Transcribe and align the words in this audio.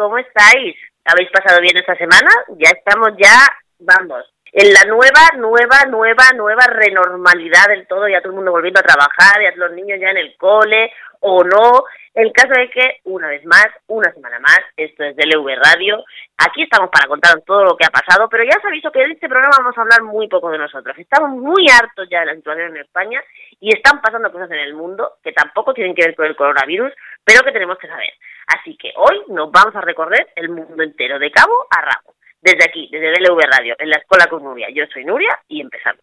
¿Cómo 0.00 0.16
estáis? 0.16 0.74
¿Habéis 1.04 1.28
pasado 1.30 1.60
bien 1.60 1.76
esta 1.76 1.94
semana? 1.94 2.30
Ya 2.56 2.70
estamos 2.70 3.10
ya, 3.18 3.36
vamos, 3.80 4.24
en 4.50 4.72
la 4.72 4.84
nueva, 4.88 5.28
nueva, 5.36 5.84
nueva, 5.90 6.24
nueva 6.34 6.64
renormalidad 6.68 7.68
del 7.68 7.86
todo, 7.86 8.08
ya 8.08 8.22
todo 8.22 8.30
el 8.30 8.36
mundo 8.36 8.50
volviendo 8.50 8.80
a 8.80 8.82
trabajar, 8.82 9.42
ya 9.42 9.52
los 9.56 9.72
niños 9.72 9.98
ya 10.00 10.08
en 10.08 10.16
el 10.16 10.34
cole 10.38 10.90
o 11.20 11.44
no. 11.44 11.84
El 12.14 12.32
caso 12.32 12.54
es 12.54 12.70
que, 12.70 13.00
una 13.04 13.28
vez 13.28 13.44
más, 13.44 13.68
una 13.88 14.10
semana 14.12 14.40
más, 14.40 14.58
esto 14.74 15.04
es 15.04 15.14
DLV 15.16 15.46
Radio, 15.62 16.02
aquí 16.38 16.62
estamos 16.62 16.90
para 16.90 17.06
contaros 17.06 17.44
todo 17.44 17.62
lo 17.62 17.76
que 17.76 17.84
ha 17.84 17.90
pasado, 17.90 18.26
pero 18.28 18.42
ya 18.42 18.56
aviso 18.66 18.90
que 18.90 19.02
en 19.02 19.12
este 19.12 19.28
programa 19.28 19.58
vamos 19.58 19.76
a 19.76 19.82
hablar 19.82 20.02
muy 20.02 20.28
poco 20.28 20.50
de 20.50 20.58
nosotros. 20.58 20.96
Estamos 20.98 21.30
muy 21.30 21.66
hartos 21.70 22.08
ya 22.10 22.20
de 22.20 22.26
la 22.26 22.34
situación 22.34 22.74
en 22.74 22.78
España 22.78 23.22
y 23.60 23.68
están 23.76 24.00
pasando 24.00 24.32
cosas 24.32 24.50
en 24.50 24.60
el 24.60 24.74
mundo 24.74 25.18
que 25.22 25.32
tampoco 25.32 25.74
tienen 25.74 25.94
que 25.94 26.06
ver 26.06 26.16
con 26.16 26.26
el 26.26 26.34
coronavirus, 26.34 26.92
pero 27.24 27.42
que 27.42 27.52
tenemos 27.52 27.78
que 27.78 27.88
saber. 27.88 28.12
Así 28.46 28.76
que 28.76 28.92
hoy 28.96 29.22
nos 29.28 29.50
vamos 29.50 29.74
a 29.76 29.80
recorrer 29.80 30.28
el 30.36 30.48
mundo 30.48 30.82
entero, 30.82 31.18
de 31.18 31.30
cabo 31.30 31.66
a 31.70 31.80
rabo. 31.82 32.14
Desde 32.40 32.64
aquí, 32.64 32.88
desde 32.90 33.12
DLV 33.12 33.38
Radio, 33.52 33.76
en 33.78 33.90
la 33.90 33.96
Escuela 33.96 34.26
con 34.26 34.42
Nuria. 34.42 34.68
Yo 34.72 34.84
soy 34.92 35.04
Nuria 35.04 35.38
y 35.48 35.60
empezamos. 35.60 36.02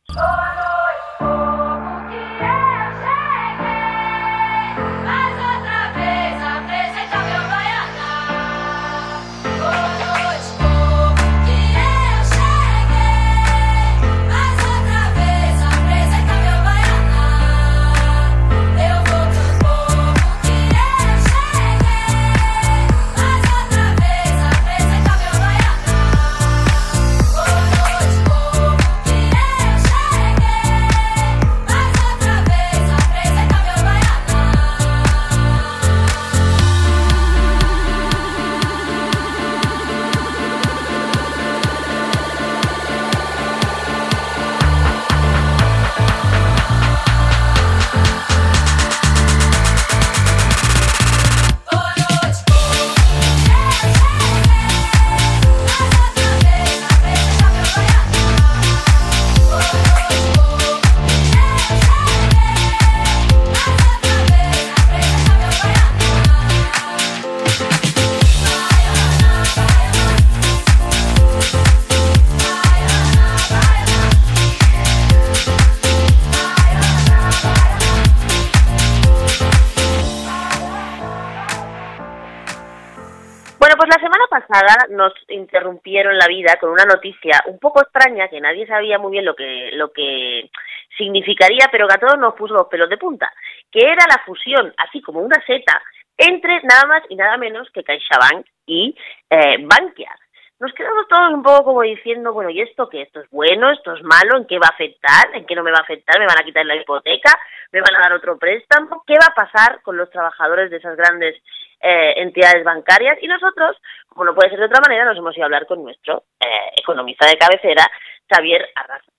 Nos 84.90 85.13
interrumpieron 85.29 86.18
la 86.18 86.28
vida 86.28 86.57
con 86.59 86.69
una 86.69 86.85
noticia 86.85 87.44
un 87.45 87.59
poco 87.59 87.81
extraña 87.81 88.28
que 88.28 88.41
nadie 88.41 88.68
sabía 88.68 89.00
muy 89.00 89.12
bien 89.12 89.25
lo 89.25 89.35
que, 89.35 89.72
lo 89.73 89.91
que 89.91 90.50
significaría, 90.97 91.68
pero 91.72 91.88
que 91.88 91.95
a 91.95 92.00
todos 92.00 92.18
nos 92.18 92.34
puso 92.35 92.53
los 92.53 92.68
pelos 92.68 92.90
de 92.90 92.97
punta, 92.97 93.31
que 93.72 93.79
era 93.79 94.06
la 94.07 94.23
fusión, 94.25 94.73
así 94.78 95.01
como 95.01 95.22
una 95.22 95.41
seta, 95.45 95.81
entre 96.18 96.62
nada 96.63 96.88
más 96.88 97.03
y 97.09 97.16
nada 97.16 97.38
menos 97.38 97.69
que 97.72 97.84
CaixaBank 97.84 98.45
y 98.66 98.95
eh, 99.29 99.57
Bankia. 99.59 100.12
Nos 100.59 100.74
quedamos 100.74 101.07
todos 101.07 101.31
un 101.34 101.44
poco 101.44 101.66
como 101.66 101.81
diciendo, 101.84 102.34
bueno, 102.34 102.50
¿y 102.50 102.62
esto 102.62 102.89
qué? 102.89 103.03
¿Esto 103.03 103.22
es 103.22 103.29
bueno? 103.29 103.69
¿Esto 103.69 103.94
es 103.94 104.01
malo? 104.01 104.38
¿En 104.38 104.47
qué 104.47 104.57
va 104.57 104.68
a 104.72 104.74
afectar? 104.74 105.35
¿En 105.35 105.45
qué 105.45 105.53
no 105.53 105.62
me 105.62 105.72
va 105.72 105.78
a 105.78 105.84
afectar? 105.84 106.18
¿Me 106.18 106.25
van 106.25 106.39
a 106.41 106.44
quitar 106.44 106.66
la 106.66 106.75
hipoteca? 106.75 107.31
¿Me 107.72 107.79
van 107.79 107.95
a 107.95 108.00
dar 108.00 108.13
otro 108.13 108.39
préstamo? 108.39 109.03
¿Qué 109.06 109.13
va 109.13 109.28
a 109.28 109.35
pasar 109.35 109.81
con 109.84 109.97
los 109.97 110.09
trabajadores 110.09 110.72
de 110.72 110.78
esas 110.78 110.97
grandes 110.97 111.35
eh, 111.79 112.13
entidades 112.18 112.63
bancarias 112.63 113.19
y 113.22 113.28
nosotros, 113.28 113.78
como 114.17 114.31
no 114.31 114.35
puede 114.35 114.50
ser 114.50 114.59
de 114.59 114.66
otra 114.66 114.81
manera, 114.81 115.05
nos 115.05 115.17
hemos 115.17 115.38
ido 115.38 115.44
a 115.44 115.45
hablar 115.45 115.67
con 115.67 115.83
nuestro 115.83 116.23
eh, 116.39 116.73
economista 116.75 117.28
de 117.28 117.38
cabecera, 117.38 117.88
Xavier 118.28 118.67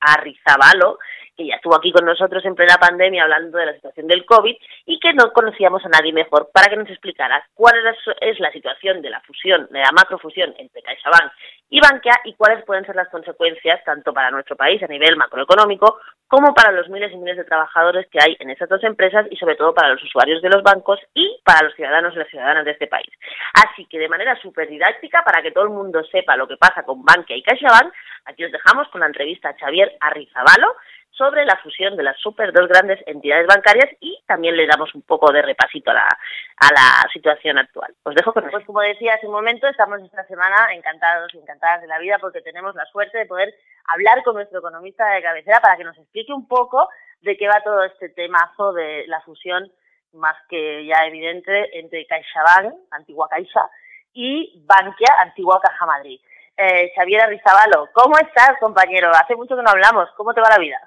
Arrizabalo, 0.01 0.99
que 1.39 1.47
ya 1.47 1.55
estuvo 1.55 1.77
aquí 1.77 1.93
con 1.93 2.05
nosotros 2.05 2.45
en 2.45 2.57
plena 2.57 2.75
pandemia 2.79 3.23
hablando 3.23 3.59
de 3.59 3.67
la 3.67 3.75
situación 3.75 4.09
del 4.09 4.27
COVID 4.27 4.57
y 4.87 4.99
que 4.99 5.15
no 5.15 5.33
conocíamos 5.33 5.85
a 5.87 5.89
nadie 5.89 6.13
mejor 6.13 6.51
para 6.53 6.69
que 6.69 6.77
nos 6.77 6.91
explicara 6.91 7.47
cuál 7.55 7.75
es 8.21 8.41
la 8.41 8.51
situación 8.51 9.01
de 9.01 9.11
la 9.11 9.21
fusión, 9.21 9.69
de 9.71 9.79
la 9.79 9.93
macrofusión 9.93 10.53
entre 10.59 10.83
CaixaBank 10.83 11.33
y 11.71 11.81
Bankia 11.81 12.15
y 12.25 12.35
cuáles 12.35 12.65
pueden 12.65 12.85
ser 12.87 12.97
las 12.97 13.09
consecuencias 13.09 13.85
tanto 13.85 14.13
para 14.13 14.31
nuestro 14.31 14.57
país 14.57 14.83
a 14.83 14.87
nivel 14.87 15.17
macroeconómico 15.17 16.01
como 16.27 16.55
para 16.55 16.73
los 16.73 16.89
miles 16.89 17.13
y 17.13 17.17
miles 17.17 17.37
de 17.37 17.45
trabajadores 17.45 18.07
que 18.11 18.19
hay 18.21 18.37
en 18.41 18.51
estas 18.51 18.69
dos 18.69 18.83
empresas 18.85 19.27
y 19.31 19.37
sobre 19.37 19.55
todo 19.55 19.73
para 19.75 19.91
los 19.91 20.03
usuarios 20.03 20.43
de 20.43 20.49
los 20.49 20.63
bancos 20.63 20.99
y 21.15 21.41
para 21.45 21.65
los 21.65 21.75
ciudadanos 21.75 22.15
y 22.15 22.19
las 22.19 22.29
ciudadanas 22.29 22.65
de 22.65 22.73
este 22.73 22.87
país. 22.87 23.09
Así 23.55 23.87
que 23.87 23.99
de 23.99 24.09
manera 24.09 24.35
súper 24.41 24.69
didáctica, 24.69 25.23
para 25.25 25.43
que 25.43 25.53
todo 25.53 25.65
el 25.65 25.71
mundo 25.71 26.03
sepa 26.11 26.37
lo 26.37 26.49
que 26.49 26.57
pasa 26.57 26.83
con 26.83 27.05
Bankia 27.05 27.37
y 27.37 27.43
CaixaBank, 27.43 27.93
aquí 28.25 28.45
os 28.45 28.53
dejamos 28.53 28.89
con 28.89 29.01
la 29.01 29.07
entrevista 29.07 29.51
a 29.51 29.57
Xavier 29.57 29.97
Arrizabalo, 30.01 30.75
sobre 31.11 31.45
la 31.45 31.57
fusión 31.57 31.97
de 31.97 32.05
las 32.05 32.19
super 32.19 32.53
dos 32.53 32.69
grandes 32.69 33.01
entidades 33.07 33.47
bancarias 33.47 33.91
y 34.01 34.23
también 34.27 34.57
le 34.57 34.67
damos 34.67 34.95
un 34.95 35.03
poco 35.03 35.33
de 35.33 35.43
repasito 35.43 35.91
a 35.91 35.95
la, 35.95 36.07
a 36.07 36.73
la 36.73 37.11
situación 37.13 37.59
actual. 37.59 37.95
Os 38.05 38.15
dejo 38.15 38.33
con 38.33 38.45
eso. 38.45 38.53
Pues 38.53 38.67
como 38.67 38.81
decía 38.81 39.15
hace 39.15 39.27
un 39.27 39.33
momento, 39.33 39.67
estamos 39.67 40.01
esta 40.03 40.25
semana 40.27 40.73
encantados 40.73 41.35
y 41.35 41.39
encantadas 41.39 41.81
de 41.81 41.89
la 41.89 41.99
vida 41.99 42.19
porque 42.21 42.41
tenemos 42.41 42.75
la 42.75 42.87
suerte 42.87 43.19
de 43.19 43.27
poder 43.27 43.53
hablar 43.87 44.23
con 44.23 44.35
nuestro 44.35 44.61
economista 44.61 45.07
de 45.09 45.23
cabecera 45.23 45.61
para 45.61 45.77
que 45.77 45.85
nos 45.85 45.99
explique 45.99 46.33
un 46.33 46.47
poco 46.47 46.89
de 47.21 47.37
qué 47.37 47.49
va 47.49 47.63
todo 47.65 47.83
este 47.85 48.11
temazo 48.11 48.73
de 48.73 49.05
la 49.09 49.21
fusión 49.23 49.73
más 50.13 50.37
que 50.49 50.87
ya 50.87 51.07
evidente 51.07 51.79
entre 51.79 52.07
CaixaBank, 52.07 52.75
antigua 52.91 53.29
Caixa, 53.29 53.69
y 54.13 54.65
Bankia, 54.67 55.15
antigua 55.21 55.61
Caja 55.61 55.87
Madrid. 55.87 56.21
Eh, 56.57 56.91
Xavier 56.97 57.23
Arrizabalo, 57.23 57.89
¿cómo 57.93 58.19
estás, 58.19 58.59
compañero? 58.59 59.11
Hace 59.11 59.37
mucho 59.37 59.55
que 59.55 59.63
no 59.63 59.71
hablamos. 59.71 60.09
¿Cómo 60.17 60.35
te 60.35 60.41
va 60.41 60.49
la 60.51 60.59
vida? 60.59 60.81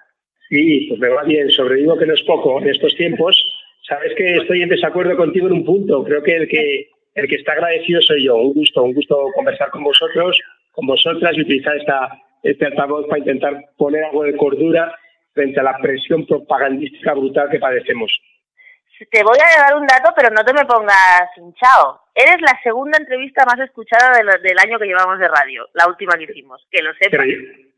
Sí, 0.51 0.87
pues 0.89 0.99
me 0.99 1.07
va 1.07 1.23
bien. 1.23 1.49
Sobrevivo 1.49 1.97
que 1.97 2.05
no 2.05 2.13
es 2.13 2.21
poco 2.23 2.59
en 2.59 2.67
estos 2.67 2.93
tiempos. 2.95 3.41
Sabes 3.87 4.13
que 4.17 4.35
estoy 4.35 4.61
en 4.61 4.67
desacuerdo 4.67 5.15
contigo 5.15 5.47
en 5.47 5.53
un 5.53 5.65
punto. 5.65 6.03
Creo 6.03 6.21
que 6.21 6.35
el 6.35 6.47
que 6.49 6.89
el 7.15 7.27
que 7.29 7.35
está 7.35 7.53
agradecido 7.53 8.01
soy 8.01 8.25
yo. 8.25 8.35
Un 8.35 8.53
gusto, 8.53 8.83
un 8.83 8.93
gusto 8.93 9.27
conversar 9.33 9.69
con 9.69 9.85
vosotros, 9.85 10.37
con 10.73 10.87
vosotras 10.87 11.37
y 11.37 11.41
utilizar 11.41 11.77
esta 11.77 12.19
este 12.43 12.65
altavoz 12.65 13.07
para 13.07 13.19
intentar 13.19 13.61
poner 13.77 14.03
algo 14.03 14.23
de 14.23 14.35
cordura 14.35 14.93
frente 15.33 15.57
a 15.61 15.63
la 15.63 15.77
presión 15.77 16.25
propagandística 16.25 17.13
brutal 17.13 17.49
que 17.49 17.59
padecemos. 17.59 18.11
Te 19.09 19.23
voy 19.23 19.37
a 19.39 19.61
dar 19.61 19.75
un 19.77 19.87
dato, 19.87 20.11
pero 20.13 20.29
no 20.31 20.43
te 20.43 20.53
me 20.53 20.65
pongas 20.65 21.29
hinchado. 21.37 22.01
Eres 22.13 22.41
la 22.41 22.59
segunda 22.61 22.97
entrevista 22.97 23.45
más 23.45 23.59
escuchada 23.59 24.11
del 24.17 24.59
año 24.59 24.77
que 24.77 24.85
llevamos 24.85 25.17
de 25.17 25.29
radio, 25.29 25.65
la 25.75 25.87
última 25.87 26.17
que 26.17 26.25
hicimos, 26.25 26.67
que 26.69 26.83
lo 26.83 26.93
sepas. 26.95 27.25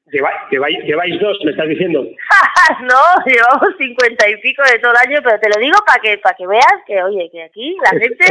Lleváis, 0.07 0.83
lleváis, 0.83 1.19
dos, 1.19 1.37
me 1.45 1.51
estás 1.51 1.67
diciendo. 1.67 2.03
no, 2.81 3.01
llevamos 3.25 3.75
cincuenta 3.77 4.29
y 4.29 4.35
pico 4.41 4.61
de 4.71 4.79
todo 4.79 4.91
el 4.91 5.09
año, 5.09 5.21
pero 5.23 5.39
te 5.39 5.49
lo 5.49 5.59
digo 5.59 5.77
para 5.85 5.99
que 6.01 6.17
para 6.17 6.35
que 6.35 6.45
veas 6.45 6.77
que, 6.85 7.01
oye, 7.01 7.29
que 7.31 7.43
aquí 7.43 7.75
la 7.81 7.91
gente 7.91 8.25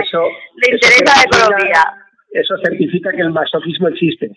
le 0.57 0.71
interesa 0.71 1.17
la 1.17 1.23
economía. 1.25 1.83
Eso 2.31 2.55
certifica 2.65 3.11
que 3.11 3.23
el 3.23 3.31
masoquismo 3.31 3.89
existe. 3.89 4.31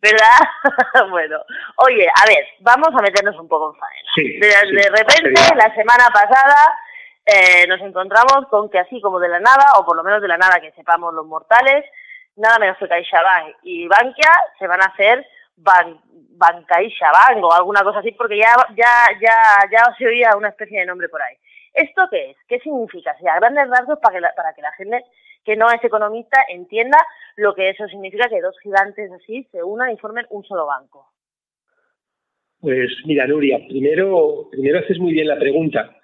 ¿Verdad? 0.00 0.38
bueno, 1.10 1.38
oye, 1.76 2.06
a 2.06 2.26
ver, 2.26 2.44
vamos 2.60 2.88
a 2.96 3.02
meternos 3.02 3.36
un 3.38 3.48
poco 3.48 3.74
en 3.74 3.80
faena. 3.80 4.70
de, 4.70 4.88
repente, 4.90 5.54
la 5.56 5.74
semana 5.74 6.06
pasada, 6.12 6.78
eh, 7.26 7.66
nos 7.68 7.80
encontramos 7.80 8.46
con 8.48 8.70
que 8.70 8.78
así 8.78 9.00
como 9.00 9.20
de 9.20 9.28
la 9.28 9.40
nada, 9.40 9.72
o 9.78 9.84
por 9.84 9.96
lo 9.96 10.04
menos 10.04 10.22
de 10.22 10.28
la 10.28 10.38
nada 10.38 10.60
que 10.60 10.72
sepamos 10.72 11.12
los 11.14 11.26
mortales, 11.26 11.84
nada 12.36 12.58
menos 12.58 12.78
que 12.78 12.88
CaixaBank 12.88 13.56
y 13.62 13.86
Bankia 13.88 14.30
se 14.58 14.66
van 14.66 14.80
a 14.80 14.86
hacer 14.86 15.26
ban 15.58 16.00
Bancaisha 16.38 17.10
Bank 17.10 17.44
o 17.44 17.52
alguna 17.52 17.82
cosa 17.82 17.98
así, 17.98 18.12
porque 18.12 18.38
ya, 18.38 18.54
ya, 18.76 19.18
ya, 19.20 19.36
ya 19.70 19.94
se 19.96 20.06
oía 20.06 20.36
una 20.36 20.50
especie 20.50 20.80
de 20.80 20.86
nombre 20.86 21.08
por 21.08 21.20
ahí. 21.20 21.34
¿Esto 21.74 22.08
qué 22.10 22.30
es? 22.30 22.36
¿Qué 22.48 22.58
significa? 22.60 23.16
Sea, 23.18 23.34
a 23.34 23.40
grandes 23.40 23.68
rasgos 23.68 23.98
para 23.98 24.14
que 24.14 24.20
la, 24.20 24.32
para 24.34 24.54
que 24.54 24.62
la 24.62 24.72
gente 24.72 25.04
que 25.44 25.56
no 25.56 25.70
es 25.70 25.82
economista 25.82 26.40
entienda 26.48 26.98
lo 27.36 27.54
que 27.54 27.70
eso 27.70 27.86
significa 27.88 28.28
que 28.28 28.40
dos 28.40 28.56
gigantes 28.62 29.10
así 29.12 29.46
se 29.50 29.62
unan 29.62 29.90
y 29.90 29.96
formen 29.96 30.26
un 30.30 30.44
solo 30.44 30.66
banco. 30.66 31.06
Pues 32.60 32.90
mira, 33.04 33.26
Nuria, 33.26 33.58
primero, 33.68 34.48
primero 34.50 34.80
haces 34.80 34.98
muy 34.98 35.12
bien 35.12 35.28
la 35.28 35.38
pregunta, 35.38 35.96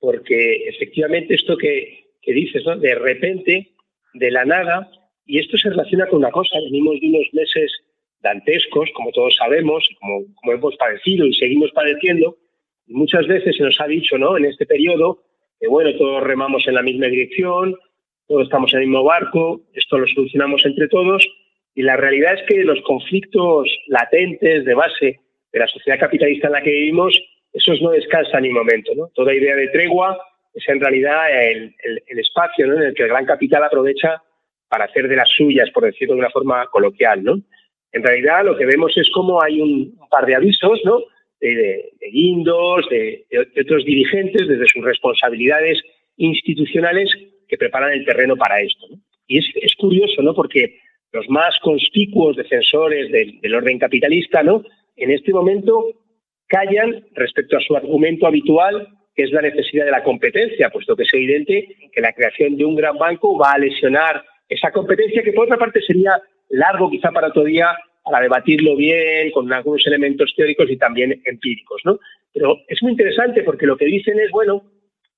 porque 0.00 0.68
efectivamente 0.68 1.34
esto 1.34 1.56
que, 1.56 2.10
que 2.20 2.32
dices, 2.32 2.64
¿no? 2.66 2.76
De 2.76 2.94
repente 2.96 3.70
de 4.14 4.30
la 4.30 4.44
nada, 4.44 4.90
y 5.24 5.38
esto 5.38 5.56
se 5.56 5.70
relaciona 5.70 6.06
con 6.06 6.18
una 6.18 6.32
cosa, 6.32 6.58
venimos 6.64 7.00
de 7.00 7.08
unos 7.08 7.32
meses 7.32 7.72
dantescos, 8.22 8.90
como 8.94 9.10
todos 9.12 9.34
sabemos, 9.36 9.88
como, 10.00 10.24
como 10.34 10.52
hemos 10.52 10.76
padecido 10.76 11.26
y 11.26 11.34
seguimos 11.34 11.70
padeciendo, 11.72 12.36
muchas 12.86 13.26
veces 13.26 13.56
se 13.56 13.62
nos 13.62 13.80
ha 13.80 13.86
dicho, 13.86 14.18
¿no?, 14.18 14.36
en 14.36 14.44
este 14.44 14.66
periodo, 14.66 15.22
que 15.58 15.68
bueno, 15.68 15.96
todos 15.96 16.22
remamos 16.22 16.66
en 16.66 16.74
la 16.74 16.82
misma 16.82 17.06
dirección, 17.06 17.76
todos 18.26 18.44
estamos 18.44 18.72
en 18.72 18.80
el 18.80 18.86
mismo 18.86 19.04
barco, 19.04 19.62
esto 19.74 19.98
lo 19.98 20.06
solucionamos 20.06 20.64
entre 20.64 20.88
todos, 20.88 21.26
y 21.74 21.82
la 21.82 21.96
realidad 21.96 22.34
es 22.34 22.42
que 22.48 22.64
los 22.64 22.80
conflictos 22.82 23.68
latentes 23.88 24.64
de 24.64 24.74
base 24.74 25.20
de 25.52 25.58
la 25.58 25.66
sociedad 25.66 25.98
capitalista 25.98 26.48
en 26.48 26.52
la 26.52 26.62
que 26.62 26.70
vivimos, 26.70 27.18
esos 27.52 27.80
no 27.82 27.90
descansan 27.90 28.42
ni 28.42 28.50
momento. 28.50 28.92
¿no? 28.94 29.08
Toda 29.14 29.34
idea 29.34 29.56
de 29.56 29.68
tregua 29.68 30.18
es 30.54 30.68
en 30.68 30.80
realidad 30.80 31.26
el, 31.30 31.74
espacio 32.06 32.66
en 32.66 32.82
el 32.82 32.94
que 32.94 33.04
el 33.04 33.08
gran 33.08 33.26
capital 33.26 33.64
aprovecha 33.64 34.22
para 34.68 34.84
hacer 34.84 35.08
de 35.08 35.16
las 35.16 35.28
suyas, 35.28 35.70
por 35.70 35.84
decirlo 35.84 36.14
de 36.14 36.20
una 36.20 36.30
forma 36.30 36.66
coloquial. 36.66 37.22
¿no? 37.24 37.40
En 37.92 38.02
realidad 38.02 38.44
lo 38.44 38.56
que 38.56 38.66
vemos 38.66 38.96
es 38.96 39.10
cómo 39.10 39.42
hay 39.42 39.60
un, 39.60 39.98
par 40.10 40.26
de 40.26 40.34
avisos 40.34 40.80
¿no? 40.84 41.00
de, 41.40 41.92
guindos, 42.12 42.86
de, 42.90 43.26
otros 43.60 43.84
dirigentes 43.84 44.48
desde 44.48 44.66
sus 44.66 44.84
responsabilidades 44.84 45.80
institucionales 46.16 47.10
que 47.48 47.56
preparan 47.56 47.92
el 47.92 48.04
terreno 48.04 48.36
para 48.36 48.60
esto. 48.60 48.86
Y 49.26 49.38
es, 49.38 49.46
es 49.54 49.74
curioso, 49.76 50.22
¿no? 50.22 50.34
porque 50.34 50.80
los 51.12 51.28
más 51.28 51.58
conspicuos 51.60 52.36
defensores 52.36 53.10
del, 53.10 53.54
orden 53.54 53.78
capitalista, 53.78 54.42
¿no? 54.42 54.62
En 54.96 55.10
este 55.10 55.32
momento 55.32 55.86
callan 56.46 57.04
respecto 57.14 57.56
a 57.56 57.60
su 57.60 57.76
argumento 57.76 58.26
habitual, 58.26 58.88
que 59.14 59.24
es 59.24 59.32
la 59.32 59.42
necesidad 59.42 59.86
de 59.86 59.90
la 59.90 60.02
competencia, 60.02 60.70
puesto 60.70 60.94
que 60.96 61.02
es 61.02 61.14
evidente 61.14 61.68
que 61.92 62.00
la 62.00 62.12
creación 62.12 62.56
de 62.56 62.64
un 62.64 62.76
gran 62.76 62.96
banco 62.96 63.36
va 63.36 63.52
a 63.52 63.58
lesionar 63.58 64.24
esa 64.48 64.70
competencia, 64.72 65.22
que 65.22 65.32
por 65.32 65.44
otra 65.44 65.58
parte 65.58 65.80
sería 65.82 66.12
largo 66.50 66.90
quizá 66.90 67.10
para 67.10 67.28
otro 67.28 67.44
día 67.44 67.76
para 68.02 68.22
debatirlo 68.22 68.76
bien, 68.76 69.30
con 69.30 69.52
algunos 69.52 69.86
elementos 69.86 70.32
teóricos 70.36 70.70
y 70.70 70.76
también 70.76 71.20
empíricos, 71.24 71.82
¿no? 71.84 71.98
Pero 72.32 72.58
es 72.66 72.82
muy 72.82 72.92
interesante 72.92 73.42
porque 73.42 73.66
lo 73.66 73.76
que 73.76 73.84
dicen 73.84 74.18
es, 74.18 74.30
bueno, 74.30 74.64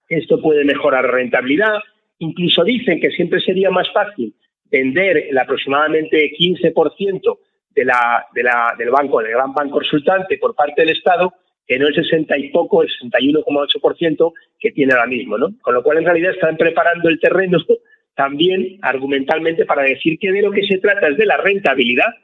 esto 0.08 0.40
puede 0.40 0.64
mejorar 0.64 1.10
rentabilidad, 1.10 1.78
incluso 2.18 2.64
dicen 2.64 3.00
que 3.00 3.10
siempre 3.10 3.40
sería 3.40 3.70
más 3.70 3.90
fácil 3.92 4.34
vender 4.70 5.28
el 5.28 5.38
aproximadamente 5.38 6.32
15% 6.38 7.38
de 7.70 7.84
la, 7.84 8.26
de 8.34 8.42
la, 8.42 8.74
del 8.78 8.90
banco, 8.90 9.20
del 9.20 9.32
gran 9.32 9.52
banco 9.52 9.80
resultante 9.80 10.38
por 10.38 10.54
parte 10.54 10.82
del 10.82 10.96
Estado, 10.96 11.32
que 11.66 11.78
no 11.78 11.86
el 11.86 11.94
60 11.94 12.36
y 12.38 12.48
poco, 12.50 12.82
el 12.82 12.88
61,8% 12.88 14.32
que 14.58 14.72
tiene 14.72 14.92
ahora 14.92 15.06
mismo, 15.06 15.38
¿no? 15.38 15.54
Con 15.62 15.74
lo 15.74 15.82
cual, 15.82 15.98
en 15.98 16.04
realidad, 16.04 16.32
están 16.32 16.56
preparando 16.56 17.08
el 17.08 17.20
terreno 17.20 17.58
también 18.14 18.78
argumentalmente 18.82 19.64
para 19.64 19.82
decir 19.82 20.18
que 20.18 20.32
de 20.32 20.42
lo 20.42 20.50
que 20.50 20.64
se 20.64 20.78
trata 20.78 21.08
es 21.08 21.16
de 21.16 21.26
la 21.26 21.36
rentabilidad 21.38 22.14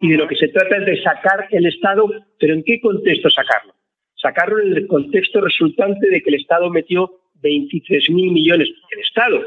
y 0.00 0.10
de 0.10 0.16
lo 0.16 0.26
que 0.26 0.36
se 0.36 0.48
trata 0.48 0.78
es 0.78 0.86
de 0.86 1.02
sacar 1.02 1.46
el 1.50 1.66
Estado, 1.66 2.10
pero 2.38 2.54
¿en 2.54 2.64
qué 2.64 2.80
contexto 2.80 3.30
sacarlo? 3.30 3.74
Sacarlo 4.16 4.60
en 4.60 4.76
el 4.76 4.86
contexto 4.86 5.40
resultante 5.40 6.08
de 6.08 6.22
que 6.22 6.30
el 6.30 6.40
Estado 6.40 6.70
metió 6.70 7.20
23.000 7.42 8.32
millones, 8.32 8.68
el 8.90 9.00
Estado, 9.00 9.40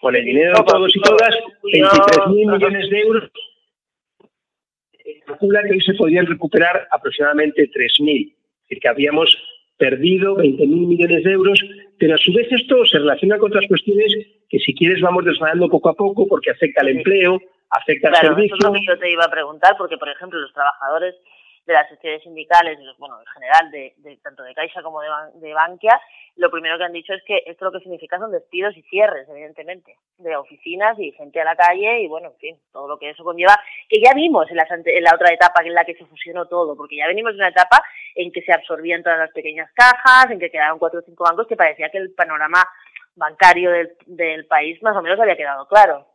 con 0.00 0.14
el 0.14 0.24
dinero 0.24 0.58
de 0.58 0.64
todos 0.64 0.96
y 0.96 1.00
todas, 1.00 1.34
23.000 1.62 2.52
millones 2.52 2.90
de 2.90 3.00
euros. 3.00 3.30
Calcula 5.26 5.62
que 5.62 5.72
hoy 5.72 5.80
se 5.80 5.94
podían 5.94 6.26
recuperar 6.26 6.86
aproximadamente 6.90 7.70
3.000. 7.70 8.28
Es 8.28 8.62
decir, 8.62 8.80
que 8.80 8.88
habíamos 8.88 9.36
perdido 9.76 10.36
20.000 10.36 10.66
millones 10.66 11.24
de 11.24 11.32
euros, 11.32 11.60
pero 11.98 12.14
a 12.14 12.18
su 12.18 12.32
vez 12.32 12.46
esto 12.50 12.84
se 12.86 12.98
relaciona 12.98 13.38
con 13.38 13.50
otras 13.50 13.66
cuestiones 13.68 14.14
que 14.48 14.58
si 14.58 14.74
quieres 14.74 15.00
vamos 15.00 15.24
desgranando 15.24 15.68
poco 15.68 15.88
a 15.88 15.94
poco 15.94 16.26
porque 16.26 16.50
afecta 16.50 16.82
al 16.82 16.88
empleo, 16.88 17.40
afecta 17.70 18.08
al 18.08 18.16
servicio. 18.16 18.56
Eso 18.56 18.56
es 18.56 18.64
lo 18.64 18.72
que 18.72 18.86
yo 18.86 18.98
te 18.98 19.10
iba 19.10 19.24
a 19.24 19.30
preguntar, 19.30 19.74
porque 19.78 19.96
por 19.96 20.08
ejemplo 20.08 20.38
los 20.38 20.52
trabajadores 20.52 21.14
de 21.66 21.72
las 21.72 21.88
secciones 21.88 22.22
sindicales, 22.22 22.78
bueno, 22.98 23.18
en 23.20 23.26
general, 23.26 23.70
de, 23.70 23.94
tanto 24.22 24.42
de 24.42 24.54
Caixa 24.54 24.82
como 24.82 25.00
de, 25.00 25.08
de 25.34 25.54
Bankia, 25.54 26.00
lo 26.36 26.50
primero 26.50 26.76
que 26.76 26.84
han 26.84 26.92
dicho 26.92 27.14
es 27.14 27.22
que 27.24 27.42
esto 27.46 27.64
lo 27.64 27.72
que 27.72 27.80
significa 27.80 28.18
son 28.18 28.32
despidos 28.32 28.76
y 28.76 28.82
cierres, 28.82 29.28
evidentemente, 29.28 29.96
de 30.18 30.36
oficinas 30.36 30.98
y 30.98 31.12
gente 31.12 31.40
a 31.40 31.44
la 31.44 31.56
calle 31.56 32.02
y, 32.02 32.08
bueno, 32.08 32.28
en 32.28 32.36
fin, 32.36 32.56
todo 32.72 32.88
lo 32.88 32.98
que 32.98 33.10
eso 33.10 33.24
conlleva, 33.24 33.58
que 33.88 34.00
ya 34.00 34.12
vimos 34.14 34.50
en 34.50 34.56
la, 34.56 34.66
en 34.68 35.02
la 35.02 35.14
otra 35.14 35.32
etapa 35.32 35.62
en 35.64 35.74
la 35.74 35.84
que 35.84 35.94
se 35.94 36.04
fusionó 36.04 36.46
todo, 36.46 36.76
porque 36.76 36.96
ya 36.96 37.06
venimos 37.06 37.32
de 37.32 37.38
una 37.38 37.48
etapa 37.48 37.82
en 38.14 38.30
que 38.32 38.42
se 38.42 38.52
absorbían 38.52 39.02
todas 39.02 39.18
las 39.18 39.30
pequeñas 39.30 39.70
cajas, 39.74 40.30
en 40.30 40.38
que 40.38 40.50
quedaban 40.50 40.78
cuatro 40.78 41.00
o 41.00 41.02
cinco 41.02 41.24
bancos, 41.24 41.46
que 41.46 41.56
parecía 41.56 41.88
que 41.88 41.98
el 41.98 42.12
panorama 42.12 42.66
bancario 43.16 43.70
del, 43.70 43.92
del 44.06 44.46
país 44.46 44.82
más 44.82 44.96
o 44.96 45.02
menos 45.02 45.18
había 45.20 45.36
quedado 45.36 45.66
claro. 45.68 46.06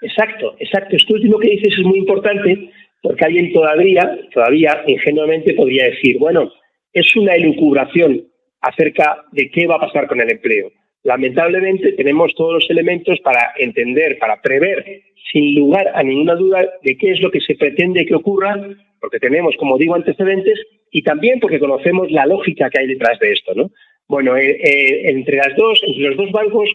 Exacto, 0.00 0.54
exacto. 0.58 0.96
Esto 0.96 1.14
último 1.14 1.38
que 1.38 1.50
dices 1.50 1.78
es 1.78 1.84
muy 1.84 1.98
importante 1.98 2.70
porque 3.04 3.26
alguien 3.26 3.52
todavía, 3.52 4.18
todavía 4.32 4.82
ingenuamente 4.86 5.52
podría 5.52 5.84
decir, 5.84 6.18
bueno, 6.18 6.50
es 6.90 7.14
una 7.16 7.34
elucubración 7.34 8.26
acerca 8.62 9.22
de 9.30 9.50
qué 9.50 9.66
va 9.66 9.76
a 9.76 9.80
pasar 9.80 10.06
con 10.06 10.22
el 10.22 10.30
empleo. 10.30 10.72
Lamentablemente 11.02 11.92
tenemos 11.92 12.34
todos 12.34 12.54
los 12.54 12.70
elementos 12.70 13.20
para 13.20 13.52
entender, 13.58 14.18
para 14.18 14.40
prever, 14.40 15.02
sin 15.30 15.54
lugar 15.54 15.92
a 15.94 16.02
ninguna 16.02 16.34
duda, 16.34 16.66
de 16.82 16.96
qué 16.96 17.10
es 17.10 17.20
lo 17.20 17.30
que 17.30 17.42
se 17.42 17.56
pretende 17.56 18.06
que 18.06 18.14
ocurra, 18.14 18.58
porque 18.98 19.20
tenemos, 19.20 19.54
como 19.58 19.76
digo, 19.76 19.94
antecedentes 19.94 20.58
y 20.90 21.02
también 21.02 21.40
porque 21.40 21.60
conocemos 21.60 22.10
la 22.10 22.24
lógica 22.24 22.70
que 22.70 22.80
hay 22.80 22.86
detrás 22.86 23.18
de 23.18 23.32
esto. 23.32 23.52
¿no? 23.54 23.70
Bueno, 24.08 24.34
eh, 24.38 24.52
eh, 24.64 25.10
entre, 25.10 25.36
las 25.36 25.54
dos, 25.58 25.78
entre 25.86 26.08
los 26.08 26.16
dos 26.16 26.32
bancos 26.32 26.70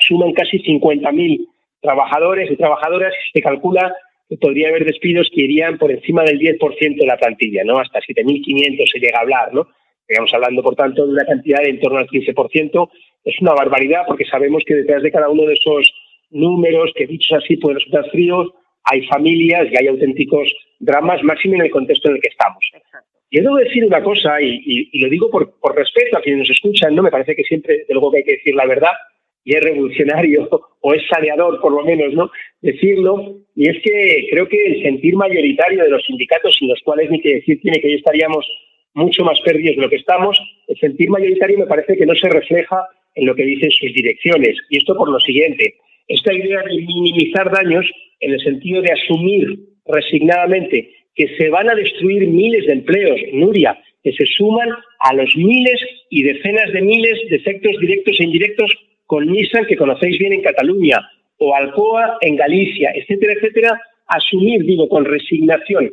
suman 0.00 0.32
casi 0.32 0.58
50.000 0.58 1.46
trabajadores 1.80 2.50
y 2.50 2.56
trabajadoras, 2.56 3.14
se 3.32 3.40
calcula 3.40 3.94
podría 4.40 4.68
haber 4.68 4.84
despidos 4.84 5.30
que 5.34 5.42
irían 5.42 5.78
por 5.78 5.90
encima 5.90 6.22
del 6.24 6.38
10% 6.38 6.96
de 6.96 7.06
la 7.06 7.16
plantilla, 7.16 7.64
¿no? 7.64 7.78
Hasta 7.78 8.00
7.500 8.00 8.90
se 8.90 8.98
llega 8.98 9.18
a 9.18 9.22
hablar, 9.22 9.52
¿no? 9.52 9.68
Estamos 10.06 10.32
hablando, 10.34 10.62
por 10.62 10.74
tanto, 10.74 11.06
de 11.06 11.12
una 11.12 11.24
cantidad 11.24 11.62
de 11.62 11.70
en 11.70 11.80
torno 11.80 11.98
al 11.98 12.06
15%. 12.06 12.90
Es 13.24 13.40
una 13.40 13.54
barbaridad 13.54 14.02
porque 14.06 14.24
sabemos 14.24 14.62
que 14.66 14.74
detrás 14.74 15.02
de 15.02 15.12
cada 15.12 15.28
uno 15.28 15.44
de 15.44 15.54
esos 15.54 15.92
números, 16.30 16.92
que 16.96 17.06
dichos 17.06 17.38
así 17.38 17.56
pueden 17.56 17.78
resultar 17.78 18.10
fríos, 18.10 18.48
hay 18.84 19.06
familias 19.06 19.68
y 19.70 19.76
hay 19.76 19.86
auténticos 19.86 20.52
dramas, 20.80 21.22
máximo 21.22 21.54
en 21.54 21.62
el 21.62 21.70
contexto 21.70 22.08
en 22.08 22.16
el 22.16 22.22
que 22.22 22.30
estamos. 22.30 22.64
Y 23.30 23.40
debo 23.40 23.56
decir 23.56 23.84
una 23.84 24.02
cosa, 24.02 24.40
y, 24.42 24.90
lo 24.98 25.08
digo 25.08 25.30
por, 25.30 25.58
por, 25.58 25.74
respeto 25.74 26.18
a 26.18 26.20
quienes 26.20 26.40
nos 26.40 26.50
escuchan, 26.50 26.94
¿no? 26.94 27.02
Me 27.02 27.10
parece 27.10 27.34
que 27.34 27.44
siempre, 27.44 27.84
de 27.88 27.94
luego 27.94 28.10
que 28.10 28.18
hay 28.18 28.24
que 28.24 28.32
decir 28.32 28.54
la 28.54 28.66
verdad, 28.66 28.92
y 29.44 29.56
es 29.56 29.60
revolucionario 29.62 30.48
o 30.80 30.94
es 30.94 31.02
saneador 31.08 31.60
por 31.60 31.72
lo 31.72 31.84
menos, 31.84 32.12
¿no? 32.14 32.30
Decirlo. 32.60 33.38
Y 33.56 33.68
es 33.68 33.82
que 33.82 34.28
creo 34.30 34.48
que 34.48 34.66
el 34.66 34.82
sentir 34.82 35.16
mayoritario 35.16 35.82
de 35.82 35.90
los 35.90 36.04
sindicatos, 36.04 36.54
sin 36.58 36.68
los 36.68 36.80
cuales 36.82 37.10
ni 37.10 37.20
que 37.20 37.36
decir 37.36 37.60
tiene 37.60 37.80
que 37.80 37.94
estaríamos 37.94 38.46
mucho 38.94 39.24
más 39.24 39.40
perdidos 39.40 39.76
de 39.76 39.82
lo 39.82 39.88
que 39.88 39.96
estamos, 39.96 40.38
el 40.68 40.76
sentir 40.78 41.10
mayoritario 41.10 41.58
me 41.58 41.66
parece 41.66 41.96
que 41.96 42.06
no 42.06 42.14
se 42.14 42.28
refleja 42.28 42.86
en 43.14 43.26
lo 43.26 43.34
que 43.34 43.44
dicen 43.44 43.70
sus 43.70 43.92
direcciones. 43.92 44.56
Y 44.70 44.78
esto 44.78 44.94
por 44.96 45.10
lo 45.10 45.18
siguiente, 45.20 45.74
esta 46.08 46.32
idea 46.32 46.62
de 46.62 46.76
minimizar 46.76 47.50
daños 47.50 47.86
en 48.20 48.32
el 48.32 48.40
sentido 48.40 48.82
de 48.82 48.92
asumir 48.92 49.58
resignadamente 49.86 50.90
que 51.14 51.28
se 51.36 51.48
van 51.50 51.68
a 51.68 51.74
destruir 51.74 52.26
miles 52.28 52.66
de 52.66 52.72
empleos, 52.72 53.20
Nuria, 53.32 53.78
que 54.02 54.12
se 54.12 54.24
suman 54.26 54.70
a 55.00 55.14
los 55.14 55.34
miles 55.36 55.80
y 56.10 56.22
decenas 56.22 56.72
de 56.72 56.82
miles 56.82 57.18
de 57.28 57.36
efectos 57.36 57.76
directos 57.80 58.18
e 58.18 58.24
indirectos 58.24 58.72
con 59.12 59.26
Nissan, 59.26 59.66
que 59.66 59.76
conocéis 59.76 60.18
bien 60.18 60.32
en 60.32 60.40
Cataluña, 60.40 60.98
o 61.36 61.54
Alcoa 61.54 62.16
en 62.22 62.34
Galicia, 62.34 62.92
etcétera, 62.94 63.34
etcétera, 63.34 63.78
asumir, 64.06 64.64
digo, 64.64 64.88
con 64.88 65.04
resignación, 65.04 65.92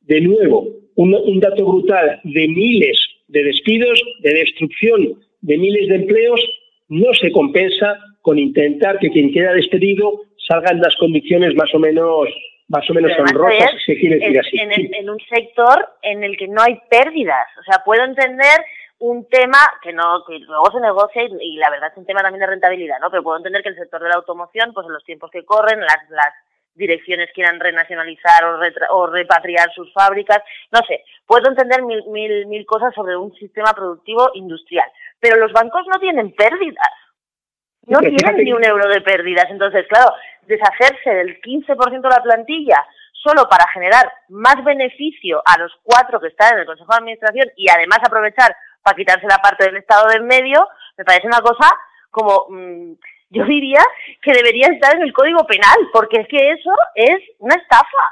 de 0.00 0.22
nuevo, 0.22 0.66
un, 0.94 1.40
dato 1.40 1.66
brutal 1.66 2.22
de 2.24 2.48
miles 2.48 3.06
de 3.26 3.44
despidos, 3.44 4.02
de 4.20 4.32
destrucción 4.32 5.20
de 5.42 5.58
miles 5.58 5.90
de 5.90 5.96
empleos, 5.96 6.40
no 6.88 7.12
se 7.12 7.30
compensa 7.32 7.98
con 8.22 8.38
intentar 8.38 8.98
que 8.98 9.10
quien 9.10 9.30
queda 9.30 9.52
despedido 9.52 10.22
salga 10.48 10.70
en 10.70 10.80
las 10.80 10.96
condiciones 10.96 11.54
más 11.54 11.74
o 11.74 11.78
menos 11.78 12.28
más 12.68 12.88
o 12.88 12.94
menos 12.94 13.12
honrosas, 13.18 13.72
si 13.84 13.92
se 13.92 14.00
quiere 14.00 14.20
decir 14.20 14.40
así. 14.40 14.58
en, 14.58 15.10
un 15.10 15.18
sector 15.28 15.86
en 16.00 16.24
el 16.24 16.38
que 16.38 16.48
no 16.48 16.62
hay 16.62 16.78
pérdidas. 16.88 17.46
O 17.60 17.62
sea, 17.64 17.82
puedo 17.84 18.04
entender 18.04 18.58
un 19.00 19.28
tema 19.28 19.58
que 19.82 19.92
no 19.92 20.24
que 20.26 20.38
luego 20.40 20.70
se 20.72 20.80
negocia 20.80 21.22
y, 21.22 21.56
la 21.56 21.70
verdad 21.70 21.90
es 21.92 21.96
un 21.96 22.06
tema 22.06 22.22
también 22.22 22.40
de 22.40 22.46
rentabilidad, 22.46 22.98
¿no? 23.00 23.10
Pero 23.10 23.22
puedo 23.22 23.36
entender 23.36 23.62
que 23.62 23.68
el 23.68 23.76
sector 23.76 24.02
de 24.02 24.08
la 24.08 24.16
automoción, 24.16 24.72
pues 24.72 24.86
en 24.86 24.92
los 24.92 25.04
tiempos 25.04 25.30
que 25.30 25.44
corren, 25.44 25.80
las, 25.80 26.10
las 26.10 26.34
direcciones 26.74 27.30
quieran 27.32 27.60
renacionalizar 27.60 28.44
o, 28.44 28.58
o 28.90 29.06
repatriar 29.06 29.70
sus 29.72 29.92
fábricas, 29.92 30.38
no 30.72 30.80
sé, 30.86 31.04
puedo 31.26 31.48
entender 31.48 31.82
mil, 31.82 32.02
mil, 32.08 32.46
mil 32.46 32.66
cosas 32.66 32.94
sobre 32.94 33.16
un 33.16 33.32
sistema 33.34 33.72
productivo 33.72 34.30
industrial, 34.34 34.90
pero 35.20 35.36
los 35.36 35.52
bancos 35.52 35.82
no 35.86 35.98
tienen 36.00 36.34
pérdidas, 36.34 36.92
no 37.86 38.00
tienen 38.00 38.36
ni 38.36 38.52
un 38.52 38.64
euro 38.64 38.88
de 38.88 39.00
pérdidas, 39.00 39.46
entonces, 39.50 39.86
claro, 39.88 40.12
deshacerse 40.42 41.10
del 41.10 41.40
15% 41.40 42.00
de 42.00 42.08
la 42.08 42.22
plantilla 42.22 42.86
solo 43.12 43.48
para 43.48 43.66
generar 43.72 44.10
más 44.28 44.62
beneficio 44.64 45.42
a 45.44 45.58
los 45.58 45.72
cuatro 45.82 46.20
que 46.20 46.28
están 46.28 46.54
en 46.54 46.60
el 46.60 46.66
Consejo 46.66 46.92
de 46.92 46.98
Administración 46.98 47.48
y 47.56 47.68
además 47.68 47.98
aprovechar 48.04 48.54
para 48.82 48.96
quitarse 48.96 49.26
la 49.28 49.38
parte 49.38 49.64
del 49.64 49.76
Estado 49.76 50.08
de 50.08 50.16
en 50.16 50.26
medio, 50.26 50.66
me 50.96 51.04
parece 51.04 51.26
una 51.26 51.40
cosa 51.40 51.68
como 52.10 52.46
mm, 52.48 52.92
yo 53.30 53.44
diría 53.44 53.80
que 54.22 54.32
debería 54.32 54.68
estar 54.68 54.96
en 54.96 55.02
el 55.02 55.12
Código 55.12 55.46
Penal, 55.46 55.76
porque 55.92 56.20
es 56.20 56.28
que 56.28 56.50
eso 56.50 56.70
es 56.94 57.18
una 57.38 57.54
estafa. 57.54 58.04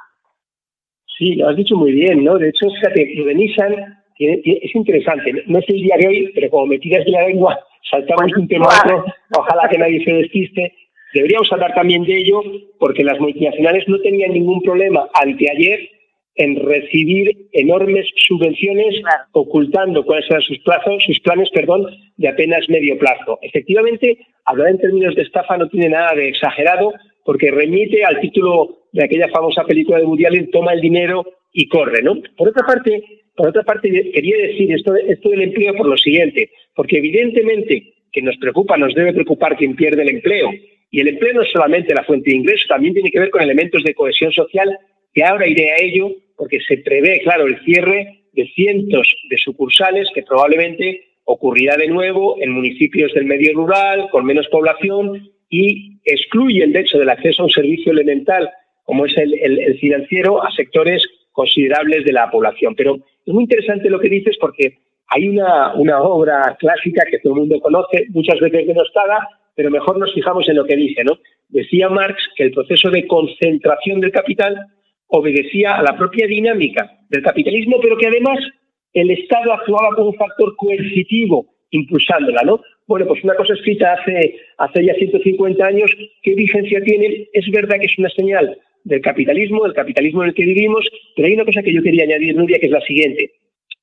Sí, 1.19 1.37
lo 1.37 1.49
has 1.49 1.57
dicho 1.57 1.77
muy 1.77 1.93
bien, 1.93 2.23
¿no? 2.23 2.37
De 2.37 2.51
hecho, 2.51 2.69
fíjate, 2.69 3.15
lo 3.17 3.25
de 3.25 3.35
Nissan 3.35 4.05
es 4.19 4.75
interesante. 4.75 5.33
No 5.47 5.59
es 5.59 5.65
el 5.69 5.77
día 5.77 5.97
de 5.99 6.09
hoy, 6.09 6.33
pero 6.35 6.51
como 6.51 6.67
me 6.67 6.79
tiras 6.79 7.05
de 7.05 7.11
la 7.13 7.27
lengua, 7.27 7.59
saltamos 7.91 8.27
de 8.27 8.41
un 8.41 8.49
tema 8.49 8.67
otro, 8.67 9.05
ojalá 9.39 9.69
que 9.69 9.79
nadie 9.79 10.05
se 10.05 10.13
despiste. 10.13 10.75
Deberíamos 11.15 11.51
hablar 11.53 11.75
también 11.75 12.05
de 12.05 12.19
ello, 12.19 12.43
porque 12.79 13.05
las 13.05 13.19
multinacionales 13.19 13.89
no 13.89 13.99
tenían 14.01 14.33
ningún 14.33 14.61
problema 14.63 15.09
anteayer 15.15 15.96
en 16.37 16.57
recibir 16.57 17.49
enormes 17.52 18.07
subvenciones 18.16 19.00
ocultando 19.33 20.05
cuáles 20.05 20.31
eran 20.31 20.43
sus 20.43 20.59
plazos, 20.61 21.02
sus 21.05 21.19
planes, 21.21 21.49
perdón, 21.50 21.87
de 22.16 22.28
apenas 22.28 22.69
medio 22.69 22.99
plazo. 22.99 23.38
Efectivamente, 23.43 24.19
hablar 24.45 24.69
en 24.69 24.78
términos 24.78 25.14
de 25.14 25.23
estafa 25.23 25.57
no 25.57 25.69
tiene 25.69 25.88
nada 25.88 26.14
de 26.14 26.28
exagerado 26.28 26.93
porque 27.25 27.50
remite 27.50 28.05
al 28.05 28.21
título 28.21 28.78
de 28.93 29.05
aquella 29.05 29.28
famosa 29.28 29.64
película 29.64 29.99
de 29.99 30.05
Woody 30.05 30.26
Allen, 30.26 30.50
toma 30.50 30.73
el 30.73 30.81
dinero 30.81 31.25
y 31.52 31.69
corre, 31.69 32.02
¿no? 32.02 32.23
Por 32.37 32.49
otra 32.49 32.64
parte, 32.66 33.02
por 33.35 33.49
otra 33.49 33.62
parte 33.62 33.90
quería 33.90 34.37
decir 34.37 34.73
esto, 34.73 34.95
esto 34.95 35.31
del 35.31 35.43
empleo 35.43 35.75
por 35.75 35.87
lo 35.87 35.97
siguiente, 35.97 36.50
porque 36.75 36.99
evidentemente 36.99 37.95
que 38.12 38.23
nos 38.23 38.37
preocupa, 38.37 38.76
nos 38.76 38.95
debe 38.95 39.12
preocupar 39.12 39.57
quien 39.57 39.75
pierde 39.75 40.02
el 40.02 40.09
empleo. 40.09 40.50
Y 40.90 41.00
el 41.00 41.09
empleo 41.09 41.35
no 41.35 41.43
es 41.43 41.50
solamente 41.50 41.95
la 41.95 42.05
fuente 42.05 42.31
de 42.31 42.37
ingresos, 42.37 42.69
también 42.69 42.95
tiene 42.95 43.11
que 43.11 43.21
ver 43.21 43.31
con 43.31 43.43
elementos 43.43 43.83
de 43.83 43.95
cohesión 43.95 44.33
social, 44.33 44.78
que 45.12 45.25
ahora 45.25 45.49
iré 45.49 45.73
a 45.73 45.76
ello 45.78 46.12
porque 46.37 46.61
se 46.61 46.78
prevé, 46.78 47.21
claro, 47.23 47.47
el 47.47 47.59
cierre 47.64 48.21
de 48.33 48.47
cientos 48.55 49.14
de 49.31 49.38
sucursales 49.38 50.09
que 50.14 50.23
probablemente 50.23 51.05
ocurrirá 51.25 51.76
de 51.76 51.88
nuevo 51.88 52.37
en 52.40 52.52
municipios 52.52 53.12
del 53.14 53.25
medio 53.25 53.55
rural, 53.55 54.09
con 54.11 54.25
menos 54.25 54.47
población, 54.49 55.31
y 55.49 55.99
excluyen, 56.05 56.73
de 56.73 56.81
hecho, 56.81 56.99
del 56.99 57.11
acceso 57.11 57.43
a 57.43 57.47
un 57.47 57.50
servicio 57.50 57.93
elemental 57.93 58.49
como 58.85 59.05
es 59.05 59.16
el, 59.16 59.76
financiero 59.78 60.43
a 60.43 60.50
sectores 60.52 61.05
considerables 61.33 62.05
de 62.05 62.12
la 62.12 62.31
población. 62.31 62.75
Pero 62.76 62.97
es 63.26 63.35
muy 63.35 63.43
interesante 63.43 63.90
lo 63.90 63.99
que 63.99 64.09
dices 64.09 64.37
porque 64.40 64.78
hay 65.09 65.28
una, 65.28 65.75
una 65.75 66.00
obra 66.00 66.57
clásica 66.59 67.05
que 67.11 67.19
todo 67.19 67.35
el 67.35 67.40
mundo 67.40 67.61
conoce, 67.61 68.07
muchas 68.11 68.38
veces 68.38 68.66
denostada, 68.66 69.28
pero 69.55 69.71
mejor 69.71 69.99
nos 69.99 70.14
fijamos 70.14 70.49
en 70.49 70.57
lo 70.57 70.64
que 70.64 70.76
dice, 70.76 71.02
¿no? 71.02 71.19
Decía 71.49 71.88
Marx 71.88 72.23
que 72.37 72.45
el 72.45 72.52
proceso 72.52 72.90
de 72.90 73.07
concentración 73.07 74.00
del 74.00 74.12
capital 74.12 74.66
obedecía 75.09 75.77
a 75.77 75.83
la 75.83 75.97
propia 75.97 76.27
dinámica 76.27 76.91
del 77.09 77.23
capitalismo, 77.23 77.79
pero 77.81 77.97
que 77.97 78.07
además 78.07 78.39
el 78.93 79.11
Estado 79.11 79.53
actuaba 79.53 79.95
como 79.95 80.11
un 80.11 80.15
factor 80.17 80.57
coercitivo, 80.57 81.47
impulsándola, 81.71 82.43
¿no? 82.43 82.61
Bueno, 82.87 83.07
pues 83.07 83.23
una 83.25 83.35
cosa 83.35 83.55
escrita 83.55 83.95
hace, 83.95 84.37
hace 84.59 84.85
ya 84.85 84.95
150 84.95 85.67
años, 85.67 85.91
¿qué 86.23 86.35
vigencia 86.35 86.81
tiene? 86.83 87.29
Es 87.33 87.51
verdad 87.51 87.79
que 87.81 87.87
es 87.87 87.99
una 87.99 88.09
señal 88.11 88.59
del 88.85 89.01
capitalismo, 89.01 89.65
del 89.65 89.75
capitalismo 89.75 90.23
en 90.23 90.29
el 90.29 90.35
que 90.35 90.45
vivimos, 90.45 90.89
pero 91.15 91.27
hay 91.27 91.35
una 91.35 91.45
cosa 91.45 91.63
que 91.63 91.75
yo 91.75 91.83
quería 91.83 92.05
añadir, 92.05 92.37
Nuria, 92.37 92.59
que 92.59 92.67
es 92.67 92.73
la 92.73 92.81
siguiente. 92.83 93.33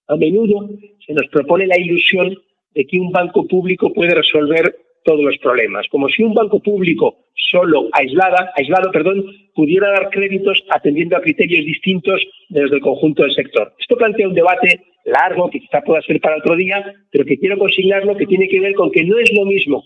A 0.08 0.16
menudo 0.16 0.70
se 1.06 1.14
nos 1.14 1.28
propone 1.28 1.68
la 1.68 1.78
ilusión 1.78 2.38
de 2.74 2.86
que 2.86 3.00
un 3.00 3.12
banco 3.12 3.46
público 3.48 3.94
puede 3.94 4.16
resolver 4.16 4.76
todos 5.04 5.22
los 5.22 5.38
problemas, 5.38 5.88
como 5.90 6.10
si 6.10 6.24
un 6.24 6.34
banco 6.34 6.60
público 6.60 7.18
solo 7.52 7.90
aislada, 7.92 8.52
aislado 8.56 8.92
perdón, 8.92 9.26
pudiera 9.54 9.90
dar 9.90 10.10
créditos 10.10 10.64
atendiendo 10.70 11.18
a 11.18 11.22
criterios 11.22 11.66
distintos 11.66 12.22
de 12.50 12.62
los 12.62 12.72
del 12.72 12.82
conjunto 12.82 13.24
del 13.24 13.34
sector. 13.34 13.74
Esto 13.80 13.96
plantea 13.96 14.28
un 14.28 14.34
debate 14.34 14.82
largo 15.06 15.50
que 15.50 15.60
quizá 15.60 15.82
pueda 15.82 16.02
ser 16.02 16.20
para 16.22 16.38
otro 16.38 16.56
día, 16.56 16.94
pero 17.12 17.26
que 17.26 17.38
quiero 17.38 17.58
consignarlo 17.58 18.16
que 18.16 18.26
tiene 18.26 18.48
que 18.48 18.60
ver 18.60 18.74
con 18.74 18.92
que 18.92 19.04
no 19.04 19.18
es 19.20 19.32
lo 19.34 19.46
mismo, 19.46 19.84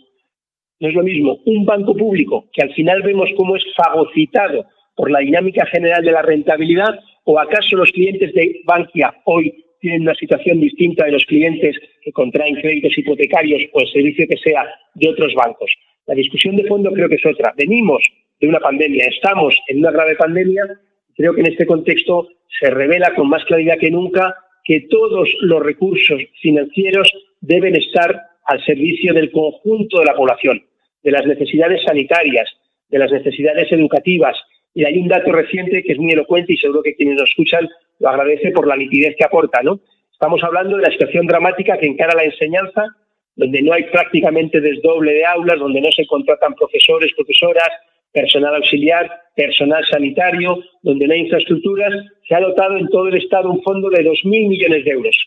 no 0.79 0.89
es 0.89 0.93
lo 0.93 1.03
mismo 1.03 1.39
un 1.45 1.65
banco 1.65 1.95
público 1.95 2.45
que 2.53 2.61
al 2.61 2.73
final 2.73 3.01
vemos 3.01 3.29
cómo 3.35 3.55
es 3.55 3.63
fagocitado 3.75 4.65
por 4.95 5.11
la 5.11 5.19
dinámica 5.19 5.65
general 5.67 6.03
de 6.03 6.11
la 6.11 6.21
rentabilidad 6.21 6.99
o 7.23 7.39
acaso 7.39 7.75
los 7.75 7.91
clientes 7.91 8.33
de 8.33 8.61
Bankia 8.65 9.13
hoy 9.25 9.65
tienen 9.79 10.01
una 10.01 10.15
situación 10.15 10.59
distinta 10.59 11.05
de 11.05 11.11
los 11.11 11.25
clientes 11.25 11.75
que 12.01 12.11
contraen 12.11 12.55
créditos 12.55 12.97
hipotecarios 12.97 13.63
o 13.73 13.81
el 13.81 13.87
servicio 13.87 14.27
que 14.27 14.37
sea 14.37 14.65
de 14.95 15.09
otros 15.09 15.33
bancos. 15.33 15.71
La 16.05 16.15
discusión 16.15 16.55
de 16.55 16.65
fondo 16.65 16.91
creo 16.91 17.09
que 17.09 17.15
es 17.15 17.25
otra. 17.25 17.53
Venimos 17.57 18.01
de 18.39 18.47
una 18.47 18.59
pandemia, 18.59 19.07
estamos 19.07 19.59
en 19.67 19.79
una 19.79 19.91
grave 19.91 20.15
pandemia. 20.15 20.63
Creo 21.15 21.33
que 21.33 21.41
en 21.41 21.47
este 21.47 21.65
contexto 21.65 22.27
se 22.59 22.69
revela 22.69 23.13
con 23.15 23.29
más 23.29 23.43
claridad 23.45 23.77
que 23.77 23.91
nunca 23.91 24.35
que 24.63 24.81
todos 24.89 25.29
los 25.41 25.63
recursos 25.63 26.21
financieros 26.41 27.11
deben 27.41 27.75
estar 27.75 28.21
al 28.45 28.63
servicio 28.65 29.13
del 29.13 29.31
conjunto 29.31 29.99
de 29.99 30.05
la 30.05 30.15
población, 30.15 30.63
de 31.03 31.11
las 31.11 31.25
necesidades 31.25 31.81
sanitarias, 31.83 32.49
de 32.89 32.99
las 32.99 33.11
necesidades 33.11 33.71
educativas. 33.71 34.37
Y 34.73 34.85
hay 34.85 34.97
un 34.97 35.07
dato 35.07 35.31
reciente 35.31 35.83
que 35.83 35.93
es 35.93 35.99
muy 35.99 36.11
elocuente 36.11 36.53
y 36.53 36.57
seguro 36.57 36.83
que 36.83 36.95
quienes 36.95 37.15
nos 37.15 37.29
escuchan 37.29 37.67
lo 37.99 38.09
agradece 38.09 38.51
por 38.51 38.67
la 38.67 38.75
nitidez 38.75 39.15
que 39.17 39.25
aporta, 39.25 39.61
¿no? 39.63 39.79
Estamos 40.11 40.43
hablando 40.43 40.77
de 40.77 40.83
la 40.83 40.91
situación 40.91 41.27
dramática 41.27 41.77
que 41.77 41.85
encara 41.85 42.15
la 42.15 42.23
enseñanza, 42.23 42.85
donde 43.35 43.61
no 43.61 43.73
hay 43.73 43.83
prácticamente 43.83 44.59
desdoble 44.59 45.13
de 45.13 45.25
aulas, 45.25 45.59
donde 45.59 45.81
no 45.81 45.91
se 45.91 46.07
contratan 46.07 46.55
profesores, 46.55 47.13
profesoras, 47.15 47.69
personal 48.11 48.55
auxiliar, 48.55 49.11
personal 49.35 49.85
sanitario, 49.85 50.63
donde 50.81 51.07
no 51.07 51.13
hay 51.13 51.21
infraestructuras, 51.21 51.93
se 52.27 52.33
ha 52.33 52.39
dotado 52.39 52.77
en 52.77 52.87
todo 52.87 53.07
el 53.09 53.17
Estado 53.17 53.51
un 53.51 53.61
fondo 53.61 53.89
de 53.89 54.03
2.000 54.03 54.47
millones 54.47 54.85
de 54.85 54.91
euros. 54.91 55.17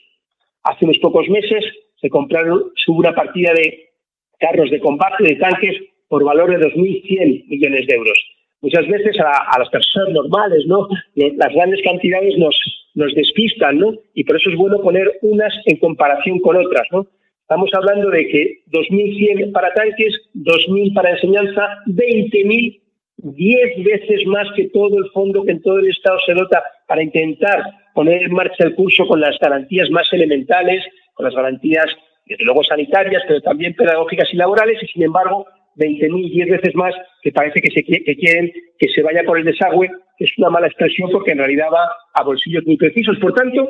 Hace 0.65 0.85
unos 0.85 0.99
pocos 0.99 1.29
meses 1.29 1.65
se 2.01 2.09
compraron, 2.09 2.73
una 2.89 3.15
partida 3.15 3.53
de 3.53 3.91
carros 4.39 4.71
de 4.71 4.81
combate, 4.81 5.23
de 5.23 5.37
tanques, 5.37 5.77
por 6.09 6.25
valor 6.25 6.51
de 6.51 6.67
2.100 6.67 7.47
millones 7.47 7.87
de 7.87 7.95
euros 7.95 8.40
muchas 8.61 8.87
veces 8.89 9.17
a, 9.21 9.59
las 9.59 9.69
personas 9.71 10.11
normales, 10.11 10.65
¿no? 10.67 10.89
Las 11.15 11.53
grandes 11.55 11.81
cantidades 11.83 12.37
nos, 12.39 12.57
nos 12.95 13.15
despistan, 13.15 13.79
¿no? 13.79 13.95
Y 14.15 14.25
por 14.25 14.37
eso 14.37 14.51
es 14.51 14.57
bueno 14.57 14.81
poner 14.81 15.11
unas 15.23 15.53
en 15.67 15.79
comparación 15.79 16.39
con 16.41 16.57
otras, 16.57 16.87
¿no? 16.91 17.07
Estamos 17.43 17.71
hablando 17.75 18.11
de 18.11 18.29
que 18.29 18.63
2.100 18.71 19.51
para 19.53 19.75
tanques, 19.75 20.15
2.000 20.35 20.95
para 20.95 21.11
enseñanza, 21.11 21.69
20.000, 21.87 22.81
10 23.17 23.85
veces 23.85 24.27
más 24.27 24.47
que 24.55 24.69
todo 24.69 24.99
el 24.99 25.11
fondo 25.11 25.43
que 25.43 25.51
en 25.51 25.63
todo 25.63 25.79
el 25.79 25.89
Estado 25.89 26.19
se 26.25 26.35
dota 26.35 26.63
para 26.87 27.03
intentar 27.03 27.65
poner 27.95 28.23
en 28.23 28.33
marcha 28.33 28.65
el 28.65 28.75
curso 28.77 29.05
con 29.07 29.21
las 29.21 29.37
garantías 29.41 29.91
más 29.91 30.09
elementales, 30.13 30.85
con 31.15 31.25
las 31.25 31.35
garantías, 31.35 31.87
desde 32.25 32.45
luego 32.45 32.63
sanitarias, 32.63 33.23
pero 33.27 33.41
también 33.41 33.75
pedagógicas 33.75 34.29
y 34.33 34.37
laborales, 34.37 34.81
y 34.83 34.87
sin 34.87 35.03
embargo 35.03 35.47
20.000, 35.81 36.31
10 36.31 36.49
veces 36.51 36.75
más, 36.75 36.95
que 37.23 37.33
parece 37.33 37.61
que, 37.61 37.71
se, 37.71 37.83
quieren 37.83 38.53
que 38.79 38.89
se 38.89 39.03
vaya 39.03 39.23
por 39.25 39.39
el 39.39 39.45
desagüe, 39.45 39.91
es 40.19 40.31
una 40.37 40.51
mala 40.51 40.67
expresión 40.67 41.11
porque 41.11 41.33
en 41.33 41.39
realidad 41.39 41.69
va 41.73 41.89
a 42.15 42.23
bolsillos 42.23 42.67
muy 42.67 42.77
precisos. 42.77 43.19
Por 43.19 43.33
tanto, 43.33 43.69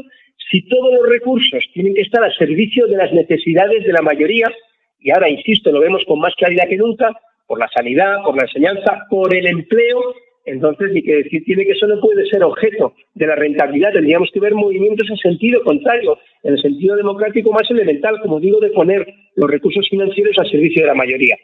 si 0.50 0.62
todos 0.68 0.92
los 0.94 1.08
recursos 1.08 1.64
tienen 1.72 1.94
que 1.94 2.02
estar 2.02 2.22
al 2.22 2.34
servicio 2.34 2.86
de 2.88 2.96
las 2.96 3.12
necesidades 3.12 3.84
de 3.84 3.92
la 3.92 4.02
mayoría, 4.02 4.48
y 4.98 5.10
ahora, 5.12 5.30
insisto, 5.30 5.70
lo 5.70 5.80
vemos 5.80 6.04
con 6.06 6.18
más 6.18 6.34
claridad 6.34 6.68
que 6.68 6.76
nunca, 6.76 7.12
por 7.46 7.58
la 7.58 7.68
sanidad, 7.68 8.16
por 8.24 8.36
la 8.36 8.42
enseñanza, 8.42 9.06
por 9.08 9.34
el 9.34 9.46
empleo, 9.46 10.14
entonces 10.44 10.92
ni 10.92 11.02
que 11.02 11.16
decir 11.16 11.44
tiene 11.44 11.64
que 11.64 11.72
eso 11.72 11.86
no 11.86 12.00
puede 12.00 12.26
ser 12.26 12.42
objeto 12.42 12.94
de 13.14 13.26
la 13.26 13.36
rentabilidad, 13.36 13.92
tendríamos 13.92 14.30
que 14.32 14.40
ver 14.40 14.54
movimientos 14.54 15.08
en 15.10 15.16
sentido 15.16 15.62
contrario, 15.62 16.18
en 16.42 16.54
el 16.54 16.60
sentido 16.60 16.96
democrático 16.96 17.52
más 17.52 17.70
elemental, 17.70 18.20
como 18.22 18.40
digo, 18.40 18.58
de 18.60 18.70
poner 18.70 19.06
los 19.36 19.50
recursos 19.50 19.86
financieros 19.88 20.36
al 20.38 20.50
servicio 20.50 20.82
de 20.82 20.88
la 20.88 20.94
mayoría 20.94 21.36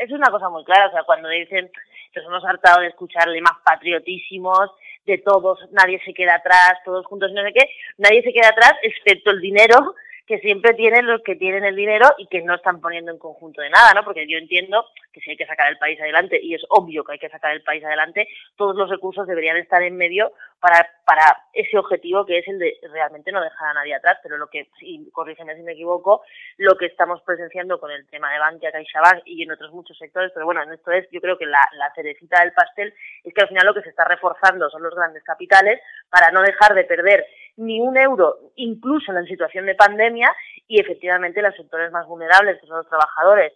es 0.00 0.10
una 0.10 0.30
cosa 0.30 0.48
muy 0.48 0.64
clara, 0.64 0.88
o 0.88 0.90
sea, 0.90 1.02
cuando 1.04 1.28
dicen 1.28 1.70
nos 2.14 2.24
hemos 2.26 2.44
hartado 2.44 2.80
de 2.80 2.88
escucharle 2.88 3.40
más 3.40 3.58
patriotísimos, 3.64 4.70
de 5.04 5.18
todos, 5.18 5.58
nadie 5.72 6.00
se 6.04 6.14
queda 6.14 6.36
atrás, 6.36 6.74
todos 6.84 7.04
juntos, 7.06 7.30
no 7.32 7.42
sé 7.42 7.52
qué, 7.52 7.68
nadie 7.98 8.22
se 8.22 8.32
queda 8.32 8.48
atrás 8.48 8.74
excepto 8.82 9.32
el 9.32 9.40
dinero 9.40 9.94
que 10.26 10.38
siempre 10.38 10.72
tienen 10.74 11.06
los 11.06 11.22
que 11.22 11.36
tienen 11.36 11.64
el 11.64 11.76
dinero 11.76 12.06
y 12.16 12.26
que 12.28 12.42
no 12.42 12.54
están 12.54 12.80
poniendo 12.80 13.12
en 13.12 13.18
conjunto 13.18 13.60
de 13.60 13.68
nada, 13.68 13.92
¿no? 13.94 14.04
Porque 14.04 14.26
yo 14.26 14.38
entiendo 14.38 14.86
que 15.12 15.20
si 15.20 15.30
hay 15.30 15.36
que 15.36 15.46
sacar 15.46 15.68
el 15.68 15.78
país 15.78 16.00
adelante, 16.00 16.40
y 16.42 16.54
es 16.54 16.62
obvio 16.70 17.04
que 17.04 17.12
hay 17.12 17.18
que 17.18 17.28
sacar 17.28 17.52
el 17.52 17.62
país 17.62 17.84
adelante, 17.84 18.26
todos 18.56 18.74
los 18.74 18.88
recursos 18.88 19.26
deberían 19.26 19.58
estar 19.58 19.82
en 19.82 19.96
medio 19.96 20.32
para, 20.60 20.88
para 21.04 21.44
ese 21.52 21.76
objetivo 21.76 22.24
que 22.24 22.38
es 22.38 22.48
el 22.48 22.58
de 22.58 22.74
realmente 22.90 23.32
no 23.32 23.42
dejar 23.42 23.68
a 23.68 23.74
nadie 23.74 23.94
atrás, 23.94 24.18
pero 24.22 24.38
lo 24.38 24.48
que, 24.48 24.68
y 24.80 25.10
corrígeme 25.10 25.54
si 25.56 25.62
me 25.62 25.72
equivoco, 25.72 26.22
lo 26.56 26.76
que 26.76 26.86
estamos 26.86 27.20
presenciando 27.22 27.78
con 27.78 27.90
el 27.90 28.08
tema 28.08 28.32
de 28.32 28.38
Bankia, 28.38 28.72
CaixaBank 28.72 29.22
y 29.26 29.42
en 29.42 29.52
otros 29.52 29.72
muchos 29.72 29.98
sectores, 29.98 30.32
pero 30.32 30.46
bueno, 30.46 30.62
en 30.62 30.72
esto 30.72 30.90
es, 30.90 31.06
yo 31.10 31.20
creo 31.20 31.36
que 31.36 31.46
la, 31.46 31.68
la 31.74 31.92
cerecita 31.94 32.40
del 32.40 32.52
pastel 32.52 32.94
es 33.22 33.34
que 33.34 33.42
al 33.42 33.48
final 33.48 33.66
lo 33.66 33.74
que 33.74 33.82
se 33.82 33.90
está 33.90 34.04
reforzando 34.06 34.70
son 34.70 34.82
los 34.82 34.94
grandes 34.94 35.22
capitales 35.22 35.80
para 36.08 36.30
no 36.30 36.40
dejar 36.40 36.74
de 36.74 36.84
perder 36.84 37.26
ni 37.56 37.80
un 37.80 37.96
euro, 37.96 38.36
incluso 38.56 39.10
en 39.10 39.16
la 39.16 39.26
situación 39.26 39.66
de 39.66 39.74
pandemia, 39.74 40.32
y 40.66 40.80
efectivamente 40.80 41.42
los 41.42 41.54
sectores 41.54 41.92
más 41.92 42.06
vulnerables, 42.06 42.60
que 42.60 42.66
son 42.66 42.78
los 42.78 42.88
trabajadores 42.88 43.52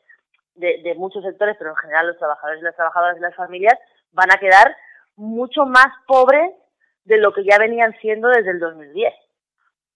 de, 0.54 0.94
muchos 0.96 1.22
sectores, 1.22 1.56
pero 1.58 1.70
en 1.70 1.76
general 1.76 2.08
los 2.08 2.18
trabajadores 2.18 2.60
y 2.60 2.64
las 2.64 2.76
trabajadoras 2.76 3.16
y 3.16 3.20
las 3.20 3.36
familias, 3.36 3.78
van 4.12 4.30
a 4.32 4.38
quedar 4.38 4.74
mucho 5.16 5.66
más 5.66 5.88
pobres 6.06 6.50
de 7.04 7.18
lo 7.18 7.32
que 7.32 7.44
ya 7.44 7.58
venían 7.58 7.94
siendo 8.00 8.28
desde 8.28 8.50
el 8.50 8.58
2010. 8.58 9.12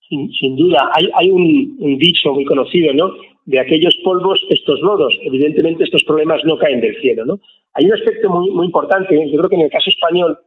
Sin, 0.08 0.32
sin 0.32 0.56
duda, 0.56 0.90
hay, 0.94 1.10
hay 1.14 1.30
un, 1.30 1.98
dicho 1.98 2.32
muy 2.32 2.44
conocido, 2.44 2.92
¿no? 2.94 3.12
de 3.44 3.58
aquellos 3.58 3.96
polvos 4.04 4.40
estos 4.50 4.80
lodos. 4.80 5.18
Evidentemente 5.22 5.84
estos 5.84 6.04
problemas 6.04 6.44
no 6.44 6.58
caen 6.58 6.80
del 6.80 7.00
cielo. 7.00 7.24
¿no? 7.24 7.40
Hay 7.74 7.86
un 7.86 7.94
aspecto 7.94 8.30
muy 8.30 8.66
importante, 8.66 9.14
yo 9.30 9.38
creo 9.38 9.50
que 9.50 9.56
en 9.56 9.62
el 9.62 9.70
caso 9.70 9.90
español 9.90 10.38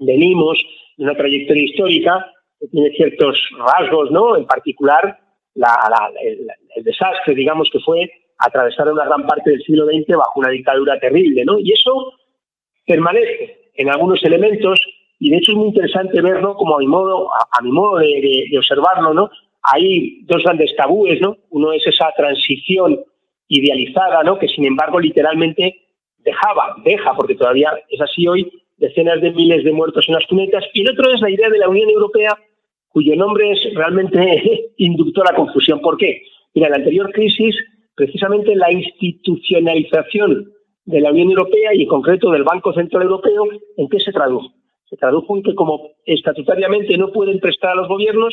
venimos 0.00 0.58
de 0.96 1.04
una 1.04 1.14
trayectoria 1.14 1.64
histórica 1.64 2.33
tiene 2.70 2.90
ciertos 2.90 3.38
rasgos, 3.58 4.10
¿no? 4.10 4.36
en 4.36 4.46
particular 4.46 5.18
el, 5.54 6.84
desastre, 6.84 7.34
digamos, 7.34 7.70
que 7.72 7.78
fue 7.80 8.10
atravesar 8.38 8.90
una 8.92 9.04
gran 9.04 9.26
parte 9.26 9.50
del 9.50 9.62
siglo 9.62 9.86
XX 9.86 10.16
bajo 10.16 10.40
una 10.40 10.50
dictadura 10.50 10.98
terrible. 10.98 11.44
¿no? 11.44 11.58
Y 11.58 11.72
eso 11.72 12.12
permanece 12.86 13.70
en 13.74 13.90
algunos 13.90 14.22
elementos 14.24 14.80
y 15.18 15.30
de 15.30 15.38
hecho 15.38 15.52
es 15.52 15.58
muy 15.58 15.68
interesante 15.68 16.20
verlo 16.20 16.54
como 16.54 16.76
a 16.76 16.78
mi 16.78 16.86
modo, 16.86 17.30
a, 17.32 17.62
mi 17.62 17.70
modo 17.70 17.98
de, 17.98 18.48
de, 18.50 18.58
observarlo, 18.58 19.14
¿no? 19.14 19.30
Hay 19.62 20.22
dos 20.24 20.42
grandes 20.42 20.74
tabúes, 20.76 21.20
¿no? 21.20 21.36
Uno 21.50 21.72
es 21.72 21.86
esa 21.86 22.12
transición 22.16 23.00
idealizada, 23.48 24.22
¿no? 24.22 24.38
Que 24.38 24.48
sin 24.48 24.66
embargo 24.66 25.00
literalmente 25.00 25.84
dejaba, 26.18 26.76
deja, 26.84 27.14
porque 27.14 27.36
todavía 27.36 27.72
es 27.88 28.00
así 28.00 28.26
hoy, 28.26 28.50
decenas 28.76 29.20
de 29.20 29.30
miles 29.30 29.64
de 29.64 29.72
muertos 29.72 30.04
en 30.08 30.14
las 30.14 30.26
cunetas. 30.26 30.64
Y 30.72 30.82
el 30.82 30.90
otro 30.90 31.12
es 31.12 31.20
la 31.20 31.30
idea 31.30 31.48
de 31.48 31.58
la 31.58 31.68
Unión 31.68 31.88
Europea, 31.88 32.36
cuyo 32.94 33.16
nombre 33.16 33.50
es 33.50 33.74
realmente 33.74 34.70
inductor 34.76 35.26
a 35.28 35.34
confusión. 35.34 35.80
¿Por 35.80 35.96
qué? 35.96 36.22
Mira, 36.54 36.68
en 36.68 36.70
la 36.70 36.78
anterior 36.78 37.10
crisis, 37.10 37.56
precisamente 37.96 38.54
la 38.54 38.72
institucionalización 38.72 40.52
de 40.84 41.00
la 41.00 41.10
Unión 41.10 41.30
Europea 41.30 41.74
y 41.74 41.82
en 41.82 41.88
concreto 41.88 42.30
del 42.30 42.44
Banco 42.44 42.72
Central 42.72 43.02
Europeo, 43.02 43.48
¿en 43.76 43.88
qué 43.88 43.98
se 43.98 44.12
tradujo? 44.12 44.52
Se 44.88 44.96
tradujo 44.96 45.36
en 45.36 45.42
que 45.42 45.56
como 45.56 45.90
estatutariamente 46.06 46.96
no 46.96 47.10
pueden 47.10 47.40
prestar 47.40 47.72
a 47.72 47.74
los 47.74 47.88
gobiernos, 47.88 48.32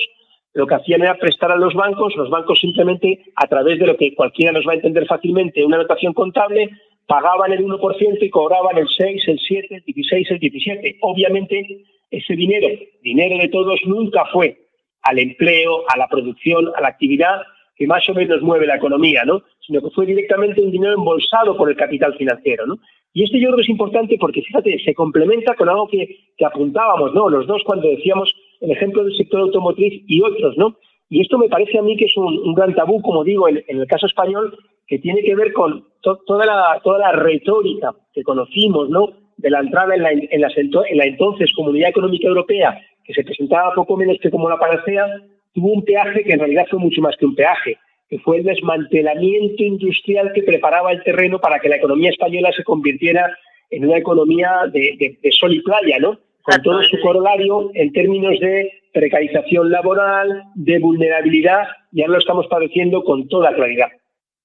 lo 0.53 0.67
que 0.67 0.75
hacían 0.75 1.01
era 1.01 1.17
prestar 1.17 1.51
a 1.51 1.55
los 1.55 1.73
bancos, 1.73 2.15
los 2.15 2.29
bancos 2.29 2.59
simplemente 2.59 3.23
a 3.37 3.47
través 3.47 3.79
de 3.79 3.87
lo 3.87 3.97
que 3.97 4.13
cualquiera 4.13 4.51
nos 4.51 4.67
va 4.67 4.73
a 4.73 4.75
entender 4.75 5.07
fácilmente, 5.07 5.65
una 5.65 5.77
notación 5.77 6.13
contable, 6.13 6.69
pagaban 7.07 7.51
el 7.51 7.65
1% 7.65 8.17
y 8.21 8.29
cobraban 8.29 8.77
el 8.77 8.87
6, 8.87 9.27
el 9.27 9.39
7, 9.39 9.75
el 9.75 9.83
16, 9.85 10.31
el 10.31 10.39
17. 10.39 10.97
Obviamente 11.01 11.83
ese 12.11 12.35
dinero, 12.35 12.67
dinero 13.01 13.37
de 13.37 13.47
todos, 13.47 13.79
nunca 13.85 14.25
fue 14.31 14.57
al 15.01 15.17
empleo, 15.17 15.83
a 15.91 15.97
la 15.97 16.07
producción, 16.07 16.69
a 16.75 16.81
la 16.81 16.89
actividad 16.89 17.41
que 17.75 17.87
más 17.87 18.07
o 18.09 18.13
menos 18.13 18.41
mueve 18.43 18.67
la 18.67 18.75
economía, 18.75 19.23
¿no? 19.25 19.41
Sino 19.65 19.81
que 19.81 19.89
fue 19.89 20.05
directamente 20.05 20.61
un 20.61 20.69
dinero 20.69 20.93
embolsado 20.93 21.57
por 21.57 21.69
el 21.69 21.75
capital 21.75 22.15
financiero, 22.15 22.67
¿no? 22.67 22.77
Y 23.13 23.23
esto 23.23 23.37
yo 23.37 23.47
creo 23.47 23.55
que 23.57 23.63
es 23.63 23.69
importante 23.69 24.17
porque, 24.19 24.41
fíjate, 24.41 24.77
se 24.83 24.93
complementa 24.93 25.55
con 25.55 25.67
algo 25.67 25.87
que, 25.87 26.17
que 26.37 26.45
apuntábamos, 26.45 27.13
¿no? 27.13 27.29
Los 27.29 27.47
dos 27.47 27.63
cuando 27.65 27.89
decíamos 27.89 28.33
el 28.59 28.71
ejemplo 28.71 29.03
del 29.03 29.17
sector 29.17 29.41
automotriz 29.41 30.03
y 30.07 30.21
otros, 30.21 30.57
¿no? 30.57 30.77
Y 31.09 31.21
esto 31.21 31.37
me 31.37 31.49
parece 31.49 31.77
a 31.77 31.81
mí 31.81 31.97
que 31.97 32.05
es 32.05 32.15
un, 32.15 32.53
gran 32.53 32.73
tabú, 32.73 33.01
como 33.01 33.23
digo, 33.23 33.49
en, 33.49 33.63
el 33.67 33.87
caso 33.87 34.05
español, 34.05 34.57
que 34.87 34.99
tiene 34.99 35.23
que 35.23 35.35
ver 35.35 35.51
con 35.51 35.85
toda, 36.01 36.45
la, 36.45 36.79
toda 36.83 36.99
la 36.99 37.11
retórica 37.11 37.93
que 38.13 38.23
conocimos, 38.23 38.89
¿no? 38.89 39.09
De 39.41 39.49
la 39.49 39.59
entrada 39.59 39.95
en 39.95 40.03
la, 40.03 40.11
en, 40.11 40.27
en 40.31 40.97
la 40.97 41.05
entonces 41.05 41.51
Comunidad 41.53 41.89
Económica 41.89 42.27
Europea, 42.27 42.79
que 43.03 43.13
se 43.13 43.23
presentaba 43.23 43.73
poco 43.73 43.97
menos 43.97 44.17
que 44.21 44.31
como 44.31 44.49
la 44.49 44.59
panacea, 44.59 45.07
tuvo 45.53 45.73
un 45.73 45.83
peaje 45.83 46.23
que 46.23 46.33
en 46.33 46.39
realidad 46.39 46.67
fue 46.69 46.79
mucho 46.79 47.01
más 47.01 47.15
que 47.17 47.25
un 47.25 47.35
peaje, 47.35 47.77
que 48.09 48.19
fue 48.19 48.37
el 48.37 48.43
desmantelamiento 48.43 49.63
industrial 49.63 50.31
que 50.33 50.43
preparaba 50.43 50.91
el 50.91 51.03
terreno 51.03 51.39
para 51.39 51.59
que 51.59 51.69
la 51.69 51.77
economía 51.77 52.09
española 52.09 52.51
se 52.55 52.63
convirtiera 52.63 53.37
en 53.69 53.85
una 53.85 53.97
economía 53.97 54.61
de, 54.71 55.17
de 55.21 55.31
sol 55.31 55.53
y 55.53 55.61
playa, 55.61 55.97
¿no? 55.99 56.17
con 56.43 56.61
todo 56.63 56.81
su 56.83 56.99
corolario 57.01 57.71
en 57.73 57.91
términos 57.93 58.39
de 58.39 58.71
precarización 58.93 59.71
laboral, 59.71 60.43
de 60.55 60.79
vulnerabilidad, 60.79 61.67
ya 61.91 62.07
lo 62.07 62.17
estamos 62.17 62.47
padeciendo 62.47 63.03
con 63.03 63.27
toda 63.27 63.53
claridad. 63.53 63.87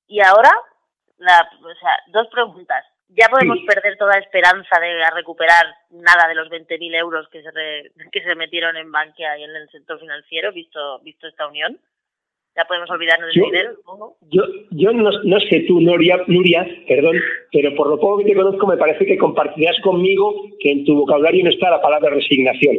Y 0.06 0.20
ahora, 0.20 0.50
la, 1.18 1.48
o 1.60 1.74
sea, 1.80 1.90
dos 2.12 2.28
preguntas. 2.32 2.84
¿Ya 3.08 3.28
podemos 3.28 3.58
perder 3.66 3.96
toda 3.96 4.18
esperanza 4.18 4.80
de 4.80 5.10
recuperar 5.14 5.66
nada 5.90 6.28
de 6.28 6.34
los 6.34 6.48
20.000 6.48 6.94
euros 6.96 7.28
que 7.28 7.42
se, 7.42 7.92
que 8.10 8.22
se 8.22 8.34
metieron 8.34 8.76
en 8.76 8.90
Bankia 8.90 9.38
y 9.38 9.44
en 9.44 9.54
el 9.54 9.68
sector 9.70 9.98
financiero, 10.00 10.52
visto, 10.52 11.00
visto 11.00 11.26
esta 11.26 11.46
unión? 11.46 11.78
ya 12.56 12.64
podemos 12.64 12.88
olvidarnos 12.88 13.34
del 13.34 13.44
dinero, 13.44 13.70
Yo, 14.30 14.42
yo 14.70 14.92
no, 14.92 15.10
no, 15.24 15.40
sé 15.40 15.64
tú, 15.68 15.80
Nuria, 15.80 16.22
Nuria, 16.26 16.66
perdón, 16.88 17.16
pero 17.52 17.74
por 17.74 17.88
lo 17.88 18.00
poco 18.00 18.18
que 18.18 18.24
te 18.24 18.34
conozco 18.34 18.66
me 18.66 18.78
parece 18.78 19.04
que 19.04 19.18
compartirás 19.18 19.78
conmigo 19.80 20.34
que 20.58 20.70
en 20.72 20.84
tu 20.86 20.96
vocabulario 20.96 21.44
no 21.44 21.50
está 21.50 21.70
la 21.70 21.82
palabra 21.82 22.10
resignación. 22.10 22.78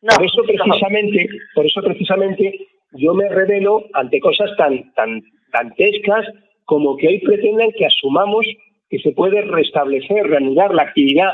por 0.00 0.24
eso 0.24 0.42
precisamente, 0.44 1.28
por 1.54 1.66
eso 1.66 1.82
precisamente 1.82 2.66
yo 2.92 3.12
me 3.12 3.28
revelo 3.28 3.84
ante 3.92 4.20
cosas 4.20 4.56
tan, 4.56 4.90
tan 4.94 5.22
dantescas 5.52 6.26
como 6.64 6.96
que 6.96 7.08
hoy 7.08 7.18
pretendan 7.18 7.72
que 7.72 7.84
asumamos 7.84 8.46
que 8.90 8.98
se 8.98 9.12
puede 9.12 9.40
restablecer, 9.42 10.26
reanudar 10.26 10.74
la 10.74 10.82
actividad 10.82 11.30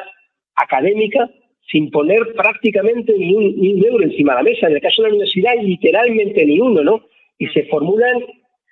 académica 0.55 1.29
sin 1.71 1.91
poner 1.91 2.35
prácticamente 2.37 3.13
ni 3.19 3.35
un, 3.35 3.85
euro 3.85 4.05
encima 4.05 4.35
de 4.35 4.43
la 4.43 4.51
mesa. 4.51 4.69
En 4.69 4.75
el 4.75 4.81
caso 4.81 5.03
de 5.03 5.09
la 5.09 5.15
universidad, 5.15 5.55
literalmente 5.61 6.45
ni 6.47 6.61
uno, 6.61 6.85
¿no? 6.85 7.03
y 7.39 7.49
se 7.49 7.65
formulan 7.65 8.25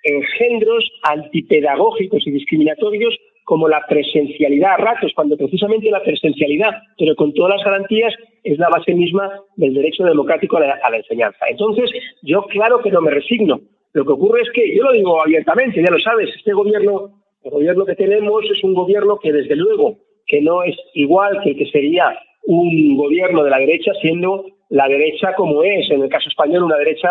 engendros 0.03 0.89
antipedagógicos 1.03 2.25
y 2.25 2.31
discriminatorios 2.31 3.15
como 3.43 3.67
la 3.67 3.85
presencialidad 3.87 4.73
a 4.73 4.77
ratos, 4.77 5.11
cuando 5.15 5.37
precisamente 5.37 5.91
la 5.91 6.01
presencialidad, 6.01 6.71
pero 6.97 7.15
con 7.15 7.31
todas 7.33 7.57
las 7.57 7.65
garantías, 7.65 8.13
es 8.43 8.57
la 8.57 8.69
base 8.69 8.93
misma 8.93 9.29
del 9.55 9.73
derecho 9.73 10.03
democrático 10.03 10.57
a 10.57 10.61
la, 10.61 10.97
enseñanza. 10.97 11.45
Entonces, 11.47 11.91
yo 12.23 12.43
claro 12.47 12.79
que 12.79 12.91
no 12.91 13.01
me 13.01 13.11
resigno. 13.11 13.61
Lo 13.93 14.03
que 14.03 14.13
ocurre 14.13 14.41
es 14.41 14.49
que, 14.51 14.75
yo 14.75 14.83
lo 14.83 14.93
digo 14.93 15.21
abiertamente, 15.21 15.81
ya 15.81 15.91
lo 15.91 15.99
sabes, 15.99 16.29
este 16.35 16.53
gobierno, 16.53 17.21
el 17.45 17.51
gobierno 17.51 17.85
que 17.85 17.95
tenemos 17.95 18.43
es 18.51 18.63
un 18.63 18.73
gobierno 18.73 19.19
que 19.19 19.31
desde 19.31 19.55
luego 19.55 19.97
que 20.25 20.41
no 20.41 20.63
es 20.63 20.75
igual 20.95 21.39
que 21.43 21.51
el 21.51 21.57
que 21.57 21.67
sería 21.67 22.17
un 22.47 22.97
gobierno 22.97 23.43
de 23.43 23.51
la 23.51 23.59
derecha, 23.59 23.91
siendo 24.01 24.45
la 24.69 24.87
derecha 24.87 25.33
como 25.35 25.63
es, 25.63 25.89
en 25.91 26.01
el 26.01 26.09
caso 26.09 26.29
español, 26.29 26.63
una 26.63 26.77
derecha 26.77 27.09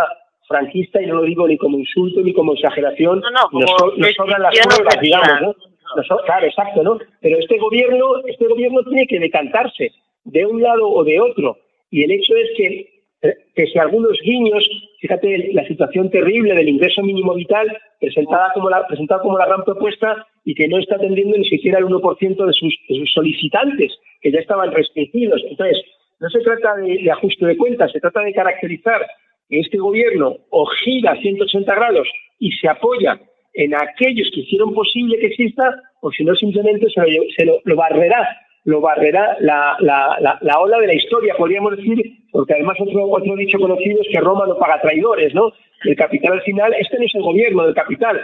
franquista, 0.48 1.00
y 1.00 1.06
no 1.06 1.16
lo 1.16 1.22
digo 1.22 1.46
ni 1.46 1.56
como 1.56 1.78
insulto 1.78 2.20
ni 2.20 2.32
como 2.32 2.54
exageración, 2.54 3.20
no, 3.20 3.60
no, 3.60 3.96
nos, 3.96 4.14
sobran 4.14 4.42
las 4.42 4.58
pruebas, 4.58 5.00
digamos, 5.00 5.40
¿no? 5.40 6.16
claro, 6.26 6.46
exacto, 6.46 6.82
¿no? 6.82 6.98
Pero 7.20 7.38
este 7.38 7.58
gobierno, 7.58 8.18
este 8.26 8.46
gobierno 8.46 8.82
tiene 8.84 9.06
que 9.06 9.20
decantarse 9.20 9.92
de 10.24 10.46
un 10.46 10.60
lado 10.60 10.88
o 10.88 11.04
de 11.04 11.20
otro. 11.20 11.58
Y 11.90 12.02
el 12.02 12.10
hecho 12.10 12.34
es 12.34 12.50
que, 12.56 13.04
eh, 13.22 13.36
pese 13.54 13.78
a 13.78 13.82
algunos 13.82 14.18
guiños, 14.20 14.68
fíjate 15.04 15.52
la 15.52 15.66
situación 15.68 16.08
terrible 16.08 16.54
del 16.54 16.66
ingreso 16.66 17.02
mínimo 17.02 17.34
vital, 17.34 17.76
presentada 18.00 18.52
como 18.54 18.70
la, 18.70 18.86
presentada 18.86 19.20
como 19.20 19.36
la 19.36 19.44
gran 19.44 19.62
propuesta 19.62 20.26
y 20.46 20.54
que 20.54 20.66
no 20.66 20.78
está 20.78 20.96
atendiendo 20.96 21.36
ni 21.36 21.44
siquiera 21.44 21.78
el 21.78 21.84
1% 21.84 22.46
de 22.46 22.52
sus, 22.54 22.74
de 22.88 22.96
sus 23.00 23.12
solicitantes, 23.12 23.92
que 24.22 24.32
ya 24.32 24.38
estaban 24.38 24.72
restringidos. 24.72 25.42
Entonces, 25.46 25.84
no 26.20 26.30
se 26.30 26.40
trata 26.40 26.76
de 26.76 27.10
ajuste 27.10 27.44
de 27.44 27.56
cuentas, 27.58 27.92
se 27.92 28.00
trata 28.00 28.22
de 28.22 28.32
caracterizar 28.32 29.06
este 29.50 29.76
gobierno 29.76 30.38
o 30.48 30.64
gira 30.64 31.20
180 31.20 31.74
grados 31.74 32.08
y 32.38 32.50
se 32.52 32.66
apoya 32.66 33.20
en 33.52 33.74
aquellos 33.74 34.30
que 34.32 34.40
hicieron 34.40 34.72
posible 34.72 35.18
que 35.18 35.26
exista, 35.26 35.82
o 36.00 36.10
si 36.12 36.24
no 36.24 36.34
simplemente 36.34 36.86
se 36.88 37.44
lo, 37.44 37.76
barrerá, 37.76 38.26
lo 38.64 38.80
barrerá 38.80 39.36
la, 39.40 39.76
la, 39.80 40.60
ola 40.60 40.78
de 40.78 40.86
la 40.86 40.94
historia, 40.94 41.34
podríamos 41.36 41.76
decir, 41.76 42.02
porque 42.32 42.54
además 42.54 42.76
otro, 42.80 43.10
otro 43.10 43.36
dicho 43.36 43.58
conocido 43.58 44.00
es 44.00 44.08
que 44.10 44.20
Roma 44.20 44.46
no 44.46 44.58
paga 44.58 44.80
traidores, 44.80 45.34
¿no? 45.34 45.52
El 45.84 45.96
capital 45.96 46.32
al 46.34 46.42
final, 46.42 46.74
este 46.78 46.98
no 46.98 47.04
es 47.04 47.14
el 47.14 47.22
gobierno 47.22 47.64
del 47.66 47.74
capital, 47.74 48.20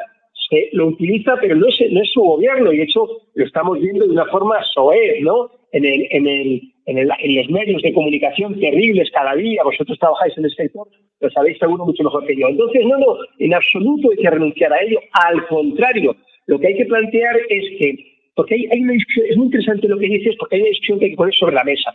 se 0.48 0.70
lo 0.72 0.88
utiliza, 0.88 1.36
pero 1.40 1.54
no 1.56 1.66
es, 1.68 1.76
no 1.90 2.00
es 2.00 2.10
su 2.10 2.22
gobierno, 2.22 2.72
y 2.72 2.78
de 2.78 2.84
hecho 2.84 3.06
lo 3.34 3.44
estamos 3.44 3.78
viendo 3.78 4.06
de 4.06 4.12
una 4.12 4.26
forma 4.26 4.56
soez, 4.74 5.20
¿no? 5.22 5.50
En 5.72 5.84
el, 5.84 6.08
en 6.10 6.26
el, 6.26 6.72
en, 6.86 7.36
los 7.36 7.50
medios 7.50 7.82
de 7.82 7.92
comunicación 7.92 8.58
terribles 8.58 9.10
cada 9.12 9.34
día, 9.36 9.62
vosotros 9.62 9.98
trabajáis 9.98 10.36
en 10.38 10.46
el 10.46 10.54
sector, 10.54 10.88
lo 11.20 11.30
sabéis 11.30 11.58
seguro 11.58 11.84
mucho 11.84 12.02
mejor 12.02 12.26
que 12.26 12.36
yo. 12.36 12.48
Entonces, 12.48 12.84
no, 12.86 12.98
no, 12.98 13.16
en 13.38 13.54
absoluto 13.54 14.10
hay 14.10 14.16
que 14.16 14.30
renunciar 14.30 14.72
a 14.72 14.82
ello, 14.82 14.98
al 15.12 15.46
contrario, 15.46 16.16
lo 16.46 16.58
que 16.58 16.68
hay 16.68 16.76
que 16.76 16.86
plantear 16.86 17.36
es 17.48 17.78
que, 17.78 18.09
porque 18.40 18.54
hay, 18.54 18.80
una 18.80 18.94
discusión, 18.94 19.26
es 19.28 19.36
muy 19.36 19.46
interesante 19.48 19.86
lo 19.86 19.98
que 19.98 20.06
dices, 20.06 20.34
porque 20.38 20.56
hay 20.56 20.62
una 20.62 20.70
discusión 20.70 20.98
que 20.98 21.04
hay 21.04 21.10
que 21.10 21.16
poner 21.18 21.34
sobre 21.34 21.56
la 21.56 21.62
mesa. 21.62 21.94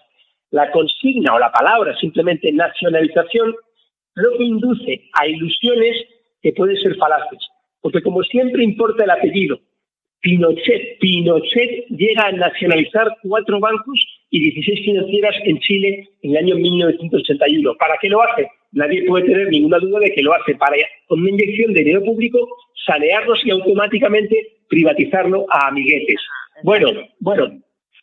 La 0.52 0.70
consigna 0.70 1.34
o 1.34 1.40
la 1.40 1.52
palabra 1.52 1.98
simplemente 1.98 2.52
nacionalización 2.52 3.56
lo 4.14 4.38
que 4.38 4.44
induce 4.44 5.10
a 5.14 5.26
ilusiones 5.28 6.06
que 6.44 6.54
pueden 6.54 6.78
ser 6.78 6.96
falaces, 6.98 7.40
porque 7.82 8.04
como 8.04 8.22
siempre 8.22 8.64
importa 8.64 9.06
el 9.06 9.10
apellido, 9.10 9.60
Pinochet, 10.22 11.00
Pinochet 11.00 11.88
llega 11.90 12.28
a 12.28 12.32
nacionalizar 12.34 13.08
cuatro 13.24 13.60
bancos 13.60 14.06
y 14.30 14.52
16 14.52 14.86
financieras 14.86 15.36
en 15.46 15.60
Chile 15.62 16.10
en 16.22 16.30
el 16.30 16.38
año 16.38 16.58
1981. 16.58 17.74
¿Para 17.80 17.96
qué 18.00 18.10
lo 18.10 18.22
hace? 18.22 18.48
Nadie 18.76 19.06
puede 19.06 19.26
tener 19.26 19.48
ninguna 19.48 19.80
duda 19.80 20.00
de 20.00 20.12
que 20.12 20.22
lo 20.22 20.34
hace 20.34 20.54
para, 20.56 20.76
con 21.08 21.22
una 21.22 21.30
inyección 21.30 21.74
de 21.74 21.80
dinero 21.80 22.04
público, 22.04 22.38
sanearlos 22.86 23.40
y 23.46 23.52
automáticamente 23.52 24.36
privatizarlo 24.70 25.46
a 25.50 25.70
amiguetes. 25.70 26.20
Bueno, 26.62 26.90
bueno, 27.20 27.52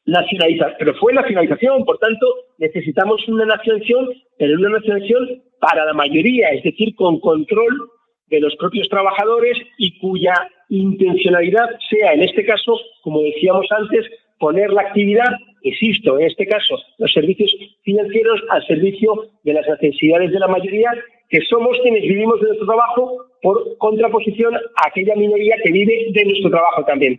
nacionalizar, 0.07 0.77
pero 0.79 0.95
fue 0.95 1.13
nacionalización, 1.13 1.85
por 1.85 1.99
tanto, 1.99 2.27
necesitamos 2.59 3.27
una 3.29 3.45
nacionalización, 3.45 4.15
pero 4.39 4.59
una 4.59 4.71
nacionalización 4.71 5.43
para 5.61 5.85
la 5.85 5.93
mayoría, 5.93 6.49
es 6.49 6.63
decir, 6.63 6.95
con 6.95 7.21
control 7.21 7.91
de 8.29 8.41
los 8.41 8.57
propios 8.57 8.89
trabajadores 8.89 9.59
y 9.77 9.99
cuya 9.99 10.35
intencionalidad 10.71 11.69
sea, 11.91 12.15
en 12.15 12.23
este 12.23 12.47
caso, 12.47 12.81
como 13.03 13.21
decíamos 13.21 13.67
antes, 13.71 14.07
poner 14.39 14.71
la 14.71 14.83
actividad, 14.83 15.37
insisto, 15.63 16.19
en 16.19 16.27
este 16.27 16.47
caso, 16.47 16.77
los 16.99 17.13
servicios 17.13 17.55
financieros 17.83 18.41
al 18.51 18.67
servicio 18.67 19.13
de 19.43 19.55
las 19.55 19.67
necesidades 19.67 20.31
de 20.33 20.39
la 20.39 20.49
mayoría, 20.49 20.91
que 21.29 21.41
somos 21.43 21.79
quienes 21.83 22.03
vivimos 22.03 22.41
de 22.41 22.49
nuestro 22.49 22.67
trabajo 22.67 23.27
por 23.41 23.77
contraposición 23.79 24.55
a 24.55 24.89
aquella 24.89 25.15
minoría 25.17 25.57
que 25.63 25.73
vive 25.73 26.07
de 26.11 26.25
nuestro 26.25 26.51
trabajo 26.51 26.85
también. 26.85 27.19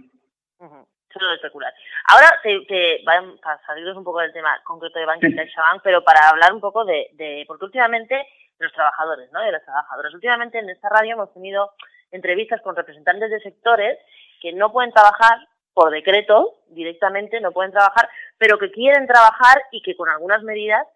especular. 1.36 1.74
Ahora 2.10 2.40
te, 2.42 2.60
te 2.66 3.02
van 3.06 3.36
a 3.44 3.58
salirnos 3.66 3.98
un 3.98 4.04
poco 4.04 4.20
del 4.20 4.34
tema 4.34 4.60
concreto 4.64 5.00
de 5.00 5.06
Bank 5.06 5.24
y 5.24 5.36
CaixaBank, 5.36 5.82
pero 5.84 6.04
para 6.04 6.30
hablar 6.30 6.54
un 6.54 6.62
poco 6.62 6.86
de, 6.86 7.10
de, 7.14 7.44
porque 7.48 7.66
últimamente 7.66 8.28
los 8.60 8.72
trabajadores, 8.74 9.32
¿no? 9.32 9.42
De 9.42 9.52
las 9.52 9.64
trabajadoras. 9.64 10.14
Últimamente 10.14 10.60
en 10.60 10.70
esta 10.70 10.90
radio 10.90 11.14
hemos 11.14 11.34
tenido 11.34 11.72
entrevistas 12.12 12.62
con 12.62 12.76
representantes 12.76 13.30
de 13.30 13.40
sectores 13.42 13.98
que 14.42 14.54
no 14.54 14.72
pueden 14.72 14.92
trabajar 14.92 15.48
por 15.74 15.92
decreto 15.92 16.56
directamente, 16.68 17.40
no 17.40 17.52
pueden 17.52 17.72
trabajar, 17.72 18.10
pero 18.38 18.58
que 18.58 18.72
quieren 18.72 19.08
trabajar 19.08 19.62
y 19.72 19.82
que 19.82 19.96
con 19.96 20.10
algunas 20.10 20.44
medidas 20.44 20.88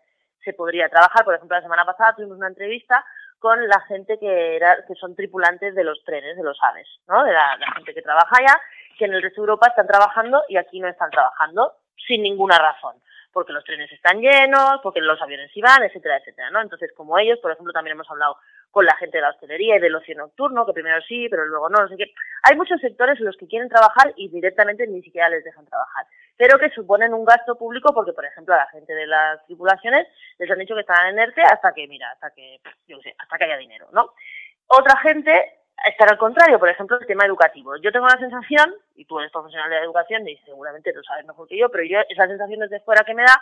se 0.44 0.54
podría 0.54 0.90
trabajar. 0.90 1.24
Por 1.26 1.36
ejemplo, 1.36 1.58
la 1.58 1.64
semana 1.64 1.86
pasada 1.86 2.16
tuvimos 2.16 2.38
una 2.38 2.48
entrevista 2.48 3.06
con 3.40 3.68
la 3.68 3.80
gente 3.82 4.18
que 4.18 4.56
era 4.56 4.84
que 4.88 4.96
son 4.96 5.16
tripulantes 5.16 5.76
de 5.76 5.84
los 5.84 6.04
trenes, 6.04 6.36
de 6.38 6.44
los 6.44 6.58
aves, 6.64 6.88
¿no? 7.08 7.24
De 7.24 7.34
la, 7.34 7.58
gente 7.76 7.94
que 7.94 8.02
trabaja 8.02 8.36
allá, 8.40 8.60
que 8.98 9.06
en 9.06 9.14
el 9.14 9.22
resto 9.22 9.42
de 9.42 9.46
Europa 9.46 9.68
están 9.68 9.88
trabajando 9.88 10.44
y 10.48 10.58
aquí 10.58 10.80
no 10.80 10.88
están 10.88 11.12
trabajando 11.12 11.74
sin 12.08 12.24
ninguna 12.24 12.58
razón, 12.58 12.96
porque 13.38 13.54
los 13.54 13.64
trenes 13.64 13.92
están 13.92 14.20
llenos, 14.20 14.80
porque 14.82 15.00
los 15.00 15.22
aviones 15.22 15.56
iban, 15.56 15.84
etcétera, 15.84 16.18
etcétera, 16.18 16.50
¿no? 16.50 16.60
Entonces, 16.60 16.92
como 16.98 17.20
ellos, 17.20 17.38
por 17.38 17.52
ejemplo, 17.52 17.72
también 17.72 17.94
hemos 17.94 18.10
hablado 18.10 18.38
con 18.72 18.84
la 18.84 18.96
gente 18.96 19.20
de 19.20 19.22
la 19.22 19.30
hostelería 19.30 19.76
y 19.76 19.80
del 19.80 19.94
ocio 19.94 20.16
nocturno, 20.16 20.66
que 20.66 20.74
primero 20.74 21.00
sí, 21.08 21.28
pero 21.30 21.46
luego 21.46 21.70
no, 21.70 21.84
no 21.84 21.88
sé 21.88 21.98
qué. 21.98 22.16
Hay 22.42 22.56
muchos 22.56 22.82
sectores 22.82 23.20
en 23.20 23.28
los 23.28 23.38
que 23.38 23.48
quieren 23.48 23.70
trabajar 23.70 24.12
y 24.16 24.28
directamente 24.30 24.88
ni 24.88 25.04
siquiera 25.04 25.30
les 25.30 25.44
dejan 25.44 25.68
trabajar, 25.68 26.08
pero 26.36 26.58
que 26.58 26.72
suponen 26.72 27.14
un 27.14 27.26
gasto 27.26 27.56
público 27.60 27.94
porque, 27.94 28.12
por 28.12 28.26
ejemplo, 28.26 28.56
a 28.56 28.58
la 28.58 28.70
gente 28.70 28.92
de 28.92 29.06
las 29.06 29.46
tripulaciones 29.46 30.08
les 30.40 30.50
han 30.50 30.58
dicho 30.58 30.74
que 30.74 30.82
están 30.82 31.10
en 31.10 31.20
ERTE 31.20 31.44
hasta 31.44 31.74
que, 31.74 31.88
mira, 31.88 32.10
hasta 32.14 32.32
que, 32.32 32.60
yo 32.88 32.98
sé, 33.02 33.14
hasta 33.20 33.38
que 33.38 33.44
haya 33.44 33.58
dinero, 33.58 33.88
¿no? 33.92 34.14
Otra 34.66 34.98
gente 35.02 35.60
está 35.86 36.06
al 36.06 36.18
contrario, 36.18 36.60
por 36.60 36.70
ejemplo, 36.70 36.98
el 37.00 37.06
tema 37.06 37.26
educativo. 37.26 37.76
Yo 37.78 37.92
tengo 37.92 38.08
la 38.08 38.18
sensación, 38.18 38.74
y 38.96 39.06
tú 39.06 39.20
eres 39.20 39.32
profesional 39.32 39.70
de 39.70 39.78
la 39.78 39.84
educación 39.84 40.28
y 40.28 40.38
seguramente 40.38 40.94
lo 40.94 41.04
sabes 41.04 41.26
mejor 41.26 41.48
que 41.48 41.58
yo, 41.58 41.70
pero 41.70 41.84
yo 41.84 42.00
esa 42.10 42.28
sensación 42.28 42.60
desde 42.62 42.80
fuera 42.82 43.04
que 43.04 43.14
me 43.14 43.24
da, 43.24 43.42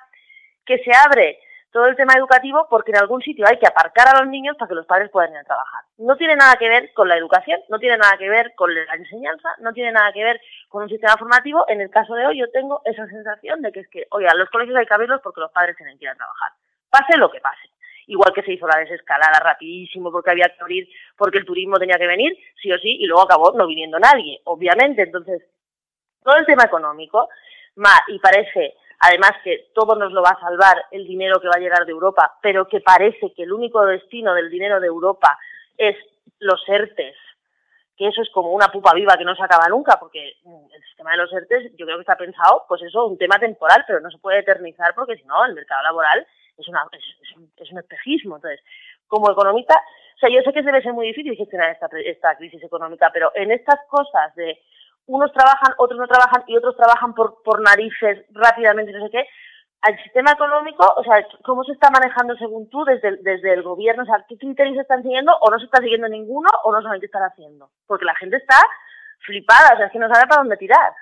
que 0.65 0.79
se 0.79 0.91
abre 0.93 1.39
todo 1.71 1.87
el 1.87 1.95
tema 1.97 2.13
educativo 2.13 2.67
porque 2.69 2.91
en 2.91 2.99
algún 2.99 3.21
sitio 3.21 3.45
hay 3.45 3.59
que 3.59 3.67
aparcar 3.67 4.07
a 4.07 4.19
los 4.21 4.29
niños 4.29 4.55
para 4.57 4.69
que 4.69 4.75
los 4.75 4.85
padres 4.85 5.09
puedan 5.11 5.31
ir 5.31 5.39
a 5.39 5.43
trabajar. 5.43 5.83
No 5.97 6.15
tiene 6.15 6.37
nada 6.37 6.55
que 6.55 6.69
ver 6.69 6.93
con 6.93 7.09
la 7.09 7.17
educación, 7.17 7.59
no 7.67 7.79
tiene 7.79 7.97
nada 7.97 8.17
que 8.17 8.29
ver 8.29 8.53
con 8.55 8.73
la 8.73 8.93
enseñanza, 8.95 9.49
no 9.59 9.73
tiene 9.73 9.91
nada 9.91 10.13
que 10.13 10.23
ver 10.23 10.39
con 10.69 10.83
un 10.83 10.89
sistema 10.89 11.17
formativo. 11.17 11.65
En 11.67 11.81
el 11.81 11.89
caso 11.89 12.15
de 12.15 12.27
hoy 12.27 12.39
yo 12.39 12.49
tengo 12.51 12.81
esa 12.85 13.05
sensación 13.07 13.61
de 13.61 13.73
que 13.73 13.81
es 13.81 13.89
que, 13.89 14.07
oiga, 14.11 14.33
los 14.35 14.49
colegios 14.51 14.77
hay 14.77 14.85
que 14.85 14.93
abrirlos 14.93 15.19
porque 15.21 15.41
los 15.41 15.51
padres 15.51 15.75
tienen 15.75 15.97
que 15.97 16.05
ir 16.05 16.11
a 16.11 16.15
trabajar. 16.15 16.53
Pase 16.89 17.17
lo 17.17 17.29
que 17.29 17.41
pase. 17.41 17.74
Igual 18.07 18.33
que 18.33 18.43
se 18.43 18.53
hizo 18.53 18.67
la 18.67 18.79
desescalada 18.79 19.39
rapidísimo 19.39 20.11
porque 20.11 20.31
había 20.31 20.49
que 20.49 20.61
abrir, 20.61 20.87
porque 21.17 21.39
el 21.39 21.45
turismo 21.45 21.77
tenía 21.77 21.97
que 21.97 22.07
venir, 22.07 22.37
sí 22.61 22.71
o 22.71 22.77
sí, 22.77 22.97
y 22.99 23.05
luego 23.05 23.23
acabó 23.23 23.51
no 23.53 23.65
viniendo 23.67 23.99
nadie, 23.99 24.41
obviamente. 24.45 25.01
Entonces, 25.01 25.43
todo 26.23 26.37
el 26.37 26.45
tema 26.45 26.63
económico, 26.63 27.29
y 28.07 28.19
parece 28.19 28.75
además 28.99 29.31
que 29.43 29.69
todo 29.73 29.95
nos 29.95 30.11
lo 30.11 30.21
va 30.21 30.31
a 30.31 30.39
salvar 30.39 30.85
el 30.91 31.05
dinero 31.05 31.39
que 31.39 31.47
va 31.47 31.55
a 31.57 31.59
llegar 31.59 31.85
de 31.85 31.91
Europa, 31.91 32.37
pero 32.41 32.67
que 32.67 32.81
parece 32.81 33.33
que 33.33 33.43
el 33.43 33.53
único 33.53 33.85
destino 33.85 34.33
del 34.33 34.49
dinero 34.49 34.79
de 34.79 34.87
Europa 34.87 35.37
es 35.77 35.95
los 36.39 36.61
ERTES, 36.67 37.15
que 37.97 38.07
eso 38.07 38.21
es 38.21 38.29
como 38.31 38.51
una 38.51 38.67
pupa 38.67 38.93
viva 38.93 39.17
que 39.17 39.23
no 39.23 39.35
se 39.35 39.43
acaba 39.43 39.67
nunca, 39.69 39.97
porque 39.99 40.33
mm, 40.43 40.73
el 40.73 40.83
sistema 40.83 41.11
de 41.11 41.17
los 41.17 41.33
ERTES 41.33 41.71
yo 41.77 41.85
creo 41.85 41.97
que 41.97 42.01
está 42.01 42.17
pensado, 42.17 42.65
pues 42.67 42.81
eso, 42.81 43.05
un 43.05 43.17
tema 43.17 43.37
temporal, 43.39 43.83
pero 43.87 43.99
no 43.99 44.09
se 44.09 44.17
puede 44.17 44.39
eternizar 44.39 44.93
porque 44.95 45.17
si 45.17 45.23
no, 45.23 45.45
el 45.45 45.53
mercado 45.53 45.83
laboral 45.83 46.25
es, 46.57 46.67
una, 46.67 46.87
es, 46.91 47.37
un, 47.37 47.51
es 47.57 47.71
un 47.71 47.79
espejismo. 47.79 48.35
Entonces, 48.37 48.61
como 49.07 49.31
economista, 49.31 49.75
o 50.15 50.19
sea, 50.19 50.29
yo 50.29 50.41
sé 50.41 50.53
que 50.53 50.61
debe 50.61 50.81
ser 50.81 50.93
muy 50.93 51.07
difícil 51.07 51.35
gestionar 51.35 51.71
esta, 51.71 51.87
esta 52.03 52.35
crisis 52.37 52.63
económica, 52.63 53.09
pero 53.13 53.31
en 53.35 53.51
estas 53.51 53.79
cosas 53.89 54.33
de 54.35 54.59
unos 55.07 55.31
trabajan, 55.33 55.73
otros 55.77 55.99
no 55.99 56.07
trabajan 56.07 56.43
y 56.47 56.57
otros 56.57 56.75
trabajan 56.75 57.13
por, 57.13 57.43
por 57.43 57.61
narices 57.61 58.25
rápidamente, 58.31 58.91
no 58.91 59.05
sé 59.05 59.11
qué. 59.11 59.27
Al 59.81 60.01
sistema 60.01 60.31
económico, 60.31 60.83
o 60.97 61.03
sea, 61.03 61.23
¿cómo 61.43 61.63
se 61.63 61.73
está 61.73 61.91
manejando 61.91 62.35
según 62.37 62.69
tú 62.69 62.83
desde, 62.85 63.17
desde 63.17 63.53
el 63.53 63.61
gobierno? 63.61 64.01
O 64.01 64.05
sea, 64.05 64.25
¿qué 64.27 64.35
criterios 64.37 64.77
están 64.79 65.03
siguiendo 65.03 65.37
o 65.41 65.51
no 65.51 65.59
se 65.59 65.65
está 65.65 65.79
siguiendo 65.79 66.07
ninguno 66.07 66.49
o 66.63 66.71
no 66.71 66.81
saben 66.81 66.99
qué 66.99 67.05
están 67.05 67.21
haciendo? 67.21 67.69
Porque 67.85 68.05
la 68.05 68.15
gente 68.15 68.37
está 68.37 68.55
flipada, 69.19 69.73
o 69.73 69.77
sea, 69.77 69.85
es 69.87 69.91
que 69.91 69.99
no 69.99 70.09
sabe 70.09 70.27
para 70.27 70.41
dónde 70.41 70.57
tirar. 70.57 70.93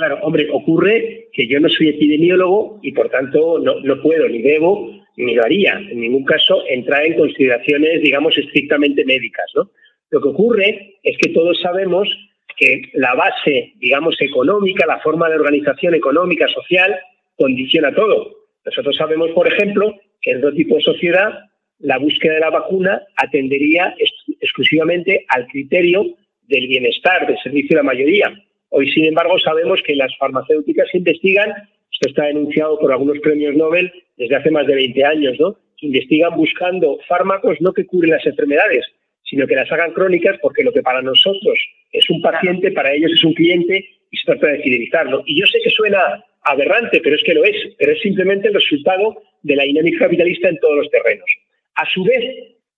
Claro, 0.00 0.18
hombre, 0.22 0.48
ocurre 0.50 1.28
que 1.30 1.46
yo 1.46 1.60
no 1.60 1.68
soy 1.68 1.90
epidemiólogo 1.90 2.80
y 2.80 2.92
por 2.92 3.10
tanto 3.10 3.58
no, 3.58 3.80
no 3.80 4.00
puedo 4.00 4.26
ni 4.30 4.40
debo 4.40 4.90
ni 5.18 5.34
lo 5.34 5.44
haría 5.44 5.74
en 5.74 6.00
ningún 6.00 6.24
caso 6.24 6.64
entrar 6.70 7.04
en 7.04 7.18
consideraciones, 7.18 8.00
digamos, 8.00 8.38
estrictamente 8.38 9.04
médicas, 9.04 9.44
¿no? 9.54 9.70
Lo 10.08 10.22
que 10.22 10.28
ocurre 10.28 10.94
es 11.02 11.18
que 11.18 11.28
todos 11.34 11.60
sabemos 11.60 12.08
que 12.56 12.80
la 12.94 13.14
base, 13.14 13.74
digamos, 13.76 14.16
económica, 14.22 14.86
la 14.86 15.00
forma 15.00 15.28
de 15.28 15.34
organización 15.34 15.94
económica, 15.94 16.48
social, 16.48 16.98
condiciona 17.36 17.94
todo. 17.94 18.36
Nosotros 18.64 18.96
sabemos, 18.96 19.28
por 19.32 19.52
ejemplo, 19.52 20.00
que 20.22 20.30
en 20.30 20.38
otro 20.38 20.54
tipo 20.54 20.76
de 20.76 20.80
sociedad 20.80 21.40
la 21.78 21.98
búsqueda 21.98 22.36
de 22.36 22.40
la 22.40 22.48
vacuna 22.48 23.02
atendería 23.16 23.94
exclusivamente 24.40 25.26
al 25.28 25.46
criterio 25.48 26.06
del 26.48 26.68
bienestar, 26.68 27.26
del 27.26 27.36
servicio 27.42 27.76
de 27.76 27.82
la 27.82 27.82
mayoría. 27.82 28.32
Hoy, 28.70 28.90
sin 28.90 29.04
embargo, 29.04 29.38
sabemos 29.38 29.80
que 29.84 29.94
las 29.94 30.16
farmacéuticas 30.16 30.94
investigan, 30.94 31.50
esto 31.92 32.08
está 32.08 32.24
denunciado 32.24 32.78
por 32.78 32.92
algunos 32.92 33.18
premios 33.20 33.56
Nobel 33.56 33.92
desde 34.16 34.36
hace 34.36 34.50
más 34.50 34.66
de 34.66 34.74
20 34.74 35.04
años, 35.04 35.36
¿no? 35.38 35.56
investigan 35.80 36.36
buscando 36.36 36.98
fármacos 37.08 37.60
no 37.60 37.72
que 37.72 37.86
curen 37.86 38.10
las 38.10 38.26
enfermedades, 38.26 38.84
sino 39.24 39.46
que 39.46 39.54
las 39.54 39.70
hagan 39.72 39.92
crónicas 39.92 40.36
porque 40.42 40.62
lo 40.62 40.72
que 40.72 40.82
para 40.82 41.02
nosotros 41.02 41.58
es 41.92 42.08
un 42.10 42.20
paciente, 42.20 42.72
para 42.72 42.92
ellos 42.92 43.12
es 43.12 43.24
un 43.24 43.34
cliente 43.34 43.84
y 44.10 44.16
se 44.16 44.26
trata 44.26 44.48
de 44.48 44.62
fidelizarlo. 44.62 45.22
Y 45.26 45.40
yo 45.40 45.46
sé 45.46 45.58
que 45.62 45.70
suena 45.70 46.24
aberrante, 46.42 47.00
pero 47.02 47.16
es 47.16 47.22
que 47.22 47.34
lo 47.34 47.44
es, 47.44 47.56
pero 47.78 47.92
es 47.92 48.00
simplemente 48.00 48.48
el 48.48 48.54
resultado 48.54 49.22
de 49.42 49.56
la 49.56 49.64
dinámica 49.64 50.04
capitalista 50.04 50.48
en 50.48 50.58
todos 50.58 50.76
los 50.76 50.90
terrenos. 50.90 51.30
A 51.74 51.86
su 51.86 52.04
vez, 52.04 52.24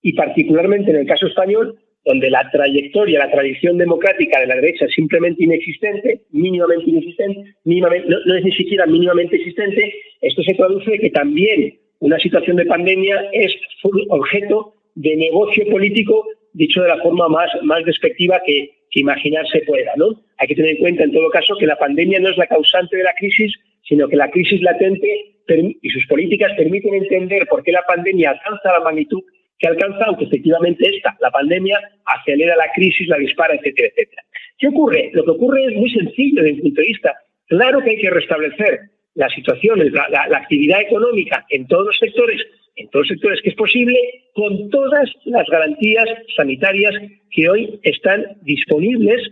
y 0.03 0.13
particularmente 0.13 0.91
en 0.91 0.99
el 0.99 1.07
caso 1.07 1.27
español, 1.27 1.79
donde 2.05 2.31
la 2.31 2.51
trayectoria, 2.51 3.21
la 3.21 3.31
tradición 3.31 3.79
democrática 3.79 4.41
de 4.41 4.47
la 4.47 4.57
derecha 4.57 4.87
es 4.87 4.95
simplemente 4.95 5.45
inexistente, 5.45 6.23
mínimamente 6.31 6.91
inexistente, 6.91 7.55
mínimamente, 7.65 8.09
no, 8.09 8.35
es 8.35 8.45
ni 8.45 8.53
siquiera 8.53 8.87
mínimamente 8.87 9.37
existente, 9.37 9.95
esto 10.21 10.43
se 10.43 10.55
traduce 10.55 10.99
que 10.99 11.11
también 11.11 11.79
una 12.01 12.19
situación 12.19 12.57
de 12.57 12.67
pandemia 12.67 13.29
es 13.33 13.55
objeto 14.09 14.75
de 14.95 15.17
negocio 15.17 15.65
político 15.71 16.27
dicho 16.53 16.83
de 16.83 16.89
la 16.89 16.99
forma 16.99 17.29
más, 17.29 17.51
más 17.63 17.85
despectiva 17.85 18.41
que, 18.45 18.71
imaginarse 18.95 19.63
pueda. 19.67 19.91
¿no? 19.97 20.21
Hay 20.37 20.49
que 20.49 20.55
tener 20.55 20.73
en 20.73 20.77
cuenta, 20.77 21.05
en 21.05 21.13
todo 21.13 21.31
caso, 21.31 21.57
que 21.57 21.65
la 21.65 21.79
pandemia 21.79 22.21
no 22.21 22.29
es 22.29 22.37
la 22.37 22.47
causante 22.47 22.99
de 22.99 23.03
la 23.03 23.15
crisis, 23.15 23.55
sino 23.89 24.07
que 24.07 24.17
la 24.17 24.31
crisis 24.31 24.61
latente 24.61 25.33
y 25.81 25.89
sus 25.89 26.07
políticas 26.07 26.53
permiten 26.59 26.93
entender 26.93 27.47
por 27.49 27.63
qué 27.63 27.73
la 27.73 27.83
pandemia 27.89 28.31
alcanza 28.31 28.71
la 28.71 28.85
magnitud 28.85 29.23
que 29.63 29.69
alcanza, 29.69 30.05
aunque 30.07 30.25
efectivamente 30.25 30.89
esta, 30.89 31.17
la 31.21 31.31
pandemia, 31.31 31.79
acelera 32.05 32.57
la 32.57 32.71
crisis, 32.75 33.07
la 33.07 33.17
dispara, 33.17 33.55
etcétera, 33.55 33.89
etcétera. 33.89 34.23
¿Qué 34.59 34.67
ocurre? 34.67 35.11
Lo 35.15 35.25
que 35.25 35.31
ocurre 35.31 35.65
es 35.67 35.77
muy 35.77 35.89
sencillo 35.89 36.43
desde 36.43 36.57
mi 36.57 36.63
punto 36.63 36.81
de 36.81 36.87
vista. 36.89 37.15
Claro 37.47 37.81
que 37.81 37.91
hay 37.91 37.99
que 37.99 38.11
restablecer 38.11 38.81
la 39.15 39.29
situación, 39.29 39.79
la 39.93 40.37
actividad 40.37 40.81
económica 40.81 41.47
en 41.49 41.69
todos 41.69 41.87
los 41.87 41.97
sectores, 41.99 42.41
en 42.75 42.89
todos 42.91 43.07
los 43.07 43.17
sectores 43.17 43.41
que 43.43 43.51
es 43.51 43.55
posible, 43.55 43.97
con 44.35 44.69
todas 44.71 45.09
las 45.27 45.47
garantías 45.49 46.09
sanitarias 46.35 46.95
que 47.31 47.49
hoy 47.49 47.79
están 47.85 48.39
disponibles 48.43 49.23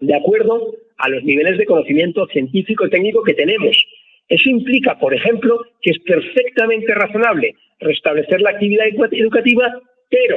de 0.00 0.16
acuerdo 0.16 0.74
a 0.96 1.08
los 1.10 1.22
niveles 1.22 1.58
de 1.58 1.66
conocimiento 1.66 2.26
científico 2.26 2.86
y 2.86 2.90
técnico 2.90 3.22
que 3.22 3.34
tenemos. 3.34 3.86
Eso 4.28 4.48
implica, 4.48 4.98
por 4.98 5.14
ejemplo, 5.14 5.60
que 5.80 5.90
es 5.90 5.98
perfectamente 6.00 6.92
razonable 6.94 7.54
restablecer 7.80 8.40
la 8.40 8.50
actividad 8.50 8.86
educativa, 9.12 9.80
pero 10.08 10.36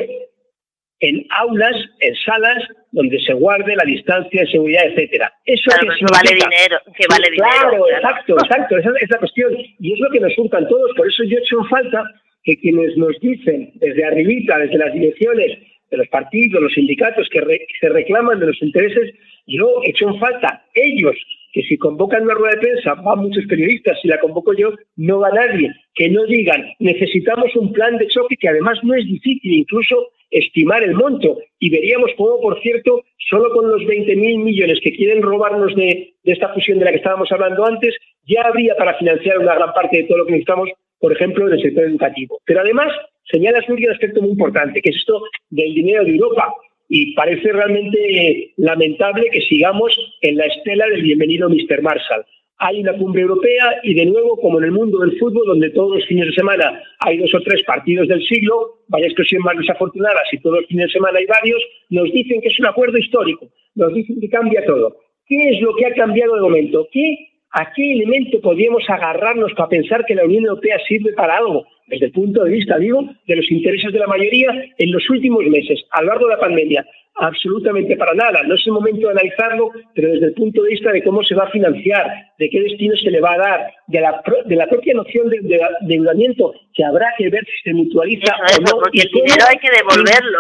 en 0.99 1.25
aulas, 1.32 1.75
en 1.99 2.15
salas 2.15 2.63
donde 2.91 3.19
se 3.19 3.34
guarde 3.34 3.75
la 3.75 3.84
distancia 3.84 4.41
de 4.41 4.51
seguridad, 4.51 4.86
etcétera. 4.88 5.34
Eso 5.45 5.69
que 5.79 5.88
vale 6.12 6.29
dinero, 6.32 6.79
que 6.95 7.06
vale 7.10 7.27
claro, 7.36 7.71
dinero. 7.71 7.86
Claro, 7.86 7.89
exacto, 7.89 8.34
exacto, 8.36 8.77
esa 8.77 8.91
es 9.01 9.10
la 9.10 9.17
cuestión. 9.17 9.53
Y 9.79 9.93
es 9.93 9.99
lo 9.99 10.10
que 10.12 10.19
nos 10.21 10.34
juntan 10.36 10.67
todos, 10.67 10.91
por 10.95 11.08
eso 11.08 11.23
yo 11.25 11.38
he 11.38 11.41
hecho 11.41 11.63
falta 11.69 12.03
que 12.43 12.58
quienes 12.58 12.95
nos 12.97 13.19
dicen 13.19 13.71
desde 13.75 14.06
arribita, 14.06 14.58
desde 14.60 14.77
las 14.77 14.93
direcciones 14.93 15.60
de 15.91 15.97
los 15.97 16.08
partidos, 16.08 16.62
los 16.62 16.73
sindicatos 16.73 17.27
que, 17.29 17.67
se 17.79 17.89
reclaman 17.89 18.39
de 18.39 18.47
los 18.47 18.62
intereses, 18.62 19.13
yo 19.45 19.82
he 19.84 19.89
hecho 19.89 20.10
en 20.10 20.19
falta 20.19 20.65
ellos, 20.73 21.15
que 21.53 21.61
si 21.63 21.77
convocan 21.77 22.23
una 22.23 22.33
rueda 22.33 22.55
de 22.55 22.61
prensa 22.61 22.95
van 22.95 23.19
muchos 23.19 23.45
periodistas, 23.45 23.97
si 24.01 24.07
la 24.07 24.19
convoco 24.19 24.53
yo 24.53 24.73
no 24.97 25.19
va 25.19 25.29
nadie, 25.29 25.71
que 25.95 26.09
no 26.09 26.25
digan 26.25 26.65
necesitamos 26.79 27.55
un 27.55 27.71
plan 27.71 27.97
de 27.97 28.07
choque 28.07 28.35
que 28.35 28.49
además 28.49 28.79
no 28.83 28.95
es 28.95 29.05
difícil, 29.05 29.53
incluso 29.53 30.09
estimar 30.33 30.83
el 30.83 30.95
monto 30.95 31.37
y 31.59 31.69
veríamos 31.69 32.11
cómo, 32.17 32.41
por 32.41 32.59
cierto, 32.61 33.03
solo 33.29 33.51
con 33.51 33.69
los 33.69 33.81
20.000 33.83 34.43
millones 34.43 34.79
que 34.83 34.91
quieren 34.91 35.21
robarnos 35.21 35.75
de, 35.75 36.13
esta 36.23 36.53
fusión 36.53 36.79
de 36.79 36.85
la 36.85 36.91
que 36.91 36.97
estábamos 36.97 37.31
hablando 37.31 37.65
antes, 37.65 37.95
ya 38.25 38.41
habría 38.41 38.75
para 38.75 38.97
financiar 38.97 39.37
una 39.37 39.55
gran 39.55 39.73
parte 39.73 39.97
de 39.97 40.03
todo 40.03 40.19
lo 40.19 40.25
que 40.25 40.31
necesitamos, 40.31 40.69
por 40.99 41.13
ejemplo, 41.13 41.47
en 41.47 41.53
el 41.53 41.61
sector 41.61 41.83
educativo. 41.85 42.39
Pero 42.45 42.61
además, 42.61 42.91
señalas, 43.31 43.67
un 43.69 43.89
aspecto 43.89 44.21
muy 44.21 44.31
importante, 44.31 44.81
que 44.81 44.89
es 44.89 44.97
esto 44.97 45.21
del 45.49 45.73
dinero 45.73 46.03
de 46.03 46.11
Europa. 46.11 46.53
Y 46.95 47.15
parece 47.15 47.51
realmente 47.51 48.53
lamentable 48.58 49.27
que 49.32 49.41
sigamos 49.41 49.97
en 50.21 50.38
la 50.38 50.45
estela 50.45 50.86
del 50.89 51.01
bienvenido 51.01 51.49
Mr. 51.49 51.82
Marshall 51.82 52.23
hay 52.60 52.79
una 52.79 52.93
cumbre 52.93 53.23
europea 53.23 53.79
y 53.84 53.93
de 53.95 54.06
nuevo, 54.06 54.38
como 54.38 54.60
en 54.60 54.65
el 54.65 54.71
mundo 54.71 54.99
del 54.99 55.17
fútbol, 55.17 55.47
donde 55.47 55.71
todos 55.71 55.97
los 55.97 56.06
fines 56.06 56.27
de 56.27 56.34
semana 56.34 56.82
hay 56.99 57.17
dos 57.17 57.34
o 57.34 57.41
tres 57.41 57.63
partidos 57.63 58.08
del 58.08 58.23
siglo, 58.23 58.84
vaya 58.88 59.08
expresión 59.08 59.41
más 59.41 59.58
desafortunada, 59.58 60.21
si 60.29 60.38
todos 60.38 60.60
los 60.60 60.67
fines 60.67 60.86
de 60.86 60.93
semana 60.93 61.17
hay 61.17 61.25
varios, 61.25 61.62
nos 61.89 62.12
dicen 62.12 62.41
que 62.41 62.49
es 62.49 62.60
un 62.60 62.67
acuerdo 62.67 62.97
histórico, 62.97 63.49
nos 63.75 63.93
dicen 63.93 64.19
que 64.21 64.29
cambia 64.29 64.63
todo. 64.65 64.95
¿Qué 65.25 65.49
es 65.49 65.62
lo 65.62 65.75
que 65.75 65.88
ha 65.88 65.93
cambiado 65.93 66.36
de 66.36 66.41
momento? 66.41 66.88
¿Qué, 66.91 67.32
¿A 67.53 67.71
qué 67.71 67.93
elemento 67.93 68.41
podríamos 68.41 68.83
agarrarnos 68.89 69.53
para 69.53 69.69
pensar 69.69 70.05
que 70.05 70.15
la 70.15 70.25
Unión 70.25 70.45
Europea 70.45 70.77
sirve 70.87 71.13
para 71.13 71.37
algo? 71.37 71.65
Desde 71.87 72.07
el 72.07 72.11
punto 72.11 72.43
de 72.43 72.51
vista, 72.51 72.77
digo, 72.77 73.03
de 73.27 73.35
los 73.35 73.51
intereses 73.51 73.93
de 73.93 73.99
la 73.99 74.07
mayoría 74.07 74.49
en 74.77 74.91
los 74.91 75.07
últimos 75.09 75.45
meses, 75.45 75.83
a 75.91 76.01
lo 76.01 76.07
largo 76.07 76.27
de 76.27 76.33
la 76.33 76.39
pandemia 76.39 76.85
absolutamente 77.15 77.95
para 77.95 78.13
nada. 78.13 78.43
No 78.43 78.55
es 78.55 78.65
el 78.65 78.73
momento 78.73 79.07
de 79.07 79.13
analizarlo, 79.13 79.71
pero 79.93 80.11
desde 80.11 80.27
el 80.27 80.33
punto 80.33 80.63
de 80.63 80.71
vista 80.71 80.91
de 80.91 81.03
cómo 81.03 81.23
se 81.23 81.35
va 81.35 81.43
a 81.43 81.51
financiar, 81.51 82.07
de 82.39 82.49
qué 82.49 82.61
destino 82.61 82.95
se 82.95 83.11
le 83.11 83.21
va 83.21 83.33
a 83.33 83.37
dar, 83.37 83.73
de 83.87 84.01
la, 84.01 84.23
de 84.45 84.55
la 84.55 84.67
propia 84.67 84.93
noción 84.93 85.29
de, 85.29 85.39
de, 85.41 85.59
endeudamiento, 85.81 86.53
que 86.73 86.83
habrá 86.83 87.13
que 87.17 87.29
ver 87.29 87.45
si 87.45 87.69
se 87.69 87.73
mutualiza 87.73 88.35
o 88.35 88.61
no. 88.61 88.81
Porque 88.81 89.01
el 89.01 89.09
dinero 89.09 89.45
hay 89.47 89.57
que 89.57 89.69
devolverlo. 89.69 90.39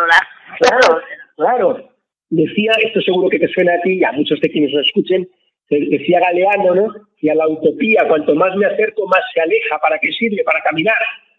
Claro, 0.59 1.01
claro. 1.35 1.89
Decía, 2.29 2.71
esto 2.83 3.01
seguro 3.01 3.29
que 3.29 3.39
te 3.39 3.47
suena 3.49 3.73
a 3.75 3.81
ti 3.81 3.99
y 3.99 4.03
a 4.03 4.11
muchos 4.11 4.39
de 4.39 4.49
quienes 4.49 4.71
lo 4.71 4.81
escuchen, 4.81 5.27
decía 5.69 6.19
Galeano, 6.19 6.75
¿no? 6.75 6.93
Que 7.17 7.31
a 7.31 7.35
la 7.35 7.47
utopía, 7.47 8.07
cuanto 8.07 8.35
más 8.35 8.55
me 8.55 8.65
acerco, 8.65 9.07
más 9.07 9.21
se 9.33 9.41
aleja. 9.41 9.79
¿Para 9.79 9.97
qué 9.99 10.11
sirve? 10.11 10.43
Para 10.43 10.61
caminar. 10.61 10.97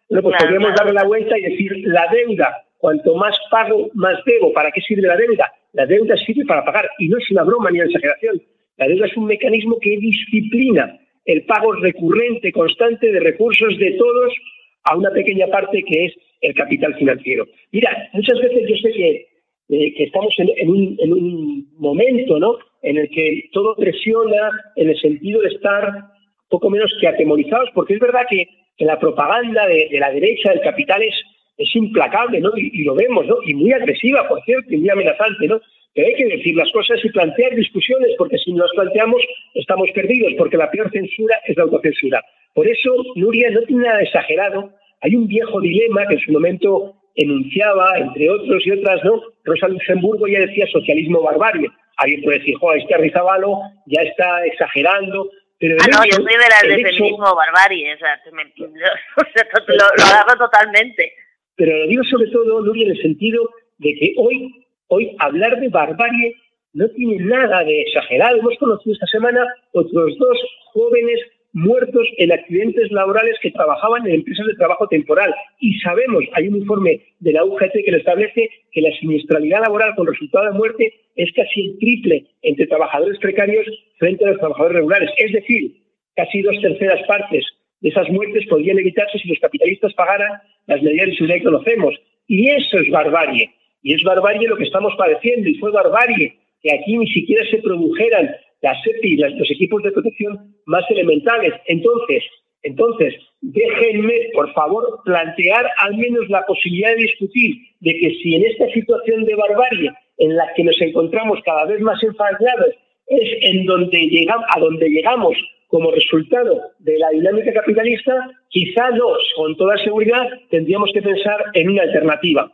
Bueno, 0.08 0.22
pues 0.22 0.36
podríamos 0.42 0.74
darle 0.74 0.92
la 0.92 1.04
vuelta 1.04 1.38
y 1.38 1.42
decir, 1.42 1.72
la 1.86 2.06
deuda 2.08 2.64
Cuanto 2.84 3.14
más 3.14 3.34
pago, 3.50 3.88
más 3.94 4.22
debo. 4.26 4.52
¿Para 4.52 4.70
qué 4.70 4.82
sirve 4.82 5.08
la 5.08 5.16
deuda? 5.16 5.50
La 5.72 5.86
deuda 5.86 6.18
sirve 6.18 6.44
para 6.44 6.62
pagar 6.66 6.86
y 6.98 7.08
no 7.08 7.16
es 7.16 7.30
una 7.30 7.42
broma 7.42 7.70
ni 7.70 7.78
una 7.78 7.86
exageración. 7.86 8.42
La 8.76 8.86
deuda 8.86 9.06
es 9.06 9.16
un 9.16 9.24
mecanismo 9.24 9.78
que 9.80 9.96
disciplina 9.96 11.00
el 11.24 11.46
pago 11.46 11.72
recurrente, 11.72 12.52
constante 12.52 13.10
de 13.10 13.20
recursos 13.20 13.78
de 13.78 13.92
todos 13.92 14.34
a 14.82 14.96
una 14.98 15.10
pequeña 15.12 15.46
parte 15.46 15.82
que 15.82 16.04
es 16.04 16.12
el 16.42 16.52
capital 16.52 16.94
financiero. 16.96 17.46
Mira, 17.72 18.10
muchas 18.12 18.38
veces 18.38 18.68
yo 18.68 18.76
sé 18.76 18.92
que, 18.92 19.28
eh, 19.68 19.94
estamos 19.98 20.34
en, 20.38 20.70
un, 20.70 21.68
momento 21.78 22.38
¿no? 22.38 22.58
en 22.82 22.98
el 22.98 23.08
que 23.10 23.48
todo 23.52 23.74
presiona 23.76 24.50
en 24.76 24.90
el 24.90 25.00
sentido 25.00 25.40
de 25.40 25.48
estar 25.48 26.04
poco 26.48 26.70
menos 26.70 26.92
que 27.00 27.08
atemorizados, 27.08 27.70
porque 27.74 27.94
es 27.94 28.00
verdad 28.00 28.22
que, 28.28 28.48
la 28.78 28.98
propaganda 28.98 29.68
de 29.68 29.88
la 30.00 30.10
derecha 30.10 30.50
del 30.50 30.60
capital 30.60 31.00
es 31.00 31.14
es 31.56 31.76
implacable, 31.76 32.40
¿no? 32.40 32.50
Y, 32.56 32.84
lo 32.84 32.94
vemos, 32.94 33.26
¿no? 33.26 33.36
Y 33.46 33.54
muy 33.54 33.72
agresiva, 33.72 34.26
por 34.28 34.42
cierto, 34.44 34.72
y 34.74 34.78
muy 34.78 34.90
amenazante, 34.90 35.46
¿no? 35.46 35.60
Pero 35.94 36.08
hay 36.08 36.14
que 36.14 36.26
decir 36.26 36.56
las 36.56 36.70
cosas 36.72 36.98
y 37.04 37.08
plantear 37.10 37.54
discusiones, 37.54 38.12
porque 38.18 38.38
si 38.38 38.52
no 38.52 38.64
las 38.64 38.72
planteamos 38.74 39.22
estamos 39.54 39.90
perdidos, 39.92 40.32
porque 40.36 40.56
la 40.56 40.70
peor 40.70 40.90
censura 40.90 41.40
es 41.46 41.56
la 41.56 41.64
autocensura. 41.64 42.22
Por 42.52 42.66
eso, 42.66 42.90
Nuria 43.14 43.50
no 43.50 43.60
tiene 43.62 43.84
nada 43.84 44.02
exagerado. 44.02 44.72
Hay 45.02 45.14
un 45.14 45.28
viejo 45.28 45.60
dilema 45.60 46.06
que 46.08 46.14
en 46.14 46.20
su 46.20 46.32
momento 46.32 46.94
enunciaba, 47.14 47.98
entre 47.98 48.30
otros 48.30 48.66
y 48.66 48.72
otras, 48.72 49.02
¿no? 49.04 49.22
Rosa 49.44 49.68
Luxemburgo 49.68 50.26
ya 50.26 50.40
decía 50.40 50.66
socialismo 50.66 51.22
barbarie. 51.22 51.68
Alguien 51.96 52.22
puede 52.22 52.38
decir, 52.40 52.56
joder, 52.58 52.80
este 52.80 52.94
Arrizabalo 52.94 53.60
ya 53.86 54.02
está 54.02 54.44
exagerando, 54.46 55.30
pero 55.58 55.76
ah, 55.80 55.86
no, 55.92 56.04
yo 56.04 56.16
soy 56.16 56.24
de 56.24 56.38
la 56.38 56.68
del 56.68 56.82
feminismo 56.82 57.34
barbarie, 57.34 57.94
o 57.94 57.98
sea, 57.98 58.20
lo, 58.30 59.74
lo 59.76 60.04
hago 60.04 60.38
totalmente. 60.38 61.12
Pero 61.56 61.78
lo 61.78 61.86
digo 61.86 62.02
sobre 62.04 62.30
todo, 62.30 62.62
Nuria, 62.62 62.86
en 62.86 62.92
el 62.92 63.02
sentido 63.02 63.48
de 63.78 63.94
que 63.94 64.14
hoy, 64.16 64.66
hoy 64.88 65.14
hablar 65.20 65.58
de 65.60 65.68
barbarie 65.68 66.34
no 66.72 66.88
tiene 66.90 67.24
nada 67.24 67.62
de 67.62 67.82
exagerado. 67.82 68.36
Hemos 68.38 68.58
conocido 68.58 68.94
esta 68.94 69.06
semana 69.06 69.46
otros 69.72 70.18
dos 70.18 70.38
jóvenes 70.72 71.20
muertos 71.54 72.06
en 72.18 72.32
accidentes 72.32 72.90
laborales 72.90 73.36
que 73.40 73.52
trabajaban 73.52 74.06
en 74.06 74.16
empresas 74.16 74.46
de 74.46 74.54
trabajo 74.54 74.86
temporal. 74.88 75.32
Y 75.60 75.78
sabemos, 75.78 76.24
hay 76.32 76.48
un 76.48 76.56
informe 76.56 77.00
de 77.20 77.32
la 77.32 77.44
UGT 77.44 77.72
que 77.84 77.92
lo 77.92 77.98
establece, 77.98 78.50
que 78.72 78.80
la 78.82 78.90
siniestralidad 78.98 79.62
laboral 79.62 79.94
con 79.94 80.06
resultado 80.06 80.46
de 80.46 80.58
muerte 80.58 80.92
es 81.14 81.32
casi 81.32 81.66
el 81.66 81.78
triple 81.78 82.26
entre 82.42 82.66
trabajadores 82.66 83.18
precarios 83.18 83.66
frente 83.98 84.24
a 84.24 84.30
los 84.30 84.38
trabajadores 84.38 84.76
regulares. 84.78 85.10
Es 85.16 85.32
decir, 85.32 85.76
casi 86.16 86.42
dos 86.42 86.60
terceras 86.60 87.00
partes 87.06 87.46
de 87.80 87.88
esas 87.88 88.08
muertes 88.10 88.46
podrían 88.48 88.78
evitarse 88.78 89.18
si 89.18 89.28
los 89.28 89.38
capitalistas 89.38 89.94
pagaran 89.94 90.40
las 90.66 90.82
medidas 90.82 91.06
de 91.06 91.14
seguridad 91.14 91.38
que 91.38 91.44
conocemos. 91.44 91.94
Y 92.26 92.50
eso 92.50 92.78
es 92.78 92.90
barbarie. 92.90 93.50
Y 93.82 93.94
es 93.94 94.02
barbarie 94.02 94.48
lo 94.48 94.56
que 94.56 94.64
estamos 94.64 94.92
padeciendo. 94.96 95.48
Y 95.48 95.54
fue 95.56 95.70
barbarie 95.70 96.34
que 96.62 96.74
aquí 96.74 96.96
ni 96.96 97.06
siquiera 97.08 97.44
se 97.48 97.58
produjeran 97.58 98.34
las 98.64 98.78
EPI, 98.86 99.16
los 99.16 99.50
equipos 99.50 99.82
de 99.82 99.92
protección 99.92 100.38
más 100.64 100.84
elementales. 100.90 101.52
Entonces, 101.66 102.22
entonces, 102.62 103.14
déjenme, 103.42 104.14
por 104.32 104.50
favor, 104.54 105.00
plantear 105.04 105.66
al 105.80 105.98
menos 105.98 106.26
la 106.30 106.46
posibilidad 106.46 106.90
de 106.96 107.02
discutir 107.02 107.56
de 107.80 107.92
que 107.92 108.14
si 108.22 108.34
en 108.34 108.44
esta 108.46 108.66
situación 108.70 109.26
de 109.26 109.34
barbarie 109.34 109.92
en 110.16 110.34
la 110.34 110.46
que 110.56 110.64
nos 110.64 110.80
encontramos 110.80 111.40
cada 111.44 111.66
vez 111.66 111.78
más 111.82 112.02
enfadados 112.02 112.74
es 113.06 113.28
en 113.42 113.66
donde 113.66 113.98
llegamos, 113.98 114.46
a 114.56 114.58
donde 114.58 114.88
llegamos 114.88 115.36
como 115.68 115.90
resultado 115.90 116.62
de 116.78 116.98
la 116.98 117.10
dinámica 117.10 117.52
capitalista, 117.52 118.14
quizá 118.48 118.90
no, 118.92 119.08
con 119.36 119.54
toda 119.56 119.76
seguridad 119.76 120.26
tendríamos 120.48 120.90
que 120.94 121.02
pensar 121.02 121.36
en 121.52 121.68
una 121.68 121.82
alternativa. 121.82 122.50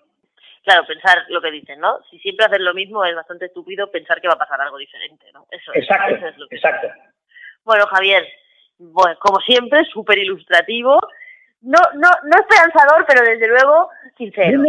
Claro, 0.63 0.87
pensar 0.87 1.25
lo 1.29 1.41
que 1.41 1.51
dicen, 1.51 1.81
¿no? 1.81 2.01
Si 2.11 2.19
siempre 2.19 2.47
hacer 2.47 2.61
lo 2.61 2.75
mismo 2.75 3.05
es 3.05 3.15
bastante 3.15 3.47
estúpido 3.47 3.91
pensar 3.91 4.21
que 4.21 4.29
va 4.29 4.35
a 4.35 4.39
pasar 4.39 4.61
algo 4.61 4.77
diferente, 4.79 5.27
¿no? 5.33 5.47
Eso, 5.51 5.73
exacto, 5.75 6.27
es 6.27 6.37
lo 6.37 6.47
que 6.49 6.57
exacto. 6.57 6.89
Bueno, 7.65 7.87
Javier, 7.87 8.27
bueno, 8.79 9.17
como 9.21 9.41
siempre, 9.41 9.85
súper 9.85 10.19
ilustrativo. 10.19 10.99
No, 11.63 11.79
no, 11.95 12.09
no 12.25 12.37
esperanzador, 12.39 13.05
pero 13.07 13.23
desde 13.23 13.49
luego 13.49 13.89
sincero. 14.17 14.63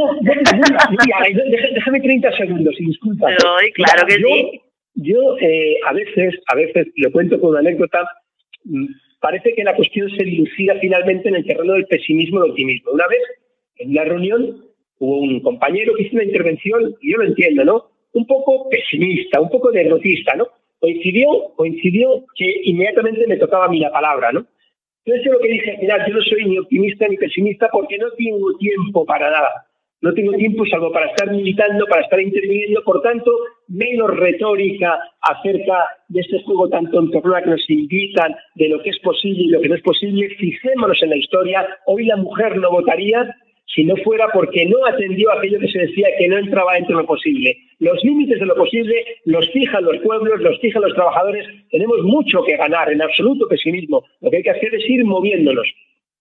déjame 1.73 1.99
30 2.01 2.37
segundos, 2.37 2.75
disculpa. 2.77 3.27
Pero, 3.27 3.55
claro 3.73 4.05
que 4.05 4.15
sí. 4.15 4.61
Yo 4.95 5.37
eh, 5.39 5.79
a 5.87 5.93
veces, 5.93 6.35
a 6.47 6.55
veces, 6.55 6.87
lo 6.97 7.11
cuento 7.13 7.39
con 7.39 7.51
una 7.51 7.59
anécdota, 7.59 8.05
Mm, 8.63 8.85
parece 9.19 9.53
que 9.53 9.63
la 9.63 9.75
cuestión 9.75 10.09
se 10.09 10.23
dilucida 10.23 10.75
finalmente 10.79 11.29
en 11.29 11.35
el 11.35 11.45
terreno 11.45 11.73
del 11.73 11.85
pesimismo 11.85 12.39
y 12.39 12.41
del 12.41 12.51
optimismo. 12.51 12.91
Una 12.91 13.07
vez, 13.07 13.21
en 13.77 13.91
una 13.91 14.03
reunión, 14.03 14.65
hubo 15.01 15.17
un 15.19 15.41
compañero 15.41 15.93
que 15.95 16.03
hizo 16.03 16.15
una 16.15 16.23
intervención, 16.23 16.95
y 17.01 17.11
yo 17.11 17.17
lo 17.17 17.25
entiendo, 17.25 17.65
¿no? 17.65 17.85
Un 18.13 18.25
poco 18.25 18.69
pesimista, 18.69 19.41
un 19.41 19.49
poco 19.49 19.71
derrotista, 19.71 20.35
¿no? 20.35 20.47
Coincidió, 20.79 21.27
coincidió 21.55 22.25
que 22.35 22.45
inmediatamente 22.63 23.27
me 23.27 23.37
tocaba 23.37 23.65
a 23.65 23.69
mí 23.69 23.79
la 23.79 23.91
palabra, 23.91 24.31
¿no? 24.31 24.45
Entonces 25.03 25.25
yo 25.25 25.33
lo 25.33 25.39
que 25.39 25.49
dije, 25.49 25.77
mira, 25.81 26.07
yo 26.07 26.13
no 26.13 26.21
soy 26.21 26.45
ni 26.45 26.57
optimista 26.59 27.07
ni 27.07 27.17
pesimista 27.17 27.67
porque 27.71 27.97
no 27.97 28.11
tengo 28.11 28.55
tiempo 28.57 29.05
para 29.05 29.31
nada 29.31 29.65
no 30.01 30.13
tengo 30.13 30.33
tiempo 30.33 30.65
salvo 30.65 30.91
para 30.91 31.05
estar 31.07 31.29
militando, 31.31 31.85
para 31.85 32.01
estar 32.01 32.19
interviniendo, 32.19 32.83
por 32.83 33.01
tanto, 33.03 33.31
menos 33.67 34.09
retórica 34.17 34.99
acerca 35.21 35.85
de 36.07 36.21
este 36.21 36.41
juego 36.43 36.69
tan 36.69 36.89
tonto 36.89 37.21
que 37.21 37.49
nos 37.49 37.69
invitan 37.69 38.35
de 38.55 38.69
lo 38.69 38.81
que 38.81 38.89
es 38.89 38.99
posible 38.99 39.43
y 39.43 39.49
lo 39.49 39.61
que 39.61 39.69
no 39.69 39.75
es 39.75 39.83
posible. 39.83 40.29
Fijémonos 40.29 41.01
en 41.03 41.11
la 41.11 41.17
historia. 41.17 41.67
Hoy 41.85 42.05
la 42.05 42.17
mujer 42.17 42.57
no 42.57 42.71
votaría 42.71 43.35
si 43.73 43.83
no 43.83 43.95
fuera 44.03 44.27
porque 44.33 44.65
no 44.65 44.85
atendió 44.85 45.31
aquello 45.31 45.59
que 45.59 45.67
se 45.69 45.79
decía 45.79 46.07
que 46.17 46.27
no 46.27 46.37
entraba 46.37 46.73
dentro 46.73 46.97
de 46.97 47.03
lo 47.03 47.07
posible. 47.07 47.57
Los 47.79 48.03
límites 48.03 48.39
de 48.39 48.45
lo 48.45 48.55
posible 48.55 49.19
los 49.25 49.49
fijan 49.51 49.83
los 49.83 49.97
pueblos, 49.99 50.41
los 50.41 50.59
fijan 50.59 50.81
los 50.81 50.93
trabajadores. 50.93 51.47
Tenemos 51.69 52.01
mucho 52.03 52.43
que 52.43 52.57
ganar, 52.57 52.91
en 52.91 53.01
absoluto 53.01 53.47
pesimismo. 53.47 54.03
Lo 54.19 54.29
que 54.29 54.37
hay 54.37 54.43
que 54.43 54.51
hacer 54.51 54.75
es 54.75 54.89
ir 54.89 55.05
moviéndonos. 55.05 55.67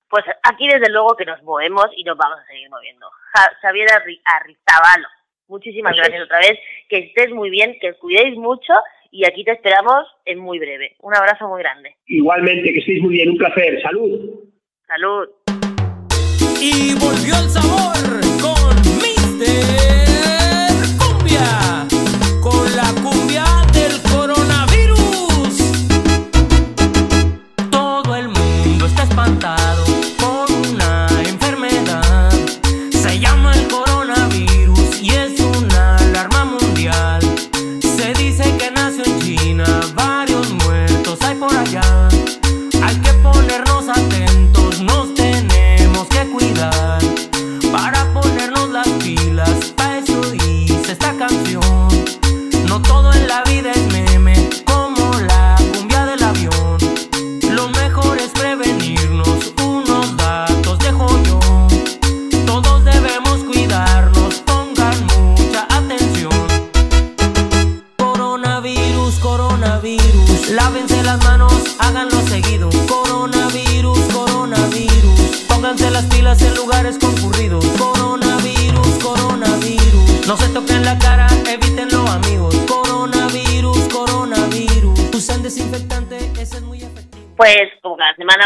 Pues 0.08 0.24
aquí 0.42 0.66
desde 0.66 0.90
luego 0.90 1.16
que 1.16 1.24
nos 1.24 1.42
movemos 1.42 1.86
y 1.96 2.04
nos 2.04 2.16
vamos 2.16 2.38
a 2.38 2.46
seguir 2.46 2.68
moviendo. 2.70 3.06
Xavier 3.62 3.88
Arrizabalo, 4.24 5.08
muchísimas 5.48 5.96
gracias 5.96 6.24
otra 6.24 6.38
vez, 6.38 6.58
que 6.88 6.98
estés 6.98 7.30
muy 7.30 7.50
bien, 7.50 7.76
que 7.80 7.94
cuidéis 7.94 8.36
mucho 8.36 8.72
y 9.12 9.24
aquí 9.24 9.44
te 9.44 9.52
esperamos 9.52 10.06
en 10.24 10.38
muy 10.38 10.58
breve. 10.58 10.96
Un 11.00 11.14
abrazo 11.16 11.48
muy 11.48 11.60
grande. 11.60 11.96
Igualmente, 12.06 12.72
que 12.72 12.78
estéis 12.80 13.02
muy 13.02 13.12
bien, 13.14 13.30
un 13.30 13.36
placer. 13.36 13.80
Salud. 13.82 14.50
Salud. 14.86 15.28
Y 16.62 16.92
volvió 16.92 17.38
el 17.38 17.50
sabor 17.50 18.19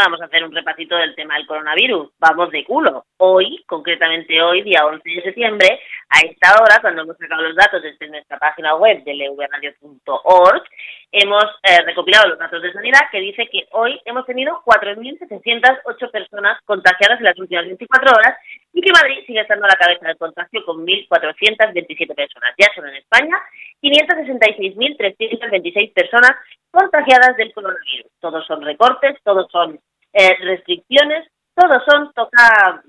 vamos 0.05 0.21
a 0.21 0.25
hacer 0.25 0.43
un 0.43 0.53
repasito 0.53 0.95
del 0.95 1.15
tema 1.15 1.33
del 1.35 1.47
coronavirus. 1.47 2.11
Vamos 2.19 2.51
de 2.51 2.63
culo. 2.63 3.05
Hoy, 3.17 3.63
concretamente 3.65 4.39
hoy, 4.39 4.61
día 4.61 4.85
11 4.85 5.01
de 5.03 5.23
septiembre, 5.23 5.79
a 6.09 6.19
esta 6.19 6.61
hora, 6.61 6.77
cuando 6.79 7.01
hemos 7.01 7.17
sacado 7.17 7.41
los 7.41 7.55
datos 7.55 7.81
desde 7.81 8.07
nuestra 8.09 8.37
página 8.37 8.75
web 8.75 9.03
de 9.03 9.15
leubradio.org, 9.15 10.63
hemos 11.11 11.45
eh, 11.63 11.81
recopilado 11.85 12.29
los 12.29 12.37
datos 12.37 12.61
de 12.61 12.71
sanidad 12.71 12.99
que 13.11 13.19
dice 13.19 13.49
que 13.51 13.67
hoy 13.71 13.99
hemos 14.05 14.27
tenido 14.27 14.61
4.708 14.63 16.11
personas 16.11 16.61
contagiadas 16.65 17.17
en 17.17 17.25
las 17.25 17.39
últimas 17.39 17.65
24 17.65 18.11
horas 18.11 18.37
y 18.73 18.81
que 18.81 18.91
Madrid 18.91 19.23
sigue 19.25 19.41
estando 19.41 19.65
a 19.65 19.69
la 19.69 19.75
cabeza 19.75 20.07
del 20.07 20.17
contagio 20.17 20.63
con 20.65 20.85
1.427 20.85 22.13
personas. 22.13 22.53
Ya 22.59 22.67
son 22.75 22.87
en 22.87 22.97
España 22.97 23.35
566.326 23.81 25.93
personas 25.93 26.33
contagiadas 26.69 27.35
del 27.37 27.51
coronavirus. 27.53 28.11
Todos 28.19 28.45
son 28.45 28.61
recortes, 28.61 29.17
todos 29.23 29.47
son 29.51 29.79
eh, 30.17 30.37
restricciones, 30.39 31.29
todos 31.53 31.83
son 31.85 32.13
toca, 32.13 32.81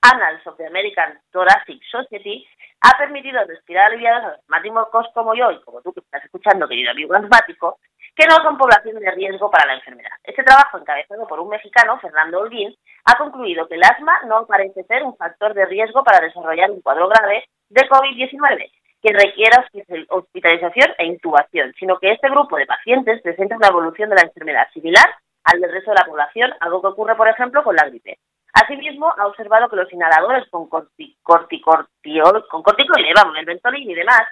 Annals 0.00 0.46
of 0.46 0.56
the 0.56 0.66
American 0.66 1.18
Thoracic 1.30 1.82
Society 1.90 2.46
ha 2.80 2.96
permitido 2.98 3.44
respirar 3.44 3.92
aliviados 3.92 4.24
a 4.24 4.28
los 4.28 4.38
asmáticos 4.40 5.06
como 5.12 5.34
yo 5.34 5.50
y 5.50 5.60
como 5.60 5.82
tú 5.82 5.92
que 5.92 6.00
estás 6.00 6.24
escuchando, 6.24 6.68
querido 6.68 6.90
amigo 6.90 7.14
asmático, 7.14 7.78
que 8.16 8.26
no 8.26 8.36
son 8.42 8.56
población 8.56 8.98
de 8.98 9.10
riesgo 9.10 9.50
para 9.50 9.66
la 9.66 9.74
enfermedad. 9.74 10.10
Este 10.24 10.42
trabajo, 10.42 10.78
encabezado 10.78 11.26
por 11.26 11.38
un 11.38 11.50
mexicano, 11.50 12.00
Fernando 12.00 12.40
Holguín, 12.40 12.74
ha 13.04 13.18
concluido 13.18 13.68
que 13.68 13.74
el 13.74 13.84
asma 13.84 14.20
no 14.26 14.46
parece 14.46 14.84
ser 14.84 15.02
un 15.02 15.16
factor 15.16 15.52
de 15.52 15.66
riesgo 15.66 16.02
para 16.02 16.24
desarrollar 16.24 16.70
un 16.70 16.80
cuadro 16.80 17.08
grave 17.08 17.44
de 17.68 17.82
COVID-19 17.82 18.70
que 19.02 19.12
requiera 19.12 19.64
hospitalización 20.08 20.94
e 20.98 21.06
intubación, 21.06 21.74
sino 21.78 21.98
que 21.98 22.12
este 22.12 22.30
grupo 22.30 22.56
de 22.56 22.66
pacientes 22.66 23.20
presenta 23.20 23.56
una 23.56 23.68
evolución 23.68 24.08
de 24.08 24.16
la 24.16 24.22
enfermedad 24.22 24.66
similar 24.72 25.06
al 25.44 25.60
del 25.60 25.70
resto 25.70 25.90
de 25.90 25.98
la 26.00 26.06
población, 26.06 26.50
algo 26.60 26.80
que 26.80 26.88
ocurre, 26.88 27.14
por 27.14 27.28
ejemplo, 27.28 27.62
con 27.62 27.76
la 27.76 27.86
gripe. 27.86 28.18
Asimismo, 28.54 29.12
ha 29.16 29.26
observado 29.26 29.68
que 29.68 29.76
los 29.76 29.92
inhaladores 29.92 30.48
con 30.48 30.68
corticoide, 30.68 31.14
con 31.22 32.62
corticoide, 32.62 33.12
vamos, 33.14 33.36
el 33.38 33.44
Ventolin 33.44 33.90
y 33.90 33.94
demás, 33.94 34.22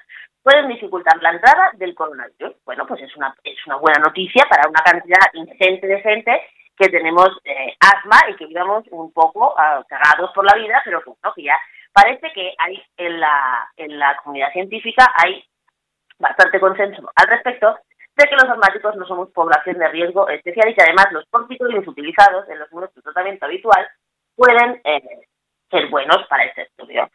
pueden 0.44 0.68
dificultar 0.68 1.20
la 1.22 1.30
entrada 1.30 1.70
del 1.74 1.94
coronavirus. 1.94 2.54
Bueno, 2.64 2.86
pues 2.86 3.00
es 3.02 3.16
una, 3.16 3.34
es 3.42 3.66
una 3.66 3.76
buena 3.76 3.98
noticia 3.98 4.44
para 4.48 4.68
una 4.68 4.80
cantidad 4.84 5.32
ingente 5.32 5.86
de 5.86 6.00
gente 6.02 6.42
que 6.76 6.88
tenemos 6.90 7.30
eh, 7.44 7.74
asma 7.80 8.18
y 8.28 8.36
que 8.36 8.46
vivamos 8.46 8.84
un 8.90 9.10
poco 9.12 9.54
ah, 9.58 9.82
cagados 9.88 10.30
por 10.34 10.44
la 10.44 10.56
vida, 10.58 10.82
pero 10.84 11.02
que, 11.02 11.12
que 11.34 11.42
ya 11.44 11.56
parece 11.92 12.30
que 12.34 12.52
hay 12.58 12.82
en 12.98 13.20
la, 13.20 13.70
en 13.76 13.98
la 13.98 14.16
comunidad 14.16 14.52
científica 14.52 15.10
hay 15.16 15.42
bastante 16.18 16.60
consenso 16.60 17.10
al 17.14 17.28
respecto 17.28 17.78
de 18.16 18.24
que 18.28 18.34
los 18.34 18.44
asmáticos 18.44 18.96
no 18.96 19.06
somos 19.06 19.30
población 19.30 19.78
de 19.78 19.88
riesgo 19.88 20.28
especial 20.28 20.68
y 20.68 20.74
que 20.74 20.82
además 20.82 21.06
los 21.12 21.24
corticoides 21.30 21.86
utilizados 21.86 22.48
en 22.48 22.58
los 22.58 22.70
muros 22.70 22.94
de 22.94 23.02
tratamiento 23.02 23.46
habitual 23.46 23.88
pueden 24.36 24.80
eh, 24.84 25.26
ser 25.70 25.88
buenos 25.88 26.26
para 26.28 26.44
este 26.44 26.62
estudio. 26.62 27.08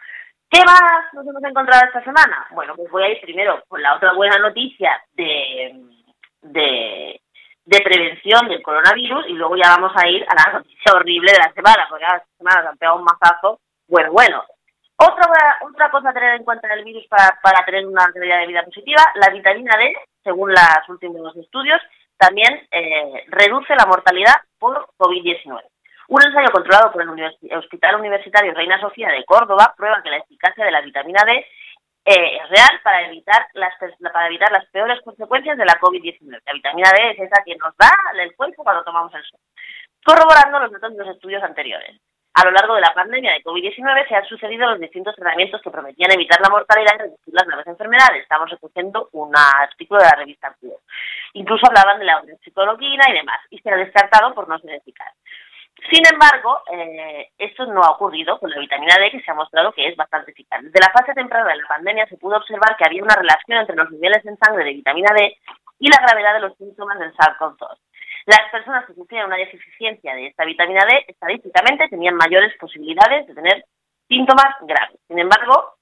¿Qué 0.50 0.60
más 0.66 1.14
nos 1.14 1.28
hemos 1.28 1.44
encontrado 1.44 1.86
esta 1.86 2.04
semana? 2.04 2.48
Bueno, 2.52 2.76
pues 2.76 2.90
voy 2.90 3.04
a 3.04 3.10
ir 3.10 3.22
primero 3.22 3.64
con 3.68 3.82
la 3.82 3.96
otra 3.96 4.14
buena 4.14 4.38
noticia 4.40 5.00
de, 5.14 5.80
de, 6.42 7.22
prevención 7.84 8.48
del 8.48 8.64
coronavirus 8.64 9.28
y 9.28 9.34
luego 9.34 9.56
ya 9.56 9.76
vamos 9.76 9.92
a 9.96 10.08
ir 10.08 10.26
a 10.28 10.36
la 10.36 10.60
noticia 10.60 10.94
horrible 10.94 11.32
de 11.32 11.38
la 11.38 11.54
semana, 11.54 11.86
porque 11.88 12.04
la 12.04 12.24
semana 12.38 12.62
se 12.62 12.68
han 12.68 12.78
pegado 12.78 12.98
un 12.98 13.04
mazazo. 13.04 13.60
Bueno, 13.88 14.12
bueno. 14.12 14.44
Otra, 14.98 15.28
otra 15.62 15.92
cosa 15.92 16.10
a 16.10 16.14
tener 16.14 16.36
en 16.36 16.44
cuenta 16.44 16.68
del 16.68 16.84
virus 16.84 17.06
para, 17.08 17.40
para 17.42 17.64
tener 17.64 17.86
una 17.88 18.12
calidad 18.12 18.40
de 18.40 18.48
vida 18.48 18.64
positiva, 18.64 19.02
la 19.16 19.30
vitamina 19.30 19.78
D, 19.78 19.96
según 20.24 20.52
los 20.52 20.90
últimos 20.90 21.34
estudios, 21.38 21.80
también 22.18 22.68
eh, 22.72 23.24
reduce 23.28 23.74
la 23.76 23.86
mortalidad 23.86 24.36
por 24.58 24.90
COVID-19. 24.98 25.62
Un 26.10 26.26
ensayo 26.26 26.50
controlado 26.52 26.92
por 26.92 27.04
el 27.04 27.56
Hospital 27.56 28.00
Universitario 28.00 28.52
Reina 28.56 28.82
Sofía 28.82 29.10
de 29.10 29.24
Córdoba 29.26 29.76
prueba 29.78 30.02
que 30.02 30.10
la 30.10 30.18
eficacia 30.18 30.66
de 30.66 30.72
la 30.72 30.82
vitamina 30.82 31.22
D 31.24 31.34
eh, 32.04 32.38
es 32.42 32.50
real 32.50 32.82
para 32.84 33.06
evitar 33.06 33.46
las 33.54 33.76
para 34.12 34.26
evitar 34.26 34.52
las 34.52 34.66
peores 34.72 35.00
consecuencias 35.04 35.56
de 35.56 35.66
la 35.66 35.80
COVID-19. 35.80 36.42
La 36.48 36.54
vitamina 36.54 36.90
D 36.98 37.12
es 37.12 37.20
esa 37.20 37.44
que 37.46 37.56
nos 37.58 37.78
da 37.78 37.92
el 38.20 38.36
cuerpo 38.36 38.64
cuando 38.64 38.84
tomamos 38.84 39.14
el 39.14 39.24
sol, 39.24 39.40
corroborando 40.04 40.60
los 40.60 40.72
datos 40.72 40.98
de 40.98 41.06
los 41.06 41.14
estudios 41.14 41.44
anteriores. 41.44 42.02
A 42.34 42.44
lo 42.44 42.52
largo 42.52 42.74
de 42.74 42.82
la 42.82 42.94
pandemia 42.96 43.34
de 43.34 43.44
COVID-19 43.44 44.08
se 44.08 44.16
han 44.16 44.26
sucedido 44.26 44.68
los 44.68 44.80
distintos 44.80 45.16
tratamientos 45.16 45.62
que 45.62 45.70
prometían 45.70 46.12
evitar 46.12 46.42
la 46.42 46.50
mortalidad 46.50 46.96
y 46.96 47.02
reducir 47.04 47.34
las 47.36 47.46
nuevas 47.46 47.68
enfermedades. 47.68 48.24
Estamos 48.24 48.50
recogiendo 48.50 49.10
un 49.12 49.32
artículo 49.38 50.00
de 50.00 50.08
la 50.08 50.16
revista 50.16 50.56
Cuo. 50.60 50.80
Incluso 51.34 51.68
hablaban 51.68 52.00
de 52.00 52.06
la 52.06 52.24
psicologuina 52.44 53.04
y 53.10 53.14
demás, 53.14 53.42
y 53.52 53.60
se 53.60 53.70
ha 53.70 53.76
descartado 53.76 54.34
por 54.34 54.50
no 54.50 54.58
ser 54.58 54.74
eficaz. 54.74 55.14
Sin 55.92 56.04
embargo, 56.12 56.60
eh, 56.72 57.30
esto 57.38 57.66
no 57.66 57.82
ha 57.82 57.92
ocurrido 57.92 58.38
con 58.40 58.50
la 58.50 58.60
vitamina 58.60 58.96
D, 59.00 59.12
que 59.12 59.22
se 59.22 59.32
ha 59.32 59.36
mostrado 59.36 59.72
que 59.72 59.88
es 59.88 59.96
bastante 59.96 60.32
eficaz. 60.32 60.62
Desde 60.62 60.80
la 60.80 60.92
fase 60.92 61.14
temprana 61.14 61.48
de 61.48 61.58
la 61.58 61.68
pandemia 61.68 62.08
se 62.08 62.18
pudo 62.18 62.38
observar 62.38 62.76
que 62.78 62.86
había 62.86 63.04
una 63.04 63.16
relación 63.16 63.60
entre 63.60 63.76
los 63.76 63.90
niveles 63.92 64.26
en 64.26 64.38
sangre 64.38 64.66
de 64.66 64.74
vitamina 64.74 65.14
D 65.16 65.38
y 65.80 65.90
la 65.90 66.02
gravedad 66.02 66.34
de 66.34 66.42
los 66.42 66.58
síntomas 66.58 67.00
del 67.00 67.14
SARS-CoV-2. 67.14 67.78
Las 68.26 68.52
personas 68.52 68.86
que 68.86 68.94
sufrían 68.94 69.28
una 69.28 69.38
deficiencia 69.38 70.14
de 70.14 70.28
esta 70.28 70.46
vitamina 70.46 70.86
D, 70.86 71.06
estadísticamente, 71.08 71.88
tenían 71.88 72.16
mayores 72.16 72.54
posibilidades 72.60 73.26
de 73.28 73.34
tener 73.34 73.66
síntomas 74.08 74.56
graves. 74.62 75.00
Sin 75.08 75.18
embargo, 75.18 75.76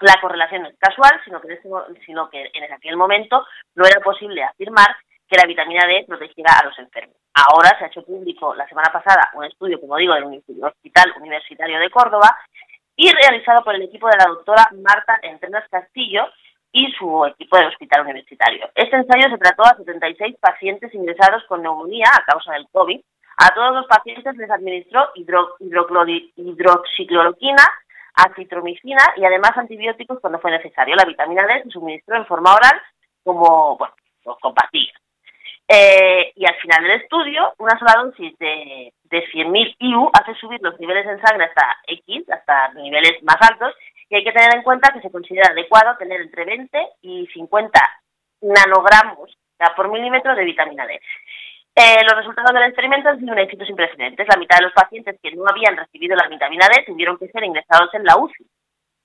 la 0.00 0.20
correlación 0.20 0.62
no 0.62 0.68
es 0.68 0.78
casual, 0.78 1.20
sino 1.24 1.40
que, 1.40 1.58
sino 2.04 2.28
que 2.28 2.50
en 2.52 2.72
aquel 2.72 2.96
momento 2.96 3.46
no 3.74 3.86
era 3.86 4.00
posible 4.00 4.42
afirmar 4.42 4.88
que 5.28 5.36
la 5.36 5.46
vitamina 5.46 5.86
D 5.86 6.04
protegiera 6.06 6.52
a 6.58 6.64
los 6.64 6.78
enfermos. 6.78 7.16
Ahora 7.34 7.76
se 7.78 7.84
ha 7.84 7.88
hecho 7.88 8.04
público 8.04 8.54
la 8.54 8.66
semana 8.66 8.90
pasada 8.90 9.30
un 9.34 9.44
estudio, 9.44 9.78
como 9.80 9.96
digo, 9.96 10.14
del 10.14 10.24
Hospital 10.24 11.14
Universitario 11.20 11.78
de 11.78 11.90
Córdoba 11.90 12.34
y 12.96 13.12
realizado 13.12 13.62
por 13.62 13.74
el 13.74 13.82
equipo 13.82 14.08
de 14.08 14.16
la 14.16 14.24
doctora 14.24 14.70
Marta 14.82 15.18
Entrenas 15.22 15.68
Castillo 15.70 16.26
y 16.72 16.90
su 16.98 17.26
equipo 17.26 17.56
del 17.56 17.68
Hospital 17.68 18.02
Universitario. 18.02 18.68
Este 18.74 18.96
ensayo 18.96 19.30
se 19.30 19.38
trató 19.38 19.62
a 19.64 19.76
76 19.76 20.36
pacientes 20.40 20.92
ingresados 20.94 21.44
con 21.44 21.62
neumonía 21.62 22.10
a 22.12 22.24
causa 22.24 22.54
del 22.54 22.66
COVID. 22.72 23.00
A 23.36 23.54
todos 23.54 23.72
los 23.74 23.86
pacientes 23.86 24.36
les 24.36 24.50
administró 24.50 25.10
hidro, 25.14 25.54
hidroxicloroquina, 25.60 27.62
acitromicina 28.14 29.14
y 29.16 29.24
además 29.24 29.56
antibióticos 29.56 30.18
cuando 30.20 30.40
fue 30.40 30.50
necesario. 30.50 30.96
La 30.96 31.04
vitamina 31.04 31.46
D 31.46 31.62
se 31.64 31.70
suministró 31.70 32.16
en 32.16 32.26
forma 32.26 32.54
oral 32.54 32.82
como, 33.22 33.78
bueno, 33.78 33.94
pues 34.24 34.36
eh, 35.68 36.32
y 36.34 36.46
al 36.46 36.54
final 36.56 36.82
del 36.82 37.02
estudio, 37.02 37.52
una 37.58 37.78
sola 37.78 38.02
dosis 38.02 38.36
de, 38.38 38.92
de 39.04 39.26
100.000 39.28 39.76
IU 39.78 40.10
hace 40.14 40.34
subir 40.40 40.60
los 40.62 40.78
niveles 40.80 41.06
en 41.06 41.20
sangre 41.20 41.44
hasta 41.44 41.76
X, 41.86 42.24
hasta 42.30 42.72
niveles 42.72 43.22
más 43.22 43.36
altos, 43.40 43.74
y 44.08 44.16
hay 44.16 44.24
que 44.24 44.32
tener 44.32 44.56
en 44.56 44.62
cuenta 44.62 44.92
que 44.92 45.02
se 45.02 45.10
considera 45.10 45.50
adecuado 45.50 45.96
tener 45.98 46.22
entre 46.22 46.44
20 46.46 46.88
y 47.02 47.26
50 47.26 47.80
nanogramos 48.40 49.36
por 49.76 49.90
milímetro 49.90 50.34
de 50.34 50.44
vitamina 50.44 50.86
D. 50.86 51.00
Eh, 51.74 52.02
los 52.04 52.16
resultados 52.16 52.52
del 52.52 52.64
experimento 52.64 53.08
han 53.08 53.18
sido 53.18 53.32
un 53.32 53.38
éxito 53.38 53.64
sin 53.64 53.76
precedentes. 53.76 54.26
La 54.28 54.38
mitad 54.38 54.58
de 54.58 54.64
los 54.64 54.72
pacientes 54.72 55.18
que 55.22 55.32
no 55.32 55.44
habían 55.48 55.76
recibido 55.76 56.16
la 56.16 56.28
vitamina 56.28 56.66
D 56.66 56.84
tuvieron 56.86 57.18
que 57.18 57.28
ser 57.28 57.44
ingresados 57.44 57.92
en 57.94 58.04
la 58.04 58.16
UCI. 58.16 58.46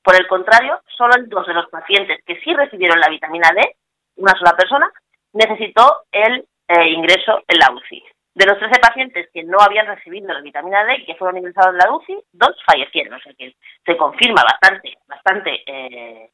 Por 0.01 0.15
el 0.15 0.27
contrario, 0.27 0.81
solo 0.97 1.15
el 1.15 1.29
dos 1.29 1.45
de 1.47 1.53
los 1.53 1.69
pacientes 1.69 2.23
que 2.25 2.39
sí 2.41 2.53
recibieron 2.53 2.99
la 2.99 3.09
vitamina 3.09 3.49
D, 3.55 3.75
una 4.17 4.33
sola 4.33 4.55
persona, 4.55 4.91
necesitó 5.33 6.03
el 6.11 6.47
eh, 6.67 6.89
ingreso 6.89 7.43
en 7.47 7.59
la 7.59 7.71
UCI. 7.71 8.03
De 8.35 8.45
los 8.45 8.57
13 8.57 8.79
pacientes 8.79 9.29
que 9.31 9.43
no 9.43 9.59
habían 9.59 9.85
recibido 9.85 10.33
la 10.33 10.41
vitamina 10.41 10.83
D 10.85 10.95
y 10.97 11.05
que 11.05 11.15
fueron 11.15 11.37
ingresados 11.37 11.73
en 11.73 11.77
la 11.77 11.95
UCI, 11.95 12.17
dos 12.31 12.55
fallecieron. 12.65 13.13
O 13.13 13.19
sea 13.19 13.33
que 13.37 13.55
se 13.85 13.97
confirma 13.97 14.43
bastante, 14.43 14.97
bastante 15.07 15.63
eh, 15.67 16.31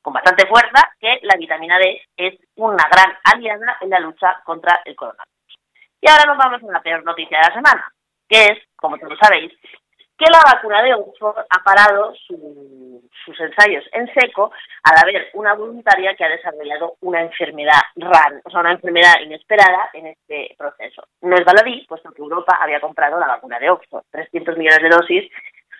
con 0.00 0.12
bastante 0.12 0.46
fuerza 0.46 0.92
que 1.00 1.18
la 1.22 1.36
vitamina 1.36 1.78
D 1.78 2.00
es 2.16 2.34
una 2.54 2.88
gran 2.88 3.16
aliada 3.24 3.78
en 3.80 3.90
la 3.90 3.98
lucha 3.98 4.40
contra 4.44 4.80
el 4.84 4.94
coronavirus. 4.94 5.28
Y 6.00 6.08
ahora 6.08 6.24
nos 6.26 6.38
vamos 6.38 6.62
a 6.62 6.72
la 6.72 6.82
peor 6.82 7.04
noticia 7.04 7.38
de 7.38 7.48
la 7.48 7.54
semana, 7.54 7.92
que 8.28 8.44
es, 8.44 8.58
como 8.76 8.98
todos 8.98 9.18
sabéis, 9.20 9.52
que 10.18 10.26
la 10.30 10.42
vacuna 10.52 10.82
de 10.82 10.94
Oxford 10.94 11.38
ha 11.48 11.62
parado 11.62 12.12
sus 12.26 13.40
ensayos 13.40 13.84
en 13.92 14.12
seco 14.14 14.50
al 14.82 14.98
haber 14.98 15.28
una 15.34 15.54
voluntaria 15.54 16.14
que 16.16 16.24
ha 16.24 16.28
desarrollado 16.28 16.96
una 17.00 17.22
enfermedad 17.22 17.80
RAN, 17.94 18.40
o 18.44 18.50
sea, 18.50 18.60
una 18.60 18.72
enfermedad 18.72 19.20
inesperada 19.22 19.90
en 19.92 20.08
este 20.08 20.56
proceso. 20.58 21.04
No 21.22 21.36
es 21.36 21.44
baladí, 21.44 21.86
puesto 21.88 22.10
que 22.10 22.22
Europa 22.22 22.58
había 22.60 22.80
comprado 22.80 23.20
la 23.20 23.28
vacuna 23.28 23.60
de 23.60 23.70
Oxford, 23.70 24.04
300 24.10 24.56
millones 24.56 24.82
de 24.82 24.88
dosis, 24.88 25.30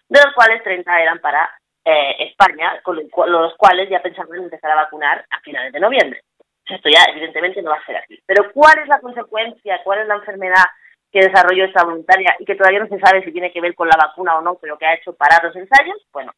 de 0.08 0.20
los 0.24 0.32
cuales 0.34 0.62
30 0.62 1.02
eran 1.02 1.18
para 1.18 1.50
eh, 1.84 2.28
España, 2.30 2.80
con 2.82 2.96
los 2.96 3.56
cuales 3.56 3.90
ya 3.90 4.00
pensaban 4.00 4.38
empezar 4.38 4.70
a 4.70 4.82
vacunar 4.82 5.24
a 5.30 5.40
finales 5.40 5.72
de 5.72 5.80
noviembre. 5.80 6.22
Esto 6.64 6.88
ya 6.90 7.10
evidentemente 7.10 7.62
no 7.62 7.70
va 7.70 7.78
a 7.78 7.86
ser 7.86 7.96
así. 7.96 8.20
Pero 8.26 8.52
¿cuál 8.52 8.78
es 8.78 8.88
la 8.88 9.00
consecuencia? 9.00 9.80
¿Cuál 9.82 10.00
es 10.00 10.06
la 10.06 10.16
enfermedad 10.16 10.64
que 11.10 11.20
desarrolló 11.20 11.64
esta 11.64 11.84
voluntaria 11.84 12.36
y 12.38 12.44
que 12.44 12.54
todavía 12.54 12.80
no 12.80 12.88
se 12.88 12.98
sabe 12.98 13.24
si 13.24 13.32
tiene 13.32 13.52
que 13.52 13.60
ver 13.60 13.74
con 13.74 13.88
la 13.88 13.96
vacuna 13.96 14.38
o 14.38 14.42
no, 14.42 14.56
pero 14.56 14.76
que 14.76 14.86
ha 14.86 14.94
hecho 14.94 15.14
parar 15.14 15.42
los 15.44 15.56
ensayos? 15.56 15.96
Bueno, 16.12 16.32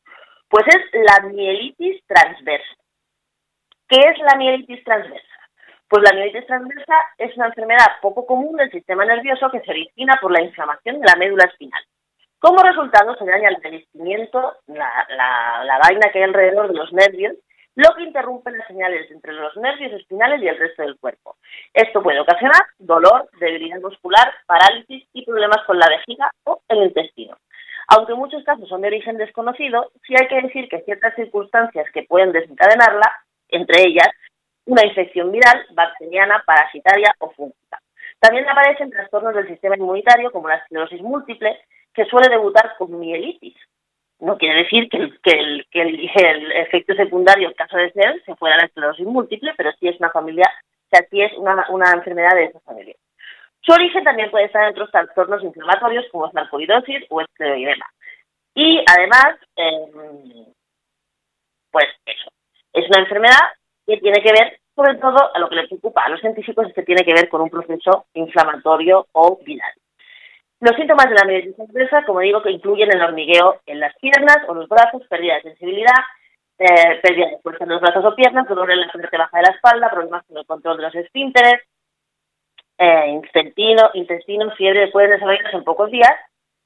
pues 0.48 0.64
es 0.68 0.80
la 0.92 1.28
mielitis 1.28 2.04
transversa. 2.06 2.76
¿Qué 3.88 4.00
es 4.00 4.18
la 4.18 4.36
mielitis 4.36 4.82
transversa? 4.84 5.26
Pues 5.88 6.02
la 6.02 6.14
mielitis 6.14 6.46
transversa 6.46 6.94
es 7.18 7.36
una 7.36 7.46
enfermedad 7.46 7.86
poco 8.00 8.24
común 8.24 8.56
del 8.56 8.70
sistema 8.70 9.04
nervioso 9.04 9.50
que 9.50 9.60
se 9.60 9.70
origina 9.70 10.18
por 10.20 10.30
la 10.30 10.42
inflamación 10.42 11.00
de 11.00 11.06
la 11.06 11.16
médula 11.16 11.44
espinal. 11.44 11.82
Como 12.38 12.62
resultado 12.62 13.16
se 13.16 13.26
daña 13.26 13.50
el 13.50 13.62
revestimiento, 13.62 14.56
la, 14.66 15.06
la, 15.08 15.78
vaina 15.78 16.10
que 16.10 16.18
hay 16.18 16.24
alrededor 16.24 16.68
de 16.68 16.78
los 16.78 16.92
nervios, 16.92 17.34
lo 17.80 17.94
que 17.94 18.02
interrumpe 18.02 18.50
las 18.50 18.66
señales 18.66 19.10
entre 19.10 19.32
los 19.32 19.56
nervios 19.56 19.92
espinales 19.92 20.42
y 20.42 20.48
el 20.48 20.58
resto 20.58 20.82
del 20.82 20.98
cuerpo. 20.98 21.36
Esto 21.72 22.02
puede 22.02 22.20
ocasionar 22.20 22.60
dolor, 22.78 23.30
debilidad 23.40 23.80
muscular, 23.80 24.32
parálisis 24.46 25.06
y 25.12 25.24
problemas 25.24 25.64
con 25.66 25.78
la 25.78 25.88
vejiga 25.88 26.30
o 26.44 26.60
el 26.68 26.82
intestino. 26.84 27.38
Aunque 27.88 28.14
muchos 28.14 28.44
casos 28.44 28.68
son 28.68 28.82
de 28.82 28.88
origen 28.88 29.16
desconocido, 29.16 29.92
sí 30.06 30.14
hay 30.18 30.28
que 30.28 30.42
decir 30.42 30.68
que 30.68 30.82
ciertas 30.82 31.14
circunstancias 31.14 31.86
que 31.92 32.02
pueden 32.02 32.32
desencadenarla, 32.32 33.10
entre 33.48 33.82
ellas 33.82 34.08
una 34.66 34.84
infección 34.84 35.32
viral, 35.32 35.66
bacteriana, 35.72 36.42
parasitaria 36.46 37.14
o 37.18 37.30
fúngica. 37.30 37.80
También 38.20 38.48
aparecen 38.48 38.90
trastornos 38.90 39.34
del 39.34 39.48
sistema 39.48 39.76
inmunitario 39.76 40.30
como 40.30 40.48
la 40.48 40.56
esclerosis 40.56 41.00
múltiple, 41.00 41.58
que 41.94 42.04
suele 42.04 42.28
debutar 42.28 42.76
con 42.76 42.98
mielitis. 43.00 43.56
No 44.20 44.36
quiere 44.36 44.64
decir 44.64 44.88
que 44.90 44.98
el, 44.98 46.50
efecto 46.56 46.94
secundario 46.94 47.48
en 47.48 47.54
caso 47.54 47.76
de 47.76 47.90
ser 47.92 48.22
se 48.24 48.34
fuera 48.36 48.58
la 48.58 48.66
esclerosis 48.66 49.06
múltiple, 49.06 49.52
pero 49.56 49.72
sí 49.80 49.88
es 49.88 49.98
una 49.98 50.10
familia, 50.10 50.44
o 50.44 50.88
sea, 50.90 51.06
sí 51.10 51.22
es 51.22 51.32
una, 51.38 51.92
enfermedad 51.94 52.34
de 52.34 52.44
esa 52.44 52.60
familia. 52.60 52.94
Su 53.62 53.72
origen 53.72 54.04
también 54.04 54.30
puede 54.30 54.46
estar 54.46 54.64
en 54.64 54.70
otros 54.70 54.90
trastornos 54.90 55.42
inflamatorios 55.42 56.04
como 56.12 56.30
sarcoidosis 56.30 57.04
o 57.08 57.22
escleroidema. 57.22 57.86
Y 58.54 58.84
además, 58.86 59.36
em, 59.56 60.46
pues 61.70 61.86
eso, 62.04 62.30
es 62.74 62.88
una 62.88 63.00
enfermedad 63.00 63.38
que 63.86 63.96
tiene 63.98 64.22
que 64.22 64.32
ver, 64.32 64.60
sobre 64.74 64.96
todo, 64.96 65.34
a 65.34 65.38
lo 65.38 65.48
que 65.48 65.56
le 65.56 65.66
preocupa 65.66 66.02
a 66.02 66.10
los 66.10 66.20
científicos 66.20 66.66
es 66.66 66.74
que 66.74 66.82
tiene 66.82 67.04
que 67.04 67.14
ver 67.14 67.28
con 67.28 67.40
un 67.40 67.50
proceso 67.50 68.06
inflamatorio 68.14 69.06
o 69.12 69.38
viral. 69.44 69.72
Los 70.60 70.76
síntomas 70.76 71.08
de 71.08 71.14
la 71.14 71.24
mielitis 71.24 71.56
transversa, 71.56 72.04
como 72.04 72.20
digo, 72.20 72.42
que 72.42 72.50
incluyen 72.50 72.94
el 72.94 73.02
hormigueo 73.02 73.60
en 73.64 73.80
las 73.80 73.96
piernas 73.96 74.38
o 74.46 74.54
los 74.54 74.68
brazos, 74.68 75.02
pérdida 75.08 75.36
de 75.36 75.42
sensibilidad, 75.42 75.96
eh, 76.58 77.00
pérdida 77.02 77.30
de 77.30 77.38
fuerza 77.38 77.64
en 77.64 77.70
los 77.70 77.80
brazos 77.80 78.04
o 78.04 78.14
piernas, 78.14 78.46
dolor 78.46 78.70
en 78.70 78.80
la 78.80 78.92
parte 78.92 79.16
baja 79.16 79.38
de 79.38 79.42
la 79.44 79.54
espalda, 79.54 79.90
problemas 79.90 80.26
con 80.26 80.36
el 80.36 80.44
control 80.44 80.76
de 80.76 80.82
los 80.82 80.94
esfínteres, 80.94 81.62
eh, 82.76 83.06
intestino, 83.08 83.90
intestino, 83.94 84.50
fiebre 84.52 84.88
pueden 84.88 85.10
desarrollarse 85.12 85.56
en 85.56 85.64
pocos 85.64 85.90
días 85.90 86.14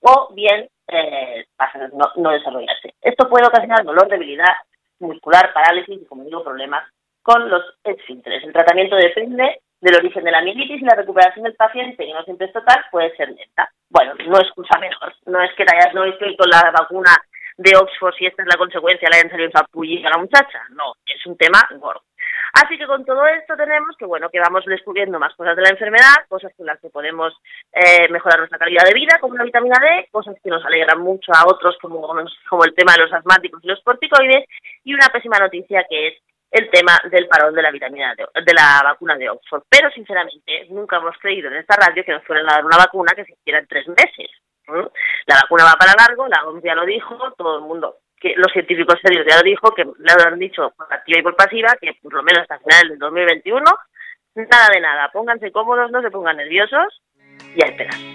o 0.00 0.28
bien 0.34 0.68
eh, 0.88 1.44
no, 1.92 2.10
no 2.16 2.30
desarrollarse. 2.30 2.94
Esto 3.00 3.28
puede 3.28 3.46
ocasionar 3.46 3.84
dolor, 3.84 4.08
debilidad 4.08 4.54
muscular, 4.98 5.52
parálisis 5.52 6.02
y, 6.02 6.04
como 6.06 6.24
digo, 6.24 6.42
problemas 6.42 6.84
con 7.22 7.48
los 7.48 7.62
esfínteres. 7.84 8.42
El 8.42 8.52
tratamiento 8.52 8.96
depende 8.96 9.60
del 9.84 9.96
origen 9.96 10.24
de 10.24 10.30
la 10.30 10.40
mielitis 10.40 10.80
y 10.80 10.84
la 10.84 10.96
recuperación 10.96 11.44
del 11.44 11.54
paciente, 11.54 12.06
que 12.06 12.14
no 12.14 12.24
siempre 12.24 12.46
es 12.46 12.52
total, 12.54 12.82
puede 12.90 13.14
ser 13.16 13.28
lenta. 13.28 13.68
Bueno, 13.90 14.14
no 14.26 14.38
es 14.40 14.50
cosa 14.52 14.78
menor, 14.80 15.12
no 15.26 15.42
es 15.42 15.52
que 15.54 15.62
hayas, 15.62 15.92
no 15.92 16.04
es 16.04 16.16
que 16.16 16.34
con 16.36 16.48
la 16.48 16.72
vacuna 16.72 17.12
de 17.58 17.76
Oxford, 17.76 18.14
si 18.14 18.24
esta 18.24 18.42
es 18.42 18.48
la 18.48 18.56
consecuencia, 18.56 19.08
le 19.10 19.18
hayan 19.18 19.30
salido 19.30 19.50
un 19.74 20.06
a 20.06 20.10
la 20.10 20.18
muchacha, 20.18 20.62
no, 20.70 20.94
es 21.04 21.24
un 21.26 21.36
tema 21.36 21.60
gordo. 21.78 22.02
Así 22.54 22.78
que 22.78 22.86
con 22.86 23.04
todo 23.04 23.26
esto 23.26 23.56
tenemos 23.56 23.94
que, 23.98 24.06
bueno, 24.06 24.30
que 24.30 24.40
vamos 24.40 24.64
descubriendo 24.64 25.18
más 25.18 25.34
cosas 25.34 25.54
de 25.54 25.62
la 25.62 25.70
enfermedad, 25.70 26.24
cosas 26.28 26.52
con 26.56 26.64
las 26.64 26.80
que 26.80 26.88
podemos 26.88 27.34
eh, 27.72 28.08
mejorar 28.08 28.38
nuestra 28.38 28.58
calidad 28.58 28.84
de 28.86 28.94
vida, 28.94 29.18
como 29.20 29.36
la 29.36 29.44
vitamina 29.44 29.76
D, 29.78 30.08
cosas 30.10 30.34
que 30.42 30.48
nos 30.48 30.64
alegran 30.64 31.00
mucho 31.00 31.30
a 31.34 31.44
otros, 31.46 31.76
como, 31.82 32.00
como 32.48 32.64
el 32.64 32.74
tema 32.74 32.94
de 32.94 33.02
los 33.02 33.12
asmáticos 33.12 33.62
y 33.62 33.68
los 33.68 33.82
corticoides, 33.82 34.48
y 34.82 34.94
una 34.94 35.08
pésima 35.12 35.38
noticia 35.38 35.84
que 35.90 36.08
es 36.08 36.14
el 36.54 36.70
tema 36.70 36.92
del 37.10 37.26
parón 37.26 37.52
de 37.52 37.62
la 37.62 37.72
vitamina 37.72 38.14
de, 38.14 38.26
de 38.40 38.54
la 38.54 38.80
vacuna 38.84 39.16
de 39.16 39.28
Oxford. 39.28 39.64
Pero 39.68 39.90
sinceramente 39.90 40.66
nunca 40.70 40.98
hemos 40.98 41.18
creído 41.18 41.48
en 41.48 41.56
esta 41.56 41.74
radio 41.74 42.04
que 42.04 42.12
nos 42.12 42.24
fueran 42.24 42.48
a 42.48 42.54
dar 42.54 42.64
una 42.64 42.76
vacuna 42.76 43.12
que 43.14 43.24
se 43.24 43.32
hiciera 43.32 43.58
en 43.58 43.66
tres 43.66 43.88
meses. 43.88 44.30
La 45.26 45.40
vacuna 45.42 45.64
va 45.64 45.74
para 45.74 45.94
largo, 45.98 46.28
la 46.28 46.44
OMS 46.46 46.62
ya 46.62 46.76
lo 46.76 46.86
dijo, 46.86 47.16
todo 47.36 47.58
el 47.58 47.64
mundo, 47.64 47.96
que 48.16 48.34
los 48.36 48.52
científicos 48.52 49.00
serios 49.02 49.26
ya 49.28 49.36
lo 49.36 49.42
dijo, 49.42 49.74
que 49.74 49.84
le 49.84 50.12
han 50.12 50.38
dicho 50.38 50.72
por 50.76 50.92
activa 50.94 51.18
y 51.18 51.22
por 51.22 51.36
pasiva, 51.36 51.74
que 51.80 51.98
por 52.00 52.14
lo 52.14 52.22
menos 52.22 52.42
hasta 52.42 52.60
finales 52.60 52.90
del 52.90 52.98
2021, 53.00 53.62
nada 54.36 54.68
de 54.72 54.80
nada, 54.80 55.10
pónganse 55.12 55.50
cómodos, 55.50 55.90
no 55.90 56.02
se 56.02 56.10
pongan 56.10 56.36
nerviosos 56.36 57.02
y 57.56 57.64
a 57.64 57.68
esperar. 57.68 58.13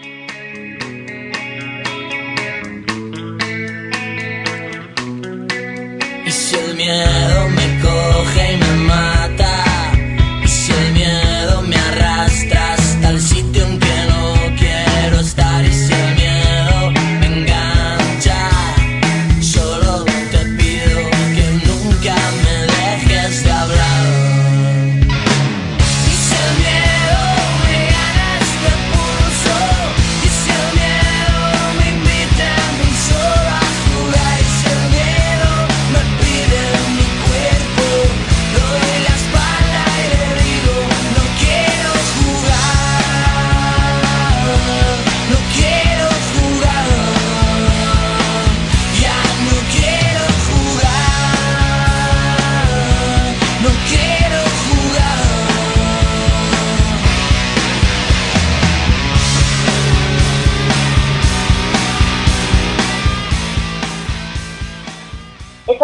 Si 6.50 6.56
el 6.56 6.74
miedo 6.74 7.50
me 7.50 7.80
coge 7.80 8.54
y 8.54 8.58
me 8.58 8.74
mata, 8.88 9.68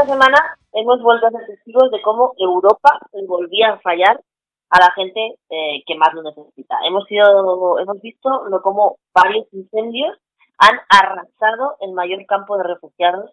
Esta 0.06 0.18
semana 0.20 0.38
hemos 0.74 1.02
vuelto 1.02 1.26
a 1.26 1.32
ser 1.32 1.48
testigos 1.48 1.90
de 1.90 2.00
cómo 2.04 2.34
Europa 2.38 3.00
le 3.12 3.26
volvía 3.26 3.70
a 3.70 3.80
fallar 3.80 4.22
a 4.70 4.80
la 4.80 4.92
gente 4.92 5.40
eh, 5.50 5.84
que 5.84 5.96
más 5.96 6.14
lo 6.14 6.22
necesita. 6.22 6.78
Hemos 6.88 7.06
sido, 7.08 7.80
hemos 7.80 8.00
visto 8.02 8.30
lo 8.48 8.62
como 8.62 8.98
varios 9.16 9.48
incendios 9.52 10.16
han 10.60 10.78
arrasado 10.90 11.78
el 11.82 11.94
mayor 11.94 12.24
campo 12.28 12.56
de 12.56 12.66
refugiados 12.66 13.32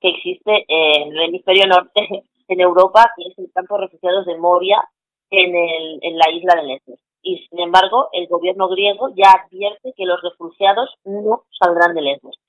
que 0.00 0.08
existe 0.08 0.64
en 0.66 1.12
el 1.12 1.22
hemisferio 1.22 1.68
norte 1.68 2.24
en 2.48 2.60
Europa, 2.60 3.12
que 3.16 3.22
es 3.30 3.38
el 3.38 3.52
campo 3.54 3.76
de 3.76 3.82
refugiados 3.82 4.26
de 4.26 4.38
Moria 4.38 4.82
en, 5.30 5.54
el, 5.54 6.00
en 6.02 6.18
la 6.18 6.28
isla 6.32 6.56
de 6.56 6.64
Lesbos. 6.64 6.98
Y 7.22 7.46
sin 7.46 7.60
embargo, 7.60 8.08
el 8.12 8.26
gobierno 8.26 8.66
griego 8.66 9.10
ya 9.14 9.30
advierte 9.30 9.94
que 9.96 10.04
los 10.04 10.20
refugiados 10.20 10.96
no 11.04 11.44
saldrán 11.56 11.94
de 11.94 12.02
Lesbos. 12.02 12.41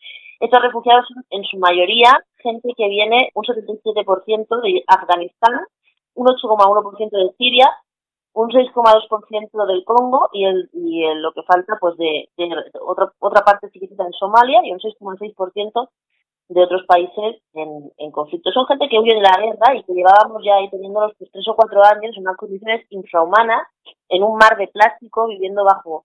Estos 0.44 0.62
refugiados 0.62 1.06
son 1.08 1.24
en 1.30 1.46
su 1.46 1.58
mayoría 1.58 2.12
gente 2.36 2.74
que 2.76 2.90
viene 2.90 3.30
un 3.34 3.46
77% 3.46 4.62
de 4.62 4.84
Afganistán, 4.88 5.54
un 6.16 6.28
8,1% 6.28 7.10
de 7.12 7.34
Siria, 7.38 7.72
un 8.34 8.50
6,2% 8.50 9.66
del 9.68 9.86
Congo 9.86 10.28
y, 10.34 10.44
el, 10.44 10.70
lo 11.22 11.32
que 11.32 11.44
falta 11.44 11.78
pues 11.80 11.96
de, 11.96 12.28
otra, 12.82 13.14
otra 13.20 13.46
parte 13.46 13.70
chiquitita 13.72 14.04
en 14.04 14.12
Somalia 14.12 14.60
y 14.66 14.74
un 14.74 14.80
6,6% 14.80 15.90
de 16.50 16.62
otros 16.62 16.84
países 16.88 17.42
en, 17.54 17.90
en 17.98 18.12
conflicto. 18.12 18.52
Son 18.52 18.66
gente 18.66 18.90
que 18.90 19.00
huye 19.00 19.16
de 19.16 19.22
la 19.22 19.38
guerra 19.38 19.78
y 19.78 19.84
que 19.84 19.94
llevábamos 19.94 20.44
ya 20.44 20.56
ahí 20.56 20.70
teniéndolos 20.70 21.14
pues, 21.18 21.32
tres 21.32 21.48
o 21.48 21.56
cuatro 21.56 21.82
años 21.86 22.18
en 22.18 22.24
unas 22.24 22.36
condiciones 22.36 22.86
infrahumanas, 22.90 23.66
en 24.10 24.24
un 24.24 24.36
mar 24.36 24.58
de 24.58 24.68
plástico, 24.68 25.28
viviendo 25.28 25.64
bajo 25.64 26.04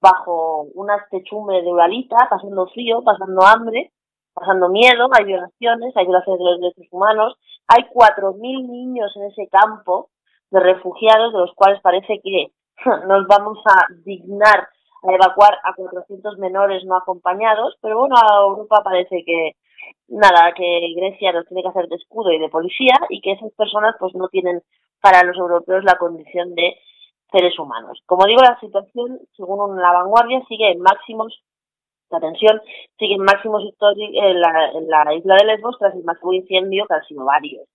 bajo 0.00 0.66
unas 0.74 1.08
techumbres 1.10 1.64
de 1.64 1.70
uralita, 1.70 2.16
pasando 2.28 2.66
frío, 2.68 3.02
pasando 3.04 3.42
hambre, 3.42 3.92
pasando 4.32 4.68
miedo, 4.68 5.08
hay 5.12 5.24
violaciones, 5.24 5.96
hay 5.96 6.06
violaciones 6.06 6.38
de 6.38 6.44
los 6.44 6.60
derechos 6.60 6.86
humanos, 6.90 7.36
hay 7.66 7.84
4.000 7.92 8.68
niños 8.68 9.12
en 9.16 9.24
ese 9.24 9.48
campo 9.48 10.08
de 10.50 10.60
refugiados, 10.60 11.32
de 11.32 11.38
los 11.38 11.54
cuales 11.54 11.80
parece 11.82 12.20
que 12.22 12.52
nos 13.06 13.26
vamos 13.26 13.58
a 13.66 13.86
dignar 14.04 14.68
a 15.02 15.12
evacuar 15.14 15.54
a 15.64 15.72
400 15.74 16.38
menores 16.38 16.84
no 16.84 16.96
acompañados, 16.96 17.76
pero 17.80 18.00
bueno, 18.00 18.16
a 18.16 18.42
Europa 18.42 18.82
parece 18.84 19.24
que 19.24 19.52
nada, 20.08 20.52
que 20.54 20.92
Grecia 20.94 21.32
nos 21.32 21.46
tiene 21.46 21.62
que 21.62 21.68
hacer 21.68 21.88
de 21.88 21.96
escudo 21.96 22.30
y 22.32 22.38
de 22.38 22.48
policía 22.48 22.94
y 23.08 23.20
que 23.20 23.32
esas 23.32 23.52
personas 23.52 23.96
pues 23.98 24.14
no 24.14 24.28
tienen 24.28 24.62
para 25.00 25.22
los 25.22 25.36
europeos 25.38 25.84
la 25.84 25.96
condición 25.96 26.54
de 26.54 26.76
seres 27.30 27.58
humanos. 27.58 28.02
Como 28.06 28.26
digo, 28.26 28.42
la 28.42 28.58
situación, 28.60 29.20
según 29.36 29.80
la 29.80 29.92
vanguardia, 29.92 30.42
sigue 30.48 30.70
en 30.72 30.80
máximos, 30.80 31.42
la 32.10 32.20
tensión 32.20 32.60
sigue 32.98 33.14
en 33.14 33.22
máximos 33.22 33.62
históricos 33.64 34.14
en 34.14 34.40
la, 34.40 35.14
isla 35.14 35.36
de 35.36 35.44
Lesbos 35.44 35.76
tras 35.78 35.94
el 35.94 36.04
masivo 36.04 36.32
incendio 36.32 36.86
que 36.86 36.94
han 36.94 37.04
sido 37.04 37.24
varios, 37.24 37.68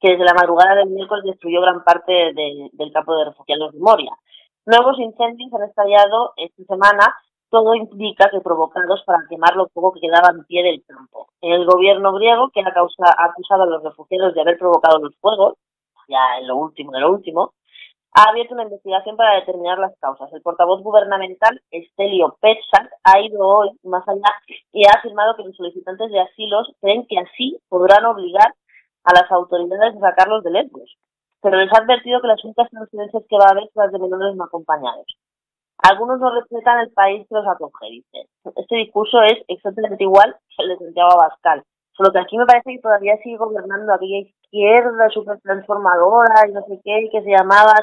que 0.00 0.10
desde 0.10 0.24
la 0.24 0.34
madrugada 0.34 0.74
del 0.74 0.90
miércoles 0.90 1.24
destruyó 1.24 1.60
gran 1.62 1.82
parte 1.84 2.12
del 2.34 2.92
campo 2.92 3.16
de 3.16 3.24
refugiados 3.26 3.72
de 3.72 3.80
Moria. 3.80 4.12
Nuevos 4.66 4.98
incendios 4.98 5.52
han 5.54 5.62
estallado 5.62 6.34
esta 6.36 6.62
semana 6.64 7.14
todo 7.50 7.74
implica 7.74 8.28
que 8.30 8.40
provocados 8.40 9.02
para 9.04 9.26
quemar 9.28 9.56
lo 9.56 9.68
poco 9.68 9.92
que 9.92 10.00
quedaba 10.00 10.30
en 10.30 10.44
pie 10.44 10.62
del 10.62 10.84
campo. 10.84 11.28
El 11.40 11.64
gobierno 11.64 12.12
griego, 12.12 12.50
que 12.50 12.60
ha, 12.60 12.68
acusado 12.68 13.62
a 13.62 13.66
los 13.66 13.82
refugiados 13.82 14.34
de 14.34 14.40
haber 14.40 14.58
provocado 14.58 14.98
los 14.98 15.16
fuegos, 15.16 15.54
ya 16.08 16.38
en 16.40 16.48
lo 16.48 16.56
último 16.56 16.92
de 16.92 17.00
lo 17.00 17.12
último, 17.12 17.52
ha 18.12 18.30
abierto 18.30 18.54
una 18.54 18.64
investigación 18.64 19.16
para 19.16 19.36
determinar 19.36 19.78
las 19.78 19.96
causas. 20.00 20.32
El 20.32 20.42
portavoz 20.42 20.82
gubernamental, 20.82 21.60
Estelio 21.70 22.36
Petsak, 22.40 22.90
ha 23.04 23.20
ido 23.20 23.40
hoy 23.40 23.70
más 23.84 24.06
allá 24.08 24.32
y 24.72 24.86
ha 24.86 24.98
afirmado 24.98 25.36
que 25.36 25.44
los 25.44 25.56
solicitantes 25.56 26.10
de 26.10 26.20
asilos 26.20 26.72
creen 26.80 27.06
que 27.06 27.18
así 27.18 27.58
podrán 27.68 28.04
obligar 28.06 28.54
a 29.04 29.14
las 29.14 29.30
autoridades 29.30 29.96
a 29.96 30.00
sacarlos 30.00 30.42
de 30.44 30.50
Lesbos. 30.50 30.96
Pero 31.40 31.58
les 31.58 31.72
ha 31.72 31.78
advertido 31.78 32.20
que 32.20 32.26
las 32.26 32.44
únicas 32.44 32.68
transferencias 32.70 33.22
que 33.28 33.36
va 33.36 33.46
a 33.46 33.52
haber 33.52 33.70
son 33.72 33.84
las 33.84 33.92
de 33.92 33.98
menores 33.98 34.34
no 34.36 34.44
acompañados. 34.44 35.06
Algunos 35.78 36.18
no 36.18 36.34
respetan 36.34 36.80
el 36.80 36.90
país 36.90 37.24
que 37.28 37.34
los 37.36 37.46
acoge, 37.46 37.86
dice. 37.90 38.28
Este 38.56 38.76
discurso 38.76 39.22
es 39.22 39.38
exactamente 39.46 40.02
igual 40.02 40.34
que 40.56 40.64
el 40.64 40.70
de 40.70 40.78
Santiago 40.78 41.12
Abascal. 41.12 41.62
Solo 41.98 42.12
que 42.12 42.20
aquí 42.20 42.38
me 42.38 42.46
parece 42.46 42.70
que 42.70 42.78
todavía 42.78 43.16
sigue 43.24 43.36
gobernando 43.36 43.92
aquella 43.92 44.18
izquierda 44.18 45.10
súper 45.10 45.40
transformadora 45.40 46.46
y 46.48 46.52
no 46.52 46.62
sé 46.62 46.80
qué, 46.84 47.08
que 47.10 47.22
se 47.22 47.30
llamaba. 47.30 47.74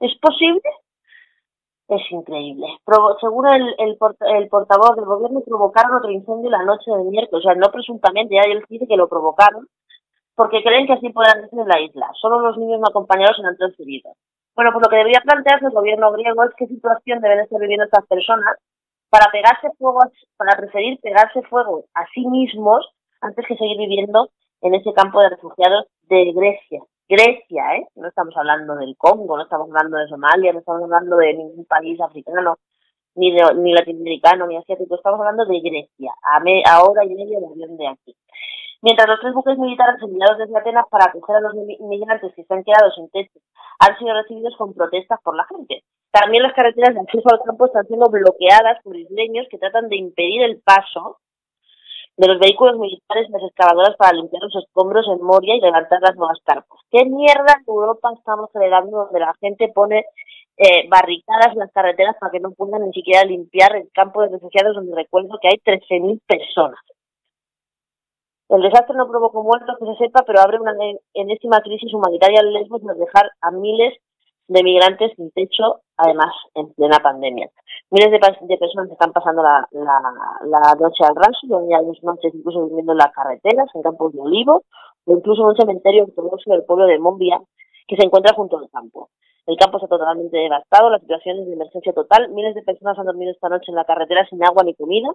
¿Es 0.00 0.18
posible? 0.20 0.68
Es 1.88 2.02
increíble. 2.10 2.66
según 3.22 3.46
el, 3.46 3.74
el, 3.78 3.96
el, 4.36 4.48
portavoz 4.48 4.96
del 4.96 5.06
gobierno, 5.06 5.40
provocaron 5.40 5.96
otro 5.96 6.10
incendio 6.10 6.50
la 6.50 6.62
noche 6.62 6.90
del 6.90 7.08
miércoles. 7.08 7.46
O 7.46 7.48
sea, 7.48 7.54
no 7.54 7.72
presuntamente, 7.72 8.34
ya 8.34 8.42
él 8.52 8.62
dice 8.68 8.86
que 8.86 8.98
lo 8.98 9.08
provocaron, 9.08 9.66
porque 10.34 10.62
creen 10.62 10.86
que 10.86 10.92
así 10.92 11.08
podrán 11.08 11.42
estar 11.42 11.60
en 11.60 11.68
la 11.68 11.80
isla. 11.80 12.10
Solo 12.20 12.40
los 12.40 12.58
niños 12.58 12.80
no 12.80 12.88
acompañados 12.88 13.40
han 13.42 13.56
transferido. 13.56 14.12
Bueno, 14.54 14.72
pues 14.72 14.84
lo 14.84 14.90
que 14.90 14.96
debería 14.96 15.22
plantearse 15.24 15.66
el 15.66 15.72
gobierno 15.72 16.12
griego 16.12 16.44
es 16.44 16.50
qué 16.58 16.66
situación 16.66 17.22
deben 17.22 17.40
estar 17.40 17.58
viviendo 17.58 17.86
estas 17.86 18.06
personas 18.06 18.58
para 19.14 19.30
pegarse 19.30 19.68
fuego, 19.78 20.00
para 20.36 20.56
preferir 20.56 20.98
pegarse 21.00 21.40
fuego 21.42 21.84
a 21.94 22.04
sí 22.12 22.26
mismos 22.26 22.84
antes 23.20 23.46
que 23.46 23.56
seguir 23.56 23.78
viviendo 23.78 24.28
en 24.60 24.74
ese 24.74 24.92
campo 24.92 25.20
de 25.20 25.28
refugiados 25.28 25.86
de 26.08 26.32
Grecia. 26.32 26.80
Grecia, 27.08 27.76
¿eh? 27.76 27.86
No 27.94 28.08
estamos 28.08 28.36
hablando 28.36 28.74
del 28.74 28.96
Congo, 28.96 29.36
no 29.36 29.44
estamos 29.44 29.68
hablando 29.68 29.98
de 29.98 30.08
Somalia, 30.08 30.52
no 30.52 30.58
estamos 30.58 30.82
hablando 30.82 31.16
de 31.18 31.32
ningún 31.32 31.64
país 31.64 32.00
africano, 32.00 32.56
ni, 33.14 33.30
de, 33.30 33.54
ni 33.54 33.72
latinoamericano, 33.72 34.48
ni 34.48 34.56
asiático, 34.56 34.96
estamos 34.96 35.20
hablando 35.20 35.44
de 35.44 35.60
Grecia, 35.60 36.12
a, 36.20 36.40
me, 36.40 36.64
hora 36.82 37.04
y 37.04 37.14
media 37.14 37.38
de 37.38 37.46
avión 37.46 37.76
de 37.76 37.86
aquí. 37.86 38.16
Mientras 38.82 39.06
los 39.06 39.20
tres 39.20 39.32
buques 39.32 39.56
militares 39.58 40.02
enviados 40.02 40.38
desde 40.38 40.58
Atenas 40.58 40.86
para 40.90 41.04
acoger 41.04 41.36
a 41.36 41.40
los 41.40 41.54
inmigrantes 41.54 42.34
que 42.34 42.42
se 42.42 42.52
han 42.52 42.64
quedado 42.64 42.90
sin 42.90 43.08
techo 43.10 43.38
han 43.78 43.96
sido 43.96 44.12
recibidos 44.12 44.56
con 44.56 44.74
protestas 44.74 45.20
por 45.22 45.36
la 45.36 45.44
gente. 45.44 45.84
También 46.14 46.44
las 46.44 46.52
carreteras 46.52 46.94
de 46.94 47.00
acceso 47.00 47.28
al 47.28 47.42
campo 47.42 47.66
están 47.66 47.88
siendo 47.88 48.06
bloqueadas 48.06 48.80
por 48.84 48.96
isleños 48.96 49.48
que 49.50 49.58
tratan 49.58 49.88
de 49.88 49.96
impedir 49.96 50.42
el 50.42 50.62
paso 50.62 51.18
de 52.16 52.28
los 52.28 52.38
vehículos 52.38 52.78
militares 52.78 53.26
y 53.28 53.32
las 53.32 53.42
excavadoras 53.42 53.96
para 53.96 54.12
limpiar 54.12 54.40
los 54.44 54.54
escombros 54.62 55.06
en 55.08 55.20
Moria 55.26 55.56
y 55.56 55.60
levantar 55.60 56.00
las 56.00 56.14
nuevas 56.14 56.38
carpas. 56.44 56.78
¿Qué 56.92 57.04
mierda 57.04 57.58
en 57.58 57.64
Europa 57.66 58.12
estamos 58.16 58.48
generando 58.52 58.96
donde 58.96 59.18
la 59.18 59.34
gente 59.40 59.72
pone 59.74 60.04
eh, 60.56 60.86
barricadas 60.88 61.48
en 61.50 61.58
las 61.58 61.72
carreteras 61.72 62.14
para 62.20 62.30
que 62.30 62.38
no 62.38 62.52
puedan 62.52 62.86
ni 62.86 62.92
siquiera 62.92 63.24
limpiar 63.24 63.74
el 63.74 63.90
campo 63.92 64.22
de 64.22 64.28
refugiados 64.28 64.76
donde 64.76 64.94
recuerdo 64.94 65.36
que 65.42 65.48
hay 65.48 65.58
13.000 65.58 66.20
personas? 66.28 66.78
El 68.50 68.62
desastre 68.62 68.94
no 68.96 69.08
provocó 69.08 69.42
muertos, 69.42 69.74
que 69.80 69.86
se 69.86 70.04
sepa, 70.04 70.22
pero 70.24 70.42
abre 70.42 70.60
una 70.60 70.74
enésima 71.12 71.60
crisis 71.60 71.92
humanitaria 71.92 72.38
en 72.38 72.52
Lesbos 72.52 72.82
al 72.88 72.98
dejar 73.00 73.32
a 73.40 73.50
miles 73.50 73.98
de 74.46 74.62
migrantes 74.62 75.10
sin 75.16 75.32
techo, 75.32 75.80
además 75.96 76.32
en 76.54 76.72
plena 76.74 76.98
pandemia. 76.98 77.50
Miles 77.90 78.10
de, 78.10 78.18
personas 78.56 78.90
están 78.90 79.12
pasando 79.12 79.42
la, 79.42 79.66
la, 79.72 80.74
noche 80.80 81.04
al 81.04 81.14
raso, 81.14 81.46
ya 81.68 81.78
hay 81.78 81.86
noches 82.02 82.34
incluso 82.34 82.66
viviendo 82.66 82.92
en 82.92 82.98
las 82.98 83.12
carreteras, 83.12 83.68
en 83.74 83.82
campos 83.82 84.12
de 84.12 84.20
olivo, 84.20 84.64
o 85.06 85.12
incluso 85.16 85.42
en 85.42 85.48
un 85.48 85.56
cementerio 85.56 86.04
ortodoxo 86.04 86.50
del 86.50 86.64
pueblo 86.64 86.86
de 86.86 86.98
Mombia, 86.98 87.40
que 87.86 87.96
se 87.96 88.04
encuentra 88.04 88.34
junto 88.34 88.58
al 88.58 88.68
campo. 88.70 89.10
El 89.46 89.56
campo 89.58 89.76
está 89.76 89.88
totalmente 89.88 90.38
devastado, 90.38 90.88
la 90.88 90.98
situación 90.98 91.40
es 91.40 91.46
de 91.46 91.52
emergencia 91.52 91.92
total. 91.92 92.30
Miles 92.30 92.54
de 92.54 92.62
personas 92.62 92.98
han 92.98 93.04
dormido 93.04 93.30
esta 93.30 93.50
noche 93.50 93.66
en 93.68 93.74
la 93.74 93.84
carretera 93.84 94.26
sin 94.26 94.42
agua 94.42 94.64
ni 94.64 94.74
comida. 94.74 95.08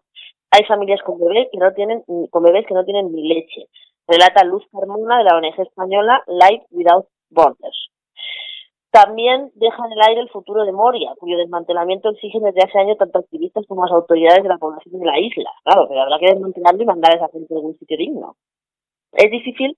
Hay 0.52 0.64
familias 0.66 1.02
con 1.04 1.20
bebés 1.20 1.48
que 1.52 1.58
no 1.58 1.74
tienen, 1.74 2.04
con 2.30 2.44
bebés 2.44 2.68
que 2.68 2.76
no 2.76 2.86
tienen 2.86 3.12
ni 3.12 3.28
leche. 3.28 3.66
Relata 4.08 4.44
Luz 4.44 4.64
Carmona 4.72 5.18
de 5.18 5.24
la 5.24 5.36
ONG 5.36 5.60
española 5.60 6.24
Life 6.28 6.66
Without 6.72 7.08
Borders. 7.32 7.90
También 8.92 9.52
deja 9.56 9.86
en 9.86 9.92
el 9.92 10.02
aire 10.02 10.22
el 10.22 10.30
futuro 10.30 10.66
de 10.66 10.72
Moria, 10.72 11.14
cuyo 11.20 11.38
desmantelamiento 11.38 12.10
exigen 12.10 12.44
desde 12.44 12.64
hace 12.64 12.80
años 12.80 12.98
tanto 12.98 13.20
activistas 13.20 13.66
como 13.68 13.86
las 13.86 13.94
autoridades 13.94 14.42
de 14.42 14.50
la 14.50 14.58
población 14.58 15.00
de 15.00 15.06
la 15.06 15.20
isla. 15.20 15.52
Claro, 15.64 15.88
pero 15.88 16.02
habrá 16.02 16.18
que 16.18 16.34
desmantelarlo 16.34 16.82
y 16.82 16.86
mandar 16.86 17.14
a 17.14 17.16
esa 17.18 17.30
gente 17.30 17.54
a 17.54 17.58
algún 17.58 17.78
sitio 17.78 17.98
digno. 17.98 18.36
Es 19.14 19.30
difícil 19.32 19.78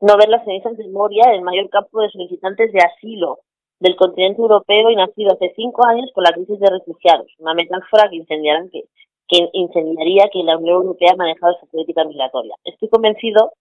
no 0.00 0.16
ver 0.16 0.28
las 0.28 0.44
cenizas 0.44 0.76
de 0.76 0.88
Moria, 0.88 1.32
el 1.32 1.42
mayor 1.42 1.68
campo 1.70 2.00
de 2.00 2.10
solicitantes 2.10 2.72
de 2.72 2.80
asilo 2.80 3.40
del 3.80 3.96
continente 3.96 4.40
europeo 4.40 4.90
y 4.90 4.96
nacido 4.96 5.32
hace 5.32 5.52
cinco 5.54 5.86
años 5.86 6.10
con 6.12 6.24
la 6.24 6.32
crisis 6.32 6.58
de 6.58 6.70
refugiados, 6.70 7.26
una 7.38 7.54
metáfora 7.54 8.08
que 8.10 8.16
incendiaría 8.16 8.68
que, 8.72 8.84
que 9.28 9.48
incendiaría 9.52 10.28
que 10.32 10.42
la 10.42 10.56
Unión 10.56 10.82
Europea 10.82 11.12
ha 11.12 11.16
manejado 11.16 11.54
esa 11.56 11.66
política 11.66 12.04
migratoria. 12.04 12.54
Estoy 12.64 12.88
convencido 12.88 13.52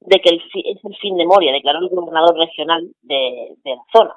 de 0.00 0.20
que 0.20 0.30
el 0.30 0.40
es 0.64 0.84
el 0.84 0.96
fin 0.96 1.16
de 1.16 1.26
Moria, 1.26 1.52
declaró 1.52 1.80
el 1.80 1.88
gobernador 1.88 2.36
regional 2.36 2.88
de, 3.02 3.56
la 3.64 3.84
zona. 3.92 4.16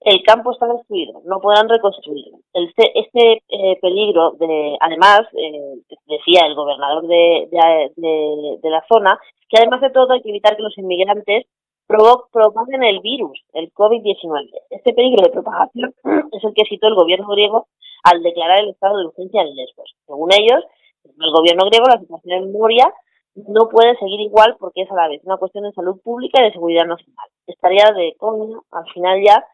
El 0.00 0.22
campo 0.22 0.52
está 0.52 0.66
destruido, 0.66 1.22
no 1.24 1.40
podrán 1.40 1.68
reconstruirlo. 1.68 2.38
este 2.52 3.42
eh, 3.48 3.78
peligro, 3.80 4.32
de, 4.32 4.76
además, 4.80 5.22
eh, 5.32 5.80
decía 6.06 6.46
el 6.46 6.54
gobernador 6.54 7.06
de, 7.06 7.48
de, 7.50 8.58
de, 8.62 8.70
la 8.70 8.84
zona, 8.88 9.18
que 9.48 9.56
además 9.58 9.80
de 9.80 9.90
todo 9.90 10.12
hay 10.12 10.22
que 10.22 10.30
evitar 10.30 10.56
que 10.56 10.62
los 10.62 10.76
inmigrantes 10.78 11.46
propaguen 11.86 12.82
el 12.82 13.00
virus, 13.00 13.42
el 13.52 13.72
COVID-19. 13.72 14.50
Este 14.70 14.92
peligro 14.92 15.22
de 15.22 15.30
propagación 15.30 15.94
es 16.32 16.44
el 16.44 16.54
que 16.54 16.66
citó 16.68 16.88
el 16.88 16.94
gobierno 16.94 17.28
griego 17.28 17.68
al 18.04 18.22
declarar 18.22 18.60
el 18.60 18.70
estado 18.70 18.98
de 18.98 19.06
urgencia 19.06 19.42
en 19.42 19.54
Lesbos. 19.54 19.94
Según 20.06 20.30
ellos, 20.32 20.64
el 21.04 21.30
gobierno 21.32 21.66
griego, 21.66 21.86
la 21.86 22.00
situación 22.00 22.42
en 22.42 22.52
Moria 22.52 22.92
no 23.34 23.68
puede 23.68 23.96
seguir 23.98 24.20
igual 24.20 24.56
porque 24.58 24.82
es 24.82 24.90
a 24.90 24.94
la 24.94 25.08
vez 25.08 25.20
una 25.24 25.36
cuestión 25.36 25.64
de 25.64 25.72
salud 25.72 26.00
pública 26.02 26.40
y 26.40 26.44
de 26.46 26.52
seguridad 26.52 26.86
nacional. 26.86 27.28
Estaría 27.46 27.92
de 27.94 28.14
coño, 28.18 28.62
al 28.70 28.90
final 28.92 29.22
ya, 29.22 29.44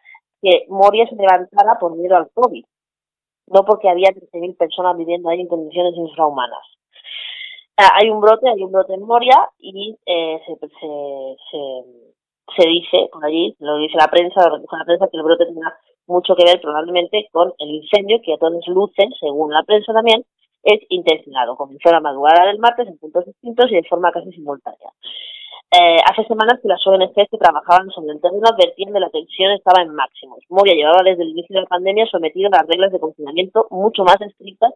que 0.43 0.67
Moria 0.69 1.07
se 1.09 1.17
levantara 1.17 1.79
por 1.79 1.97
miedo 1.97 2.17
al 2.17 2.31
COVID, 2.35 2.65
no 3.47 3.65
porque 3.65 3.89
había 3.89 4.11
13.000 4.11 4.57
personas 4.57 4.97
viviendo 4.97 5.29
ahí 5.29 5.41
en 5.41 5.49
condiciones 5.49 5.95
infrahumanas. 5.97 6.67
Ah, 7.77 7.91
hay 8.01 8.11
un 8.11 8.21
brote, 8.21 8.49
hay 8.49 8.63
un 8.63 8.73
brote 8.73 8.95
en 8.95 9.03
Moria 9.03 9.49
y 9.59 9.97
eh, 10.05 10.41
se, 10.45 10.57
se 12.57 12.69
dice 12.69 13.09
por 13.13 13.25
allí, 13.25 13.55
lo 13.61 13.79
dice 13.79 13.97
la 13.97 14.09
prensa, 14.09 14.49
lo 14.49 14.59
dice 14.59 14.77
la 14.77 14.85
prensa, 14.85 15.09
que 15.09 15.17
el 15.17 15.23
brote 15.23 15.47
tenga 15.47 15.75
mucho 16.07 16.35
que 16.35 16.45
ver 16.45 16.61
probablemente 16.61 17.29
con 17.33 17.53
el 17.59 17.71
incendio 17.71 18.21
que 18.23 18.35
a 18.35 18.39
todas 18.39 18.67
luces, 18.69 19.07
según 19.21 19.53
la 19.53 19.63
prensa 19.63 19.93
también, 19.93 20.25
es 20.63 20.81
intencionado. 20.89 21.57
Comenzó 21.57 21.91
la 21.91 22.01
madrugada 22.01 22.47
del 22.47 22.59
martes 22.59 22.89
en 22.89 22.99
puntos 22.99 23.25
distintos 23.27 23.71
y 23.71 23.77
de 23.77 23.89
forma 23.89 24.13
casi 24.13 24.31
simultánea. 24.33 24.91
Eh, 25.75 25.97
hace 26.05 26.29
semanas 26.29 26.61
que 26.61 26.69
las 26.69 26.87
ONG 26.87 27.15
que 27.15 27.39
trabajaban 27.39 27.89
sobre 27.89 28.13
el 28.13 28.21
terreno 28.21 28.45
advertían 28.45 28.93
de 28.93 29.01
la 29.01 29.09
tensión 29.09 29.53
estaba 29.53 29.81
en 29.81 29.95
máximos. 29.95 30.45
Moria 30.51 30.75
llevaba 30.75 31.01
desde 31.03 31.23
el 31.23 31.31
inicio 31.31 31.55
de 31.55 31.63
la 31.63 31.67
pandemia 31.67 32.05
sometido 32.13 32.49
a 32.53 32.59
las 32.59 32.69
reglas 32.69 32.93
de 32.93 33.01
confinamiento 33.01 33.69
mucho 33.71 34.05
más 34.05 34.21
estrictas 34.21 34.75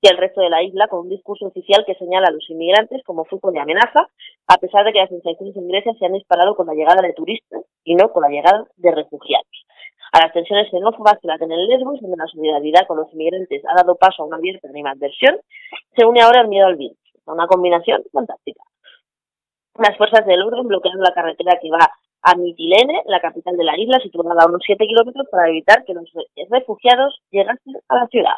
que 0.00 0.08
el 0.08 0.16
resto 0.16 0.40
de 0.40 0.48
la 0.48 0.62
isla, 0.62 0.88
con 0.88 1.00
un 1.00 1.10
discurso 1.10 1.44
oficial 1.44 1.84
que 1.84 1.96
señala 1.96 2.28
a 2.28 2.30
los 2.30 2.48
inmigrantes 2.48 3.04
como 3.04 3.26
foco 3.26 3.52
de 3.52 3.60
amenaza, 3.60 4.08
a 4.46 4.56
pesar 4.56 4.86
de 4.86 4.94
que 4.94 5.00
las 5.00 5.12
infecciones 5.12 5.54
ingresas 5.54 5.98
se 5.98 6.06
han 6.06 6.14
disparado 6.14 6.56
con 6.56 6.66
la 6.66 6.72
llegada 6.72 7.02
de 7.02 7.12
turistas 7.12 7.64
y 7.84 7.94
no 7.94 8.10
con 8.10 8.22
la 8.22 8.30
llegada 8.30 8.64
de 8.76 8.90
refugiados. 8.90 9.66
A 10.12 10.24
las 10.24 10.32
tensiones 10.32 10.70
xenófobas 10.70 11.18
que 11.20 11.28
laten 11.28 11.52
en 11.52 11.66
Lesbos, 11.66 12.00
donde 12.00 12.16
la 12.16 12.26
solidaridad 12.26 12.86
con 12.86 12.96
los 12.96 13.12
inmigrantes 13.12 13.62
ha 13.68 13.74
dado 13.74 13.96
paso 13.96 14.22
a 14.22 14.26
una 14.26 14.38
abierta 14.38 14.66
animadversión, 14.68 15.36
se 15.94 16.06
une 16.06 16.22
ahora 16.22 16.40
el 16.40 16.48
miedo 16.48 16.68
al 16.68 16.76
virus. 16.76 16.96
Una 17.26 17.46
combinación 17.46 18.02
fantástica. 18.10 18.62
Las 19.78 19.96
fuerzas 19.96 20.26
del 20.26 20.42
orden 20.42 20.66
bloquean 20.66 20.98
la 20.98 21.14
carretera 21.14 21.56
que 21.62 21.70
va 21.70 21.88
a 22.22 22.34
Mitilene, 22.34 23.02
la 23.06 23.20
capital 23.20 23.56
de 23.56 23.62
la 23.62 23.78
isla, 23.78 24.00
situada 24.00 24.42
a 24.42 24.48
unos 24.48 24.60
7 24.66 24.84
kilómetros, 24.84 25.28
para 25.30 25.48
evitar 25.48 25.84
que 25.84 25.94
los 25.94 26.10
refugiados 26.50 27.22
llegasen 27.30 27.76
a 27.88 27.94
la 27.94 28.06
ciudad. 28.08 28.34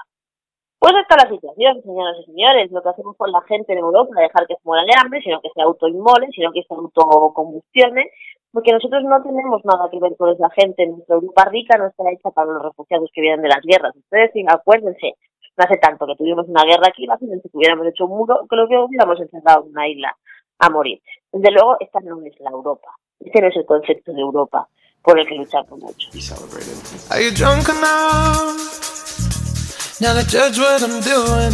Pues 0.78 0.92
esta 1.00 1.16
es 1.16 1.24
la 1.24 1.30
situación, 1.30 1.82
señoras 1.82 2.16
y 2.20 2.24
señores. 2.24 2.70
Lo 2.70 2.82
que 2.82 2.90
hacemos 2.90 3.16
con 3.16 3.32
la 3.32 3.40
gente 3.48 3.72
en 3.72 3.78
Europa, 3.78 4.20
dejar 4.20 4.46
que 4.46 4.54
se 4.56 4.60
muera 4.64 4.84
de 4.84 4.92
hambre, 5.00 5.22
sino 5.22 5.40
que 5.40 5.48
se 5.54 5.62
autoinmolen, 5.62 6.30
sino 6.32 6.52
que 6.52 6.62
se 6.62 6.74
autocombustione, 6.74 8.10
porque 8.52 8.72
nosotros 8.72 9.02
no 9.04 9.22
tenemos 9.22 9.64
nada 9.64 9.88
que 9.90 9.98
ver 9.98 10.14
con 10.18 10.28
esa 10.28 10.50
gente. 10.50 10.86
Nuestra 10.88 11.14
Europa 11.16 11.44
rica 11.46 11.78
no 11.78 11.86
está 11.86 12.04
hecha 12.12 12.30
para 12.32 12.52
los 12.52 12.62
refugiados 12.64 13.08
que 13.14 13.20
vienen 13.22 13.40
de 13.40 13.48
las 13.48 13.64
guerras. 13.64 13.96
Ustedes, 13.96 14.30
acuérdense, 14.46 15.14
no 15.56 15.64
hace 15.64 15.78
tanto 15.78 16.06
que 16.06 16.16
tuvimos 16.16 16.46
una 16.48 16.64
guerra 16.64 16.88
aquí, 16.88 17.04
imagínense 17.04 17.48
que 17.48 17.56
hubiéramos 17.56 17.86
hecho 17.86 18.04
un 18.04 18.18
muro, 18.18 18.46
que 18.48 18.56
lo 18.56 18.68
que 18.68 18.76
hubiéramos 18.76 19.18
encerrado 19.20 19.64
en 19.64 19.72
una 19.72 19.88
isla 19.88 20.14
a 20.60 20.70
morir. 20.70 21.00
Desde 21.32 21.50
luego, 21.50 21.76
esta 21.80 22.00
no 22.00 22.20
es 22.24 22.38
la 22.40 22.50
Europa. 22.50 22.88
Este 23.18 23.40
no 23.40 23.48
es 23.48 23.56
el 23.56 23.66
concepto 23.66 24.12
de 24.12 24.20
Europa 24.20 24.68
por 25.02 25.18
el 25.18 25.26
que 25.26 25.34
luchamos 25.34 25.78
mucho. 25.78 26.08
Are 27.10 27.22
you 27.22 27.30
drunk 27.32 27.68
enough? 27.68 28.78
Now 30.00 30.14
to 30.14 30.22
judge 30.24 30.58
what 30.58 30.82
I'm 30.82 31.00
doing. 31.02 31.52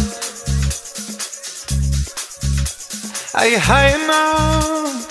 Are 3.33 3.47
you 3.47 3.59
high 3.59 3.93
enough 3.93 5.07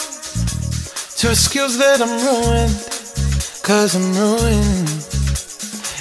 to 1.19 1.29
that 1.79 2.01
I'm 2.01 2.19
ruined? 2.25 2.75
Cause 3.63 3.95
I'm 3.95 4.13
ruined. 4.15 4.89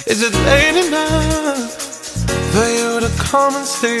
Is 0.06 0.22
it 0.22 0.34
late 0.46 0.86
enough 0.86 1.72
for 2.52 2.66
you 2.68 3.00
to 3.00 3.08
come 3.18 3.54
and 3.54 3.66
stay? 3.66 4.00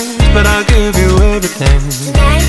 but 0.33 0.47
I'll 0.47 0.63
give 0.63 0.95
you 0.97 1.17
everything. 1.35 1.81
Tonight. 2.07 2.47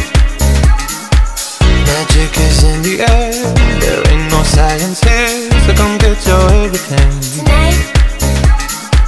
Magic 1.86 2.32
is 2.38 2.62
in 2.64 2.82
the 2.82 3.00
air. 3.02 3.32
There 3.80 4.02
ain't 4.10 4.30
no 4.30 4.42
science 4.42 5.00
here, 5.00 5.50
so 5.66 5.74
come 5.74 5.98
get 5.98 6.24
your 6.26 6.44
everything 6.64 7.12
tonight. 7.36 7.78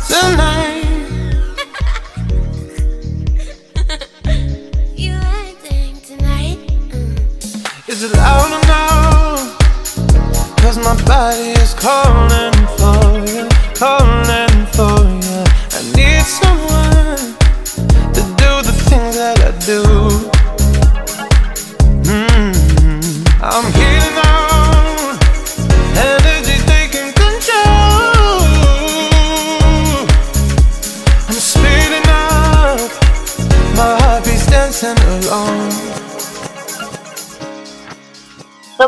Tonight. 0.11 0.85
you 4.95 5.13
acting 5.13 6.01
tonight? 6.03 6.59
Mm. 6.91 7.89
Is 7.89 8.03
it 8.03 8.13
loud 8.13 8.51
enough? 8.65 9.59
Cause 10.59 10.79
my 10.79 10.97
body 11.05 11.51
is 11.63 11.75
calling 11.75 12.55
for 12.79 13.19
you, 13.31 13.49
calling 13.75 14.54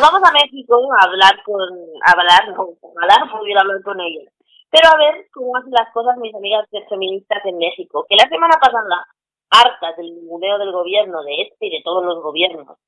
vamos 0.06 0.22
a 0.22 0.32
México 0.32 0.78
a 0.92 1.04
hablar 1.04 1.42
con, 1.44 1.60
a 1.60 2.10
hablar, 2.12 2.54
no, 2.54 2.62
a 2.62 3.02
hablar, 3.02 3.30
poder 3.30 3.58
hablar 3.58 3.82
con 3.82 4.00
ellos. 4.00 4.30
Pero 4.70 4.88
a 4.88 4.98
ver 4.98 5.26
cómo 5.32 5.56
hacen 5.56 5.72
las 5.72 5.92
cosas 5.92 6.16
mis 6.18 6.34
amigas 6.34 6.66
feministas 6.88 7.44
en 7.44 7.58
México, 7.58 8.06
que 8.08 8.16
la 8.16 8.28
semana 8.28 8.54
pasada, 8.60 9.06
hartas 9.50 9.96
del 9.96 10.14
ninguneo 10.14 10.58
del 10.58 10.72
gobierno, 10.72 11.22
de 11.22 11.42
este 11.42 11.66
y 11.66 11.70
de 11.70 11.82
todos 11.84 12.04
los 12.04 12.22
gobiernos, 12.22 12.78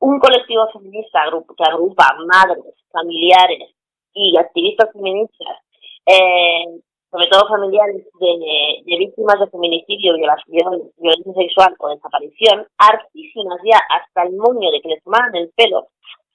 un 0.00 0.18
colectivo 0.18 0.68
feminista 0.72 1.20
que 1.56 1.64
agrupa 1.64 2.16
madres, 2.26 2.74
familiares 2.90 3.74
y 4.14 4.36
activistas 4.36 4.92
feministas, 4.92 5.56
eh, 6.06 6.64
sobre 7.10 7.28
todo 7.28 7.48
familiares 7.48 8.04
de, 8.18 8.96
víctimas 8.98 9.38
de 9.38 9.46
feminicidio, 9.48 10.14
violación, 10.14 10.90
violencia 10.96 11.32
sexual 11.34 11.74
o 11.78 11.88
desaparición, 11.88 12.66
artísimas 12.78 13.60
ya 13.64 13.78
hasta 13.88 14.28
el 14.28 14.36
moño 14.36 14.70
de 14.70 14.80
que 14.80 14.88
les 14.88 15.04
tomaran 15.04 15.34
el 15.36 15.50
pelo, 15.56 15.88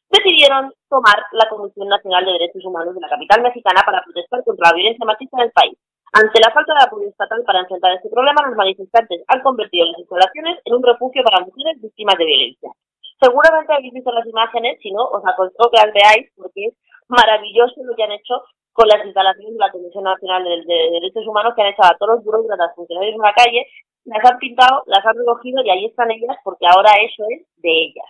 decidieron 0.09 0.73
tomar 0.89 1.17
la 1.31 1.49
Comisión 1.49 1.87
Nacional 1.87 2.25
de 2.25 2.33
Derechos 2.33 2.63
Humanos 2.65 2.95
de 2.95 3.01
la 3.01 3.09
capital 3.09 3.41
mexicana 3.41 3.81
para 3.85 4.03
protestar 4.03 4.43
contra 4.43 4.69
la 4.69 4.75
violencia 4.75 5.05
machista 5.05 5.37
del 5.41 5.51
país. 5.51 5.77
Ante 6.13 6.39
la 6.39 6.53
falta 6.53 6.73
de 6.73 6.85
apoyo 6.85 7.09
estatal 7.09 7.43
para 7.45 7.59
enfrentar 7.59 7.91
este 7.93 8.09
problema, 8.09 8.47
los 8.47 8.55
manifestantes 8.55 9.23
han 9.27 9.41
convertido 9.41 9.85
las 9.87 9.99
instalaciones 9.99 10.59
en 10.63 10.73
un 10.75 10.83
refugio 10.83 11.23
para 11.23 11.43
mujeres 11.43 11.81
víctimas 11.81 12.17
de 12.17 12.25
violencia. 12.25 12.71
Seguramente 13.19 13.73
habéis 13.73 13.93
visto 13.93 14.11
las 14.11 14.25
imágenes, 14.25 14.79
si 14.81 14.91
no, 14.91 15.03
os 15.03 15.23
aconsejo 15.25 15.69
que 15.69 15.81
las 15.83 15.93
veáis 15.93 16.31
porque 16.35 16.71
es 16.71 16.73
maravilloso 17.09 17.83
lo 17.83 17.95
que 17.95 18.03
han 18.03 18.11
hecho 18.11 18.41
con 18.71 18.87
las 18.87 19.03
instalaciones 19.03 19.53
de 19.53 19.59
la 19.59 19.71
Comisión 19.71 20.03
Nacional 20.03 20.43
de, 20.43 20.91
Derechos 21.01 21.25
Humanos 21.25 21.53
que 21.55 21.63
han 21.63 21.73
echado 21.73 21.91
a 21.91 21.97
todos 21.97 22.15
los 22.15 22.23
burócratas 22.23 22.75
funcionarios 22.75 23.15
en 23.15 23.21
la 23.21 23.33
calle, 23.33 23.65
las 24.05 24.23
han 24.23 24.37
pintado, 24.37 24.83
las 24.85 25.03
han 25.03 25.17
recogido 25.17 25.63
y 25.63 25.69
ahí 25.69 25.85
están 25.85 26.11
ellas 26.11 26.37
porque 26.43 26.67
ahora 26.69 26.91
eso 27.01 27.25
es 27.33 27.41
de 27.57 27.71
ellas. 27.71 28.05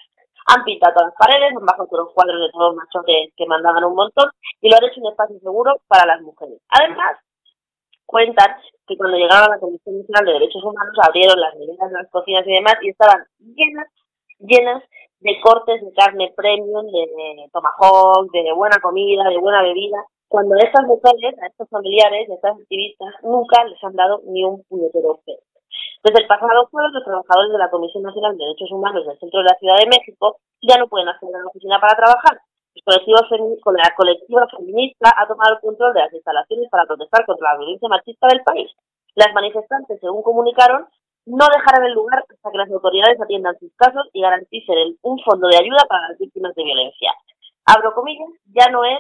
Han 0.47 0.63
pintado 0.63 1.05
las 1.05 1.15
paredes, 1.15 1.55
han 1.55 1.65
bajado 1.65 1.87
todos 1.87 2.05
los 2.05 2.13
cuadros 2.13 2.39
de 2.39 2.51
todos 2.51 2.73
los 2.73 2.75
machos 2.75 3.03
que, 3.05 3.45
mandaban 3.45 3.83
un 3.83 3.95
montón 3.95 4.29
y 4.61 4.69
lo 4.69 4.77
han 4.77 4.85
hecho 4.85 5.01
un 5.01 5.11
espacio 5.11 5.39
seguro 5.39 5.75
para 5.87 6.05
las 6.05 6.21
mujeres. 6.21 6.59
Además, 6.69 7.19
cuentan 8.05 8.55
que 8.87 8.97
cuando 8.97 9.17
llegaron 9.17 9.51
a 9.51 9.55
la 9.55 9.59
Comisión 9.59 9.99
Nacional 9.99 10.25
de 10.25 10.33
Derechos 10.33 10.63
Humanos 10.63 10.95
abrieron 11.03 11.39
las 11.39 11.55
neveras 11.55 11.91
las 11.91 12.09
cocinas 12.09 12.47
y 12.47 12.53
demás 12.53 12.75
y 12.81 12.89
estaban 12.89 13.23
llenas 13.39 13.87
llenas 14.39 14.83
de 15.19 15.39
cortes 15.41 15.81
de 15.81 15.91
carne 15.93 16.33
premium, 16.35 16.85
de, 16.85 17.49
tomahawk, 17.51 18.31
de 18.31 18.53
buena 18.53 18.77
comida, 18.81 19.23
de 19.29 19.39
buena 19.39 19.63
bebida, 19.63 19.97
cuando 20.27 20.55
a 20.55 20.59
estas 20.59 20.85
mujeres, 20.85 21.35
a 21.41 21.47
estos 21.47 21.69
familiares, 21.69 22.29
a 22.29 22.35
estas 22.35 22.59
activistas, 22.59 23.13
nunca 23.23 23.63
les 23.65 23.81
han 23.83 23.95
dado 23.95 24.21
ni 24.25 24.43
un 24.43 24.63
puñetero 24.63 25.19
fe. 25.25 25.37
Desde 26.03 26.21
el 26.21 26.27
pasado 26.27 26.67
jueves, 26.69 26.93
los 26.93 27.03
trabajadores 27.03 27.51
de 27.51 27.57
la 27.57 27.69
Comisión 27.69 28.03
Nacional 28.03 28.37
de 28.37 28.45
Derechos 28.45 28.71
Humanos 28.71 29.05
del 29.05 29.17
centro 29.19 29.39
de 29.39 29.49
la 29.49 29.57
Ciudad 29.59 29.77
de 29.77 29.87
México 29.87 30.37
ya 30.61 30.77
no 30.77 30.87
pueden 30.87 31.09
acceder 31.09 31.35
a 31.35 31.39
la 31.39 31.47
oficina 31.47 31.79
para 31.79 31.97
trabajar. 31.97 32.39
la 32.85 33.95
colectiva 33.95 34.47
feminista 34.47 35.13
ha 35.17 35.27
tomado 35.27 35.55
el 35.55 35.61
control 35.61 35.93
de 35.93 36.01
las 36.01 36.13
instalaciones 36.13 36.69
para 36.69 36.85
protestar 36.85 37.25
contra 37.25 37.51
la 37.51 37.57
violencia 37.57 37.89
machista 37.89 38.27
del 38.27 38.43
país. 38.43 38.69
Las 39.15 39.33
manifestantes, 39.33 39.99
según 39.99 40.21
comunicaron, 40.21 40.87
no 41.25 41.45
dejarán 41.49 41.83
el 41.85 41.93
lugar 41.93 42.23
hasta 42.29 42.51
que 42.51 42.57
las 42.57 42.69
autoridades 42.69 43.19
atiendan 43.19 43.57
sus 43.59 43.73
casos 43.75 44.07
y 44.13 44.21
garanticen 44.21 44.97
un 45.01 45.19
fondo 45.25 45.47
de 45.47 45.57
ayuda 45.57 45.83
para 45.89 46.09
las 46.09 46.17
víctimas 46.17 46.53
de 46.55 46.63
violencia. 46.63 47.11
Abro 47.65 47.93
comillas, 47.93 48.29
ya 48.53 48.69
no 48.71 48.85
es 48.85 48.99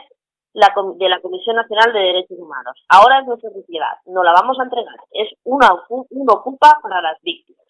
la 0.57 0.73
de 0.97 1.09
la 1.09 1.21
Comisión 1.21 1.55
Nacional 1.55 1.93
de 1.93 1.99
Derechos 1.99 2.39
Humanos. 2.39 2.83
Ahora 2.89 3.19
es 3.19 3.27
nuestra 3.27 3.51
sociedad, 3.51 4.01
no 4.07 4.23
la 4.23 4.33
vamos 4.33 4.59
a 4.59 4.63
entregar. 4.63 4.97
Es 5.11 5.29
una, 5.43 5.69
un 5.89 6.29
ocupa 6.29 6.79
para 6.81 6.99
las 6.99 7.21
víctimas. 7.21 7.61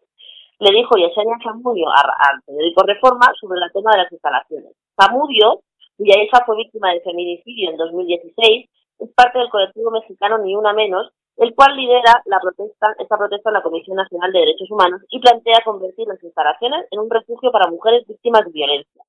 Le 0.60 0.72
dijo 0.72 0.96
Yesenia 0.96 1.38
Zamudio 1.44 1.90
al 1.92 2.42
periódico 2.46 2.84
Reforma 2.84 3.28
sobre 3.40 3.60
el 3.60 3.72
tema 3.74 3.92
de 3.92 3.98
las 4.04 4.12
instalaciones. 4.12 4.72
Zamudio 4.96 5.60
cuya 5.98 6.24
hija 6.24 6.44
fue 6.46 6.58
víctima 6.58 6.94
de 6.94 7.02
feminicidio 7.02 7.72
en 7.72 7.78
2016, 7.78 8.70
es 9.00 9.10
parte 9.16 9.40
del 9.40 9.50
colectivo 9.50 9.92
mexicano 9.92 10.38
Ni 10.38 10.56
Una 10.56 10.72
Menos, 10.72 11.12
el 11.38 11.54
cual 11.56 11.76
lidera 11.76 12.22
la 12.26 12.40
protesta, 12.40 12.96
esta 13.00 13.18
protesta 13.18 13.50
en 13.50 13.56
la 13.56 13.64
Comisión 13.64 13.98
Nacional 13.98 14.32
de 14.32 14.40
Derechos 14.40 14.72
Humanos 14.72 15.02
y 15.10 15.20
plantea 15.20 15.62
convertir 15.66 16.08
las 16.08 16.24
instalaciones 16.24 16.86
en 16.92 17.00
un 17.00 17.10
refugio 17.10 17.52
para 17.52 17.70
mujeres 17.70 18.08
víctimas 18.08 18.46
de 18.46 18.52
violencia. 18.52 19.04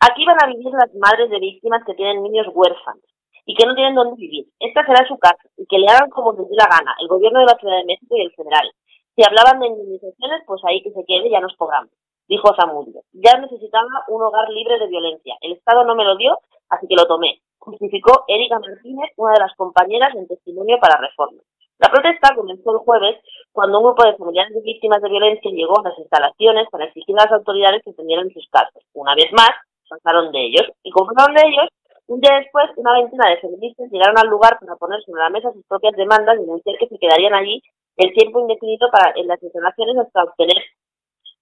Aquí 0.00 0.24
van 0.24 0.42
a 0.42 0.46
vivir 0.46 0.72
las 0.72 0.94
madres 0.94 1.30
de 1.30 1.38
víctimas 1.38 1.82
que 1.84 1.94
tienen 1.94 2.22
niños 2.22 2.46
huérfanos 2.52 3.04
y 3.46 3.54
que 3.54 3.66
no 3.66 3.74
tienen 3.74 3.94
dónde 3.94 4.16
vivir. 4.16 4.46
Esta 4.58 4.84
será 4.84 5.06
su 5.06 5.18
casa 5.18 5.42
y 5.56 5.66
que 5.66 5.78
le 5.78 5.86
hagan 5.88 6.10
como 6.10 6.32
les 6.32 6.48
dé 6.48 6.56
la 6.56 6.68
gana, 6.70 6.94
el 7.00 7.08
gobierno 7.08 7.40
de 7.40 7.46
la 7.46 7.58
Ciudad 7.58 7.76
de 7.78 7.84
México 7.84 8.16
y 8.16 8.22
el 8.22 8.32
federal. 8.32 8.70
Si 9.16 9.22
hablaban 9.24 9.60
de 9.60 9.66
indemnizaciones, 9.68 10.42
pues 10.46 10.62
ahí 10.64 10.82
que 10.82 10.92
se 10.92 11.04
quede, 11.06 11.30
ya 11.30 11.40
nos 11.40 11.56
cobramos, 11.56 11.90
dijo 12.28 12.54
Zamudio. 12.54 13.02
Ya 13.12 13.38
necesitaba 13.38 14.04
un 14.08 14.22
hogar 14.22 14.48
libre 14.50 14.78
de 14.78 14.86
violencia. 14.86 15.34
El 15.40 15.52
Estado 15.52 15.84
no 15.84 15.94
me 15.94 16.04
lo 16.04 16.16
dio, 16.16 16.38
así 16.68 16.86
que 16.86 16.94
lo 16.94 17.06
tomé, 17.06 17.40
justificó 17.58 18.24
Erika 18.28 18.58
Martínez, 18.58 19.10
una 19.16 19.34
de 19.34 19.40
las 19.40 19.54
compañeras 19.56 20.14
en 20.14 20.28
testimonio 20.28 20.78
para 20.80 21.00
Reforma. 21.00 21.42
La 21.78 21.88
protesta 21.90 22.34
comenzó 22.34 22.72
el 22.72 22.78
jueves 22.78 23.16
cuando 23.52 23.78
un 23.78 23.84
grupo 23.84 24.04
de 24.04 24.16
familiares 24.16 24.54
de 24.54 24.60
víctimas 24.60 25.00
de 25.00 25.08
violencia 25.08 25.50
llegó 25.50 25.80
a 25.80 25.88
las 25.88 25.98
instalaciones 25.98 26.68
para 26.70 26.84
exigir 26.84 27.18
a 27.18 27.24
las 27.24 27.32
autoridades 27.32 27.82
que 27.82 27.90
atendieran 27.90 28.30
sus 28.30 28.46
casos. 28.50 28.82
Una 28.92 29.14
vez 29.14 29.32
más, 29.32 29.50
pasaron 29.90 30.30
de 30.30 30.38
ellos 30.46 30.70
y 30.82 30.90
como 30.90 31.10
de 31.10 31.42
ellos, 31.42 31.68
un 32.06 32.20
día 32.20 32.38
después, 32.38 32.66
una 32.76 32.94
veintena 32.94 33.30
de 33.30 33.38
feministas 33.38 33.90
llegaron 33.90 34.18
al 34.18 34.28
lugar 34.28 34.58
para 34.58 34.76
poner 34.76 35.02
sobre 35.02 35.22
la 35.22 35.30
mesa 35.30 35.52
sus 35.52 35.66
propias 35.66 35.94
demandas 35.94 36.38
y 36.38 36.42
denunciar 36.42 36.78
que 36.78 36.88
se 36.88 36.98
quedarían 36.98 37.34
allí 37.34 37.62
el 37.96 38.12
tiempo 38.14 38.40
indefinido 38.40 38.88
para 38.90 39.12
en 39.14 39.26
las 39.26 39.42
instalaciones 39.42 39.98
hasta 39.98 40.24
obtener 40.24 40.58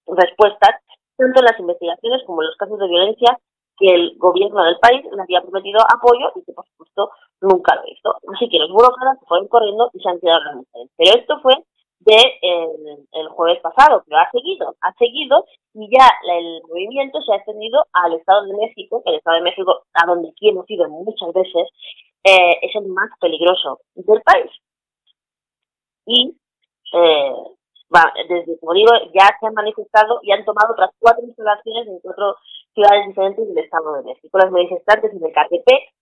respuestas 0.05 0.81
tanto 1.17 1.39
en 1.39 1.45
las 1.45 1.59
investigaciones 1.59 2.21
como 2.25 2.41
en 2.41 2.47
los 2.47 2.57
casos 2.57 2.79
de 2.79 2.87
violencia 2.87 3.37
que 3.77 3.87
el 3.87 4.17
gobierno 4.17 4.63
del 4.63 4.77
país 4.79 5.03
le 5.05 5.21
había 5.21 5.41
prometido 5.41 5.79
apoyo 5.87 6.31
y 6.35 6.43
que 6.43 6.53
por 6.53 6.65
supuesto 6.67 7.11
nunca 7.41 7.75
lo 7.75 7.83
hizo. 7.87 8.15
Así 8.35 8.49
que 8.49 8.59
los 8.59 8.71
burócratas 8.71 9.19
se 9.19 9.25
fueron 9.25 9.47
corriendo 9.47 9.89
y 9.93 9.99
se 9.99 10.09
han 10.09 10.19
quedado 10.19 10.43
las 10.43 10.55
mujeres. 10.55 10.89
Pero 10.97 11.11
esto 11.17 11.39
fue 11.41 11.53
de 11.99 12.17
el, 13.11 13.27
jueves 13.29 13.59
pasado, 13.61 14.03
pero 14.05 14.19
ha 14.19 14.29
seguido, 14.31 14.75
ha 14.81 14.93
seguido 14.93 15.45
y 15.73 15.89
ya 15.95 16.07
el 16.35 16.61
movimiento 16.67 17.21
se 17.21 17.33
ha 17.33 17.37
extendido 17.37 17.85
al 17.93 18.13
Estado 18.13 18.45
de 18.45 18.57
México, 18.57 19.01
que 19.03 19.11
el 19.11 19.17
Estado 19.17 19.37
de 19.37 19.43
México, 19.43 19.83
a 19.93 20.05
donde 20.07 20.29
aquí 20.29 20.49
hemos 20.49 20.69
ido 20.69 20.89
muchas 20.89 21.33
veces, 21.33 21.67
eh, 22.23 22.57
es 22.61 22.75
el 22.75 22.87
más 22.87 23.09
peligroso 23.19 23.79
del 23.95 24.21
país. 24.21 24.51
Y 26.05 26.35
eh, 26.93 27.33
desde, 28.29 28.59
como 28.59 28.73
digo, 28.73 28.91
ya 29.13 29.29
se 29.39 29.47
han 29.47 29.53
manifestado 29.53 30.19
y 30.23 30.31
han 30.31 30.45
tomado 30.45 30.73
otras 30.73 30.91
cuatro 30.99 31.23
instalaciones 31.25 31.87
en 31.87 31.99
cuatro 31.99 32.35
ciudades 32.73 33.07
diferentes 33.07 33.47
del 33.47 33.57
Estado 33.57 33.93
de 33.93 34.03
México. 34.03 34.37
Las 34.37 34.51
manifestantes 34.51 35.11
en 35.11 35.25
Ecatepec 35.25 35.93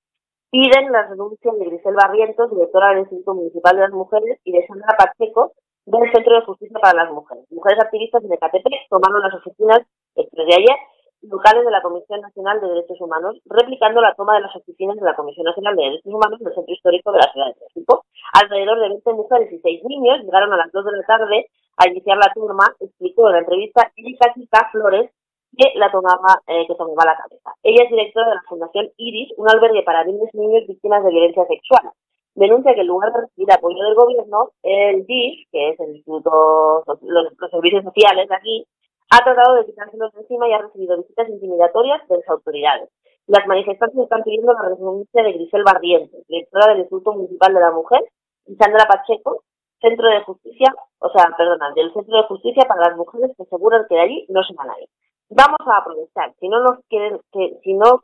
piden 0.51 0.91
la 0.91 1.07
renuncia 1.07 1.51
de 1.51 1.65
Grisel 1.65 1.95
Barrientos, 1.95 2.51
directora 2.51 2.89
del 2.89 2.99
Instituto 2.99 3.35
Municipal 3.35 3.75
de 3.75 3.81
las 3.81 3.91
Mujeres, 3.91 4.39
y 4.43 4.51
de 4.51 4.67
Sandra 4.67 4.95
Pacheco, 4.97 5.53
del 5.87 6.11
Centro 6.11 6.35
de 6.35 6.45
Justicia 6.45 6.79
para 6.81 7.03
las 7.03 7.13
Mujeres. 7.13 7.45
Mujeres 7.49 7.79
activistas 7.79 8.21
de 8.21 8.35
Ecatepec 8.35 8.89
tomaron 8.89 9.21
las 9.21 9.33
oficinas 9.33 9.79
desde 10.15 10.45
de 10.45 10.53
ayer 10.53 10.75
locales 11.21 11.65
de 11.65 11.71
la 11.71 11.81
Comisión 11.81 12.21
Nacional 12.21 12.59
de 12.61 12.67
Derechos 12.67 12.99
Humanos, 12.99 13.39
replicando 13.45 14.01
la 14.01 14.13
toma 14.13 14.35
de 14.35 14.41
las 14.41 14.55
oficinas 14.55 14.97
de 14.97 15.05
la 15.05 15.15
Comisión 15.15 15.45
Nacional 15.45 15.75
de 15.75 15.83
Derechos 15.83 16.13
Humanos 16.13 16.41
en 16.41 16.47
el 16.47 16.55
centro 16.55 16.73
histórico 16.73 17.11
de 17.11 17.19
la 17.19 17.31
ciudad 17.31 17.47
de 17.47 17.55
México. 17.63 18.05
Alrededor 18.33 18.79
de 18.79 18.89
20 18.89 19.13
mujeres 19.13 19.51
y 19.51 19.59
6 19.59 19.83
niños 19.85 20.19
llegaron 20.19 20.53
a 20.53 20.57
las 20.57 20.71
2 20.71 20.85
de 20.85 20.91
la 20.91 21.03
tarde 21.03 21.47
a 21.77 21.89
iniciar 21.89 22.17
la 22.17 22.31
turma, 22.33 22.65
explicó 22.79 23.27
en 23.27 23.33
la 23.33 23.39
entrevista 23.39 23.91
Erika 23.95 24.33
Chica 24.33 24.69
Flores, 24.71 25.09
que 25.55 25.71
la 25.79 25.89
tomaba, 25.89 26.43
eh, 26.47 26.67
que 26.67 26.75
tomaba 26.75 27.05
la 27.05 27.15
cabeza. 27.15 27.55
Ella 27.63 27.83
es 27.85 27.89
directora 27.89 28.29
de 28.29 28.35
la 28.35 28.43
Fundación 28.47 28.91
Iris, 28.97 29.31
un 29.37 29.49
albergue 29.49 29.83
para 29.83 30.03
niños 30.03 30.29
y 30.33 30.37
niños 30.37 30.67
víctimas 30.67 31.03
de 31.03 31.11
violencia 31.11 31.45
sexual. 31.47 31.93
Denuncia 32.37 32.75
que 32.75 32.81
en 32.81 32.87
lugar 32.87 33.11
de 33.11 33.21
recibir 33.21 33.51
apoyo 33.51 33.81
del 33.81 33.95
gobierno, 33.95 34.51
el 34.61 35.07
DIF, 35.07 35.49
que 35.51 35.69
es 35.69 35.79
el 35.79 35.95
Instituto, 35.95 36.83
los, 36.85 37.49
Servicios 37.49 37.83
Sociales 37.83 38.29
aquí, 38.29 38.63
ha 39.09 39.23
tratado 39.23 39.55
de 39.55 39.65
quitárselos 39.65 40.13
de 40.13 40.21
encima 40.21 40.47
y 40.47 40.53
ha 40.53 40.59
recibido 40.59 40.97
visitas 40.97 41.29
intimidatorias 41.29 42.07
de 42.07 42.17
las 42.17 42.29
autoridades. 42.29 42.89
Las 43.25 43.47
manifestantes 43.47 43.97
están 43.97 44.21
pidiendo 44.21 44.53
la 44.53 44.69
renuncia 44.69 45.23
de 45.23 45.33
Grisel 45.33 45.63
Bardiente, 45.63 46.15
directora 46.27 46.67
del 46.67 46.81
Instituto 46.81 47.13
Municipal 47.13 47.55
de 47.55 47.59
la 47.59 47.71
Mujer, 47.71 48.01
y 48.45 48.55
Sandra 48.55 48.85
Pacheco, 48.85 49.41
Centro 49.81 50.07
de 50.07 50.21
Justicia, 50.21 50.75
o 50.99 51.09
sea, 51.09 51.33
perdona, 51.35 51.73
del 51.73 51.91
Centro 51.91 52.17
de 52.17 52.27
Justicia 52.27 52.65
para 52.67 52.89
las 52.89 52.97
Mujeres 52.97 53.31
que 53.35 53.43
aseguran 53.43 53.87
que 53.89 53.95
de 53.95 54.01
allí 54.01 54.25
no 54.29 54.43
se 54.43 54.53
van 54.53 54.69
a 54.69 54.79
ir. 54.79 54.89
Vamos 55.29 55.59
a 55.65 55.77
aprovechar, 55.77 56.35
si 56.39 56.47
no 56.49 56.59
nos 56.59 56.85
quieren, 56.87 57.19
si 57.33 57.73
no, 57.73 58.03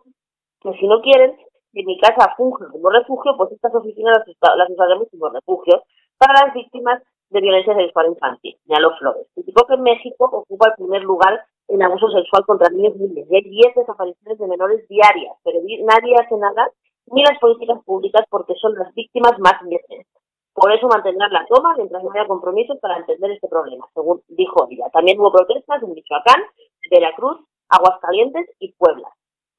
si 0.80 0.88
no 0.88 1.02
quieren 1.04 1.38
que 1.74 1.84
mi 1.84 2.00
casa 2.00 2.34
funja 2.38 2.68
como 2.72 2.90
refugio, 2.90 3.36
pues 3.38 3.52
estas 3.52 3.74
oficinas 3.76 4.20
las, 4.26 4.58
las 4.58 4.70
usaremos 4.70 5.08
como 5.10 5.30
refugio 5.30 5.84
para 6.18 6.46
las 6.46 6.54
víctimas 6.54 7.02
de 7.30 7.42
violencia 7.42 7.76
sexual 7.76 8.08
infantil, 8.08 8.56
los 8.68 9.00
Flores. 9.00 9.28
Indicó 9.36 9.66
que 9.66 9.78
México 9.78 10.30
ocupa 10.32 10.68
el 10.70 10.76
primer 10.76 11.02
lugar 11.02 11.44
en 11.68 11.82
abuso 11.82 12.08
sexual 12.10 12.46
contra 12.46 12.70
niños 12.70 12.94
y 12.96 13.00
niñas. 13.00 13.28
Y 13.30 13.36
hay 13.36 13.42
10 13.42 13.76
desapariciones 13.76 14.38
de 14.38 14.48
menores 14.48 14.88
diarias, 14.88 15.36
pero 15.44 15.60
nadie 15.84 16.16
hace 16.16 16.38
nada, 16.38 16.70
ni 17.08 17.24
las 17.24 17.40
políticas 17.40 17.84
públicas, 17.84 18.26
porque 18.30 18.54
son 18.62 18.76
las 18.76 18.94
víctimas 18.94 19.34
más 19.40 19.60
indefensas. 19.64 20.22
Por 20.54 20.72
eso 20.72 20.88
mantendrán 20.88 21.34
la 21.34 21.46
toma 21.48 21.74
mientras 21.76 22.04
no 22.04 22.12
haya 22.12 22.28
compromisos 22.28 22.78
para 22.80 22.98
entender 22.98 23.32
este 23.32 23.48
problema, 23.48 23.88
según 23.96 24.22
dijo 24.28 24.68
ella. 24.70 24.86
También 24.94 25.20
hubo 25.20 25.32
protestas 25.32 25.82
en 25.82 25.94
Michoacán, 25.94 26.44
Veracruz, 26.92 27.40
Aguascalientes 27.70 28.48
y 28.60 28.72
Puebla. 28.74 29.10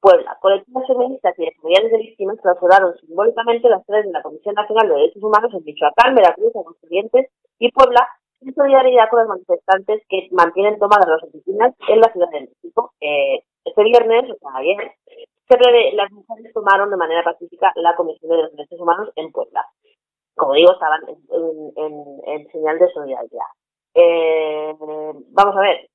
Puebla. 0.05 0.37
Colectivos 0.39 0.85
feministas 0.85 1.33
y 1.39 1.49
familiares 1.59 1.91
de 1.91 1.97
víctimas 1.97 2.37
clausuraron 2.39 2.95
simbólicamente 2.99 3.67
las 3.69 3.83
sedes 3.87 4.05
de 4.05 4.11
la 4.11 4.21
Comisión 4.21 4.53
Nacional 4.53 4.87
de 4.87 4.93
Derechos 4.93 5.23
Humanos 5.23 5.51
en 5.51 5.63
Michoacán, 5.65 6.13
Veracruz, 6.13 6.55
Aguascalientes 6.55 7.31
y 7.57 7.71
Puebla 7.71 8.07
en 8.41 8.53
solidaridad 8.53 9.09
con 9.09 9.21
los 9.21 9.29
manifestantes 9.29 10.03
que 10.07 10.27
mantienen 10.29 10.77
tomadas 10.77 11.07
las 11.09 11.23
oficinas 11.23 11.73
en 11.87 11.99
la 12.01 12.11
Ciudad 12.13 12.29
de 12.29 12.41
México. 12.41 12.93
Eh, 13.01 13.41
este 13.65 13.83
viernes, 13.83 14.29
o 14.29 14.37
sea, 14.37 14.51
ayer, 14.57 14.93
las 15.95 16.11
mujeres 16.11 16.53
tomaron 16.53 16.91
de 16.91 16.97
manera 16.97 17.23
pacífica 17.23 17.71
la 17.73 17.95
Comisión 17.95 18.29
de 18.29 18.49
Derechos 18.51 18.79
Humanos 18.79 19.09
en 19.15 19.31
Puebla. 19.31 19.65
Como 20.35 20.53
digo, 20.53 20.73
estaban 20.73 21.01
en, 21.07 22.51
señal 22.51 22.77
de 22.77 22.89
solidaridad. 22.93 23.49
Eh, 23.95 24.75
vamos 25.31 25.55
a 25.55 25.61
ver, 25.61 25.89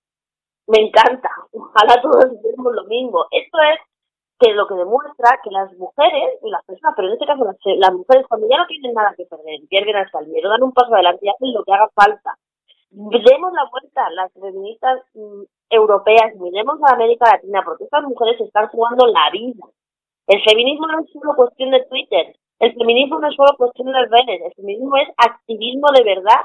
me 0.66 0.80
encanta, 0.80 1.30
ojalá 1.52 2.02
todos 2.02 2.32
hiciéramos 2.32 2.74
lo 2.74 2.84
mismo. 2.86 3.24
Esto 3.30 3.58
es 3.72 3.89
que 4.40 4.52
lo 4.54 4.66
que 4.66 4.74
demuestra 4.74 5.38
que 5.44 5.50
las 5.50 5.72
mujeres 5.74 6.40
y 6.42 6.50
las 6.50 6.64
personas, 6.64 6.94
pero 6.96 7.08
en 7.08 7.14
este 7.14 7.26
caso 7.26 7.44
las, 7.44 7.92
mujeres 7.92 8.26
cuando 8.26 8.48
ya 8.48 8.56
no 8.56 8.66
tienen 8.66 8.94
nada 8.94 9.14
que 9.14 9.26
perder, 9.26 9.60
pierden 9.68 9.96
hasta 9.96 10.20
el 10.20 10.28
miedo, 10.28 10.48
dan 10.48 10.62
un 10.62 10.72
paso 10.72 10.94
adelante 10.94 11.26
y 11.26 11.28
hacen 11.28 11.52
lo 11.52 11.62
que 11.62 11.72
haga 11.72 11.88
falta. 11.94 12.34
Demos 12.90 13.52
la 13.52 13.68
vuelta, 13.70 14.10
las 14.10 14.32
feministas 14.32 15.02
mm, 15.14 15.42
europeas, 15.68 16.34
miremos 16.36 16.80
a 16.82 16.94
América 16.94 17.30
Latina, 17.30 17.62
porque 17.64 17.84
estas 17.84 18.02
mujeres 18.04 18.40
están 18.40 18.68
jugando 18.68 19.06
la 19.06 19.30
vida. 19.30 19.66
El 20.26 20.42
feminismo 20.42 20.86
no 20.86 21.00
es 21.00 21.12
solo 21.12 21.36
cuestión 21.36 21.70
de 21.70 21.84
Twitter, 21.84 22.34
el 22.60 22.74
feminismo 22.74 23.18
no 23.20 23.28
es 23.28 23.36
solo 23.36 23.56
cuestión 23.58 23.92
de 23.92 24.06
redes, 24.06 24.40
el 24.44 24.54
feminismo 24.54 24.96
es 24.96 25.08
activismo 25.18 25.88
de 25.94 26.02
verdad. 26.02 26.40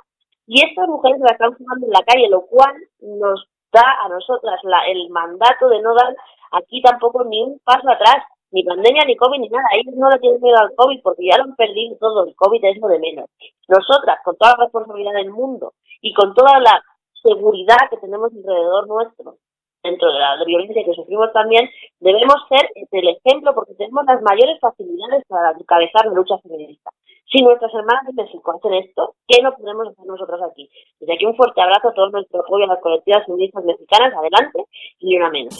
Y 0.47 0.63
estas 0.63 0.87
mujeres 0.87 1.19
la 1.21 1.31
están 1.31 1.55
jugando 1.55 1.87
en 1.87 1.91
la 1.91 2.03
calle, 2.03 2.29
lo 2.29 2.45
cual 2.45 2.75
nos 3.01 3.47
da 3.75 3.83
a 4.03 4.07
nosotras 4.07 4.59
la, 4.63 4.87
el 4.87 5.09
mandato 5.09 5.67
de 5.67 5.81
no 5.81 5.93
dar 5.93 6.15
aquí 6.51 6.81
tampoco 6.81 7.25
ni 7.25 7.43
un 7.43 7.59
paso 7.59 7.89
atrás, 7.89 8.23
ni 8.51 8.63
pandemia, 8.63 9.03
ni 9.05 9.17
COVID, 9.17 9.39
ni 9.39 9.49
nada. 9.49 9.67
Ellos 9.75 9.95
no 9.95 10.09
le 10.09 10.19
tienen 10.19 10.41
miedo 10.41 10.57
al 10.57 10.73
COVID 10.75 11.01
porque 11.03 11.27
ya 11.27 11.37
lo 11.37 11.43
han 11.43 11.55
perdido 11.55 11.97
todo. 11.99 12.25
El 12.25 12.35
COVID 12.35 12.63
es 12.63 12.77
lo 12.79 12.87
de 12.87 12.99
menos. 12.99 13.29
Nosotras, 13.67 14.17
con 14.23 14.37
toda 14.37 14.55
la 14.57 14.63
responsabilidad 14.63 15.13
del 15.13 15.31
mundo 15.31 15.73
y 16.01 16.13
con 16.13 16.33
toda 16.33 16.59
la 16.59 16.81
seguridad 17.21 17.89
que 17.89 17.97
tenemos 17.97 18.31
alrededor 18.31 18.87
nuestro, 18.87 19.35
dentro 19.83 20.11
de 20.11 20.19
la 20.19 20.43
violencia 20.45 20.83
que 20.83 20.93
sufrimos 20.93 21.31
también, 21.33 21.69
debemos 21.99 22.35
ser 22.49 22.69
el 22.91 23.07
ejemplo 23.09 23.53
porque 23.53 23.75
tenemos 23.75 24.05
las 24.05 24.21
mayores 24.21 24.59
facilidades 24.59 25.23
para 25.27 25.51
encabezar 25.51 26.05
la 26.05 26.13
lucha 26.13 26.37
feminista. 26.39 26.89
Si 27.31 27.41
nuestras 27.41 27.73
hermanas 27.73 28.05
de 28.05 28.13
México 28.23 28.53
hacen 28.55 28.73
esto, 28.75 29.15
¿qué 29.27 29.41
no 29.41 29.55
podemos 29.55 29.87
hacer 29.87 30.05
nosotros 30.05 30.39
aquí? 30.49 30.69
Desde 30.99 31.13
aquí 31.13 31.25
un 31.25 31.35
fuerte 31.35 31.59
abrazo 31.61 31.89
a 31.89 31.93
todo 31.93 32.09
nuestro 32.11 32.41
apoyo 32.41 32.65
a 32.65 32.67
las 32.67 32.81
colectivas 32.81 33.25
feministas 33.25 33.65
mexicanas, 33.65 34.13
adelante 34.13 34.65
y 34.99 35.17
una 35.17 35.29
menos. 35.31 35.55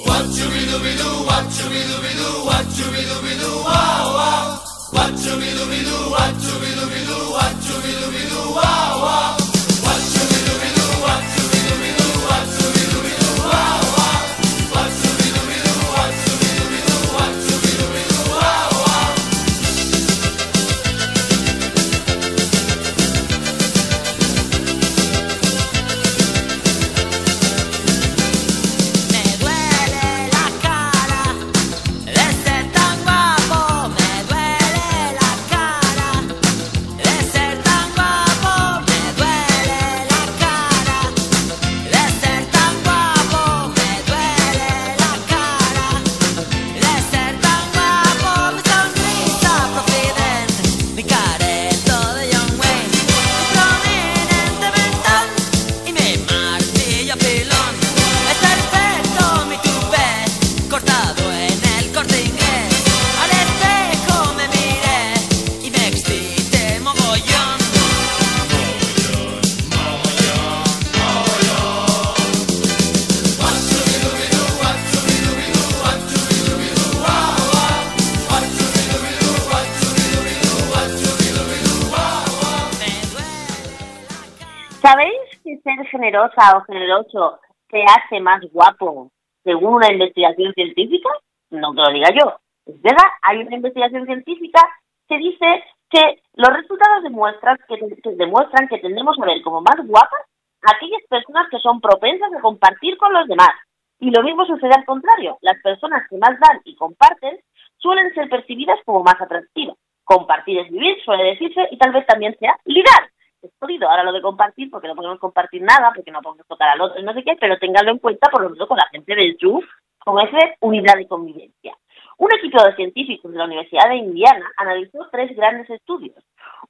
O 86.58 86.62
generoso 86.66 87.40
te 87.70 87.84
hace 87.84 88.20
más 88.20 88.42
guapo 88.52 89.12
según 89.44 89.76
una 89.76 89.92
investigación 89.92 90.54
científica? 90.54 91.10
No 91.52 91.74
te 91.74 91.82
lo 91.82 91.90
diga 91.92 92.10
yo. 92.12 92.40
Es 92.66 92.82
verdad, 92.82 93.06
hay 93.22 93.38
una 93.40 93.56
investigación 93.56 94.06
científica 94.06 94.60
que 95.08 95.18
dice 95.18 95.64
que 95.90 96.22
los 96.34 96.50
resultados 96.50 97.04
demuestran 97.04 97.58
que, 97.68 97.78
demuestran 98.16 98.68
que 98.68 98.80
tendremos 98.80 99.18
a 99.20 99.26
ver 99.26 99.42
como 99.44 99.62
más 99.62 99.76
guapas 99.86 100.22
aquellas 100.62 101.02
personas 101.10 101.48
que 101.50 101.60
son 101.60 101.80
propensas 101.80 102.34
a 102.34 102.42
compartir 102.42 102.98
con 102.98 103.14
los 103.14 103.28
demás. 103.28 103.52
Y 104.00 104.10
lo 104.12 104.24
mismo 104.24 104.46
sucede 104.46 104.74
al 104.76 104.86
contrario. 104.86 105.38
Las 105.42 105.62
personas 105.62 106.04
que 106.10 106.18
más 106.18 106.38
dan 106.40 106.60
y 106.66 106.76
comparten 106.76 107.40
suelen 107.78 108.14
ser 108.14 108.30
percibidas 108.30 108.80
como 108.84 109.04
más 109.04 109.20
atractivas. 109.22 109.78
Compartir 110.04 110.60
es 110.60 110.72
vivir, 110.72 110.98
suele 111.04 111.24
decirse, 111.24 111.68
y 111.72 111.78
tal 111.78 111.92
vez 111.92 112.06
también 112.08 112.36
sea 112.40 112.56
ligar. 112.66 113.10
Es 113.46 113.82
ahora 113.84 114.04
lo 114.04 114.12
de 114.12 114.22
compartir, 114.22 114.70
porque 114.70 114.88
no 114.88 114.96
podemos 114.96 115.20
compartir 115.20 115.62
nada, 115.62 115.92
porque 115.94 116.12
no 116.12 116.22
podemos 116.22 116.46
tocar 116.48 116.70
al 116.70 116.82
otro, 116.82 117.02
no 117.02 117.14
sé 117.14 117.24
qué, 117.24 117.36
pero 117.40 117.58
ténganlo 117.58 117.92
en 117.92 118.00
cuenta 118.00 118.30
por 118.30 118.42
lo 118.42 118.50
menos 118.50 118.68
con 118.68 118.78
la 118.78 118.88
gente 118.92 119.16
del 119.16 119.38
YUF, 119.38 119.64
con 120.00 120.20
esa 120.20 120.38
unidad 120.62 120.96
de 120.96 121.08
convivencia. 121.08 121.76
Un 122.18 122.30
equipo 122.38 122.64
de 122.64 122.76
científicos 122.76 123.32
de 123.32 123.38
la 123.38 123.46
Universidad 123.46 123.90
de 123.90 123.98
Indiana 123.98 124.50
analizó 124.58 125.08
tres 125.12 125.36
grandes 125.36 125.70
estudios, 125.70 126.16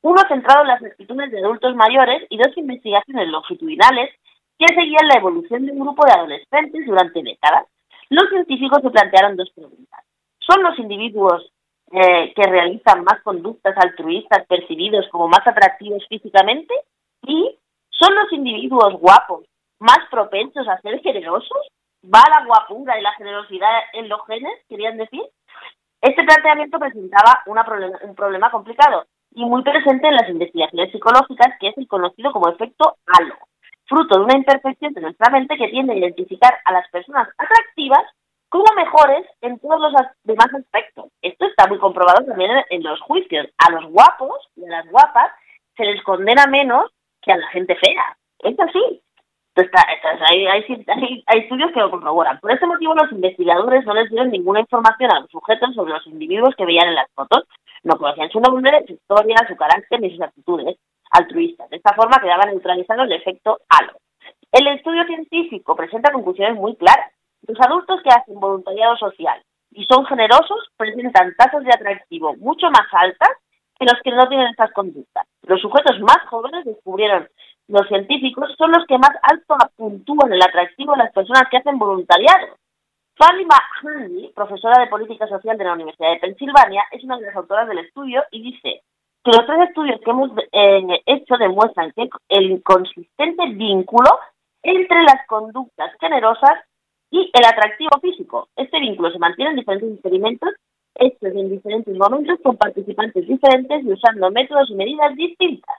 uno 0.01 0.21
centrado 0.27 0.61
en 0.61 0.67
las 0.67 0.83
actitudes 0.83 1.31
de 1.31 1.39
adultos 1.39 1.75
mayores 1.75 2.23
y 2.29 2.37
dos 2.37 2.55
investigaciones 2.57 3.27
longitudinales 3.27 4.09
que 4.57 4.73
seguían 4.73 5.07
la 5.07 5.19
evolución 5.19 5.65
de 5.65 5.71
un 5.71 5.79
grupo 5.79 6.05
de 6.05 6.13
adolescentes 6.13 6.85
durante 6.85 7.21
décadas. 7.21 7.67
Los 8.09 8.29
científicos 8.29 8.79
se 8.81 8.89
plantearon 8.89 9.35
dos 9.35 9.49
preguntas. 9.51 10.05
¿Son 10.39 10.63
los 10.63 10.77
individuos 10.79 11.51
que 11.91 12.43
realizan 12.43 13.03
más 13.03 13.21
conductas 13.23 13.75
altruistas 13.77 14.45
percibidos 14.47 15.07
como 15.11 15.27
más 15.27 15.45
atractivos 15.45 16.03
físicamente? 16.09 16.73
¿Y 17.23 17.57
son 17.89 18.15
los 18.15 18.31
individuos 18.33 18.93
guapos 18.99 19.45
más 19.79 19.99
propensos 20.11 20.67
a 20.67 20.81
ser 20.81 20.99
generosos? 21.01 21.67
¿Va 22.03 22.21
la 22.29 22.45
guapura 22.45 22.99
y 22.99 23.01
la 23.01 23.13
generosidad 23.13 23.79
en 23.93 24.09
los 24.09 24.25
genes, 24.27 24.53
querían 24.69 24.97
decir? 24.97 25.23
Este 26.01 26.23
planteamiento 26.23 26.77
presentaba 26.77 27.43
un 27.47 28.15
problema 28.15 28.51
complicado 28.51 29.05
y 29.33 29.43
muy 29.43 29.63
presente 29.63 30.07
en 30.07 30.15
las 30.15 30.29
investigaciones 30.29 30.91
psicológicas, 30.91 31.57
que 31.59 31.69
es 31.69 31.77
el 31.77 31.87
conocido 31.87 32.31
como 32.31 32.49
efecto 32.49 32.97
halo, 33.07 33.35
fruto 33.85 34.19
de 34.19 34.25
una 34.25 34.37
imperfección 34.37 34.93
de 34.93 35.01
nuestra 35.01 35.31
mente 35.31 35.57
que 35.57 35.69
tiende 35.69 35.93
a 35.93 35.97
identificar 35.97 36.53
a 36.63 36.71
las 36.73 36.87
personas 36.89 37.27
atractivas 37.37 38.03
como 38.55 38.75
mejores 38.75 39.25
en 39.41 39.59
todos 39.59 39.79
los 39.79 39.91
demás 40.23 40.47
aspectos. 40.53 41.11
Esto 41.21 41.45
está 41.45 41.67
muy 41.67 41.77
comprobado 41.77 42.25
también 42.25 42.51
en, 42.69 42.83
los 42.83 43.01
juicios. 43.01 43.47
A 43.57 43.71
los 43.71 43.91
guapos 43.91 44.49
y 44.55 44.65
a 44.65 44.69
las 44.69 44.89
guapas 44.89 45.31
se 45.75 45.83
les 45.83 46.01
condena 46.03 46.45
menos 46.47 46.89
que 47.21 47.33
a 47.33 47.37
la 47.37 47.47
gente 47.49 47.75
fea. 47.75 48.17
Es 48.39 48.57
así. 48.59 49.01
Hay, 49.57 50.45
hay, 50.47 51.39
estudios 51.39 51.71
que 51.73 51.79
lo 51.79 51.91
corroboran. 51.91 52.39
Por 52.39 52.51
ese 52.51 52.65
motivo, 52.65 52.93
los 52.93 53.11
investigadores 53.11 53.85
no 53.85 53.93
les 53.93 54.09
dieron 54.09 54.29
ninguna 54.29 54.59
información 54.61 55.11
a 55.11 55.21
los 55.21 55.29
sujetos 55.31 55.73
sobre 55.75 55.93
los 55.93 56.05
individuos 56.07 56.55
que 56.57 56.65
veían 56.65 56.89
en 56.89 56.95
las 56.95 57.11
fotos. 57.13 57.43
No 57.83 57.97
conocían 57.97 58.29
su 58.29 58.39
nombre, 58.39 58.83
su 58.87 58.93
historia, 58.93 59.37
su 59.47 59.55
carácter 59.55 59.99
ni 60.01 60.11
sus 60.11 60.21
actitudes 60.21 60.77
altruistas. 61.11 61.69
De 61.69 61.77
esta 61.77 61.93
forma 61.93 62.19
quedaba 62.21 62.45
neutralizado 62.45 63.03
el 63.03 63.13
efecto 63.13 63.59
halo. 63.69 63.93
El 64.51 64.67
estudio 64.67 65.05
científico 65.05 65.75
presenta 65.75 66.11
conclusiones 66.11 66.55
muy 66.55 66.75
claras. 66.75 67.14
Los 67.47 67.59
adultos 67.59 68.01
que 68.03 68.09
hacen 68.09 68.39
voluntariado 68.39 68.97
social 68.97 69.41
y 69.71 69.85
son 69.85 70.05
generosos 70.05 70.69
presentan 70.77 71.35
tasas 71.35 71.63
de 71.63 71.73
atractivo 71.73 72.35
mucho 72.37 72.67
más 72.67 72.87
altas 72.91 73.29
que 73.77 73.85
los 73.85 73.95
que 74.03 74.11
no 74.11 74.27
tienen 74.27 74.47
estas 74.47 74.71
conductas. 74.71 75.27
Los 75.43 75.61
sujetos 75.61 75.99
más 75.99 76.19
jóvenes 76.29 76.65
descubrieron 76.65 77.27
los 77.67 77.87
científicos 77.87 78.53
son 78.57 78.71
los 78.71 78.85
que 78.85 78.97
más 78.97 79.11
alto 79.23 79.55
apuntúan 79.55 80.31
el 80.31 80.41
atractivo 80.41 80.91
de 80.93 80.99
las 80.99 81.11
personas 81.11 81.49
que 81.49 81.57
hacen 81.57 81.79
voluntariado. 81.79 82.55
Fatima 83.17 83.55
Handy, 83.81 84.31
profesora 84.35 84.81
de 84.81 84.87
política 84.89 85.25
social 85.27 85.57
de 85.57 85.63
la 85.63 85.73
Universidad 85.73 86.11
de 86.11 86.19
Pensilvania, 86.19 86.83
es 86.91 87.03
una 87.03 87.17
de 87.17 87.25
las 87.27 87.35
autoras 87.35 87.67
del 87.67 87.79
estudio 87.79 88.23
y 88.29 88.51
dice 88.51 88.81
que 89.23 89.31
los 89.31 89.45
tres 89.47 89.69
estudios 89.69 89.99
que 90.01 90.11
hemos 90.11 90.31
eh, 90.51 91.01
hecho 91.07 91.37
demuestran 91.37 91.91
que 91.93 92.09
el 92.29 92.51
inconsistente 92.51 93.47
vínculo 93.47 94.19
entre 94.61 95.01
las 95.03 95.25
conductas 95.27 95.91
generosas 95.99 96.59
y 97.11 97.31
el 97.33 97.45
atractivo 97.45 97.91
físico. 98.01 98.49
Este 98.55 98.79
vínculo 98.79 99.11
se 99.11 99.19
mantiene 99.19 99.51
en 99.51 99.57
diferentes 99.57 99.91
experimentos 99.91 100.49
hechos 100.95 101.35
en 101.35 101.49
diferentes 101.49 101.95
momentos 101.95 102.39
con 102.41 102.57
participantes 102.57 103.27
diferentes 103.27 103.83
y 103.83 103.91
usando 103.91 104.31
métodos 104.31 104.69
y 104.69 104.75
medidas 104.75 105.15
distintas. 105.15 105.75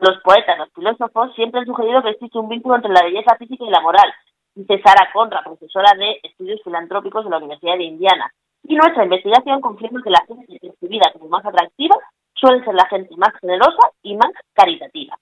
Los 0.00 0.20
poetas, 0.22 0.58
los 0.58 0.72
filósofos 0.72 1.34
siempre 1.34 1.60
han 1.60 1.66
sugerido 1.66 2.02
que 2.02 2.10
existe 2.10 2.38
un 2.38 2.48
vínculo 2.48 2.76
entre 2.76 2.92
la 2.92 3.04
belleza 3.04 3.36
física 3.36 3.64
y 3.64 3.70
la 3.70 3.80
moral, 3.80 4.12
dice 4.54 4.80
Sara 4.82 5.10
Conra, 5.12 5.42
profesora 5.42 5.92
de 5.96 6.20
estudios 6.22 6.60
filantrópicos 6.62 7.24
de 7.24 7.30
la 7.30 7.38
Universidad 7.38 7.76
de 7.76 7.84
Indiana. 7.84 8.30
Y 8.64 8.74
nuestra 8.74 9.04
investigación 9.04 9.60
confirma 9.60 10.02
que 10.02 10.10
la 10.10 10.24
gente 10.26 10.58
percibida 10.60 11.12
como 11.12 11.28
más 11.28 11.44
atractiva 11.44 11.96
suele 12.34 12.64
ser 12.64 12.74
la 12.74 12.86
gente 12.88 13.14
más 13.16 13.32
generosa 13.40 13.90
y 14.02 14.16
más 14.16 14.32
caritativa. 14.52 15.16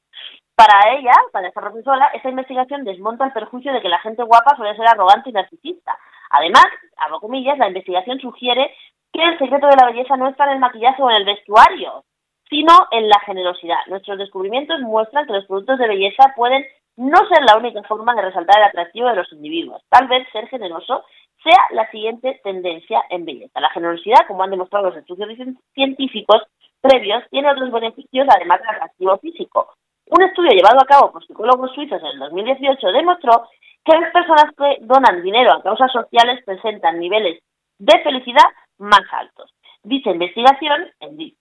Para 0.56 0.94
ella, 0.96 1.12
para 1.32 1.48
esta 1.48 1.60
profesora, 1.60 2.10
esta 2.14 2.30
investigación 2.30 2.84
desmonta 2.84 3.24
el 3.24 3.32
perjuicio 3.32 3.72
de 3.72 3.80
que 3.82 3.88
la 3.88 3.98
gente 3.98 4.22
guapa 4.22 4.56
suele 4.56 4.76
ser 4.76 4.86
arrogante 4.86 5.30
y 5.30 5.32
narcisista. 5.32 5.98
Además, 6.30 6.66
abro 6.96 7.20
comillas, 7.20 7.58
la 7.58 7.68
investigación 7.68 8.20
sugiere 8.20 8.72
que 9.12 9.22
el 9.22 9.38
secreto 9.38 9.66
de 9.66 9.76
la 9.76 9.86
belleza 9.86 10.16
no 10.16 10.28
está 10.28 10.44
en 10.44 10.50
el 10.50 10.58
maquillaje 10.60 11.02
o 11.02 11.10
en 11.10 11.16
el 11.16 11.24
vestuario, 11.24 12.04
sino 12.48 12.72
en 12.92 13.08
la 13.08 13.18
generosidad. 13.20 13.78
Nuestros 13.88 14.18
descubrimientos 14.18 14.80
muestran 14.80 15.26
que 15.26 15.32
los 15.32 15.46
productos 15.46 15.78
de 15.78 15.88
belleza 15.88 16.32
pueden 16.36 16.64
no 16.96 17.18
ser 17.28 17.42
la 17.42 17.56
única 17.56 17.82
forma 17.82 18.14
de 18.14 18.22
resaltar 18.22 18.58
el 18.58 18.68
atractivo 18.68 19.08
de 19.08 19.16
los 19.16 19.32
individuos. 19.32 19.82
Tal 19.88 20.06
vez 20.06 20.26
ser 20.30 20.46
generoso 20.48 21.04
sea 21.42 21.58
la 21.72 21.90
siguiente 21.90 22.40
tendencia 22.44 23.02
en 23.10 23.24
belleza. 23.24 23.60
La 23.60 23.70
generosidad, 23.70 24.26
como 24.28 24.42
han 24.42 24.50
demostrado 24.50 24.90
los 24.90 24.96
estudios 24.96 25.28
científicos 25.74 26.42
previos, 26.80 27.24
tiene 27.30 27.50
otros 27.50 27.72
beneficios 27.72 28.26
además 28.34 28.60
del 28.60 28.70
atractivo 28.70 29.18
físico. 29.18 29.74
Un 30.06 30.22
estudio 30.22 30.50
llevado 30.50 30.80
a 30.80 30.86
cabo 30.86 31.12
por 31.12 31.26
psicólogos 31.26 31.72
suizos 31.74 32.00
en 32.00 32.08
el 32.08 32.18
2018 32.18 32.92
demostró 32.92 33.48
que 33.84 33.98
las 33.98 34.12
personas 34.12 34.52
que 34.56 34.78
donan 34.82 35.22
dinero 35.22 35.52
a 35.52 35.62
causas 35.62 35.90
sociales 35.92 36.42
presentan 36.44 36.98
niveles 36.98 37.42
de 37.78 37.98
felicidad 38.02 38.44
más 38.78 39.02
altos. 39.12 39.50
Dicha 39.82 40.10
investigación, 40.10 40.90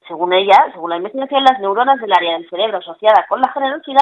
según 0.07 0.33
ella, 0.33 0.71
según 0.73 0.89
la 0.89 0.97
investigación, 0.97 1.43
las 1.43 1.59
neuronas 1.59 1.99
del 1.99 2.11
área 2.11 2.33
del 2.33 2.49
cerebro 2.49 2.77
asociada 2.77 3.25
con 3.27 3.41
la 3.41 3.51
generosidad 3.51 4.01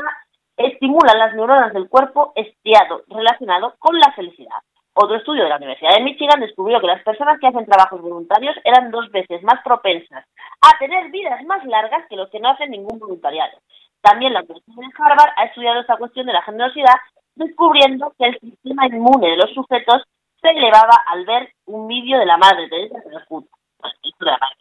estimulan 0.57 1.17
las 1.17 1.33
neuronas 1.33 1.73
del 1.73 1.89
cuerpo 1.89 2.33
estriado 2.35 3.03
relacionado 3.07 3.75
con 3.79 3.97
la 3.99 4.11
felicidad. 4.13 4.61
Otro 4.93 5.15
estudio 5.15 5.43
de 5.43 5.49
la 5.49 5.57
Universidad 5.57 5.95
de 5.95 6.03
Michigan 6.03 6.39
descubrió 6.39 6.81
que 6.81 6.87
las 6.87 7.01
personas 7.03 7.39
que 7.39 7.47
hacen 7.47 7.65
trabajos 7.65 8.01
voluntarios 8.01 8.55
eran 8.63 8.91
dos 8.91 9.09
veces 9.11 9.41
más 9.43 9.61
propensas 9.63 10.25
a 10.61 10.77
tener 10.79 11.09
vidas 11.11 11.43
más 11.45 11.63
largas 11.65 12.05
que 12.09 12.15
los 12.15 12.29
que 12.29 12.39
no 12.39 12.49
hacen 12.49 12.71
ningún 12.71 12.99
voluntariado. 12.99 13.57
También 14.01 14.33
la 14.33 14.41
Universidad 14.41 14.75
de 14.77 14.93
Harvard 14.97 15.33
ha 15.37 15.43
estudiado 15.45 15.81
esta 15.81 15.97
cuestión 15.97 16.25
de 16.25 16.33
la 16.33 16.41
generosidad, 16.41 16.95
descubriendo 17.35 18.13
que 18.17 18.25
el 18.27 18.39
sistema 18.39 18.87
inmune 18.87 19.29
de 19.29 19.37
los 19.37 19.53
sujetos 19.53 20.03
se 20.41 20.49
elevaba 20.49 20.97
al 21.07 21.25
ver 21.25 21.53
un 21.65 21.87
vídeo 21.87 22.19
de 22.19 22.25
la 22.25 22.37
Madre 22.37 22.67
de 22.67 22.89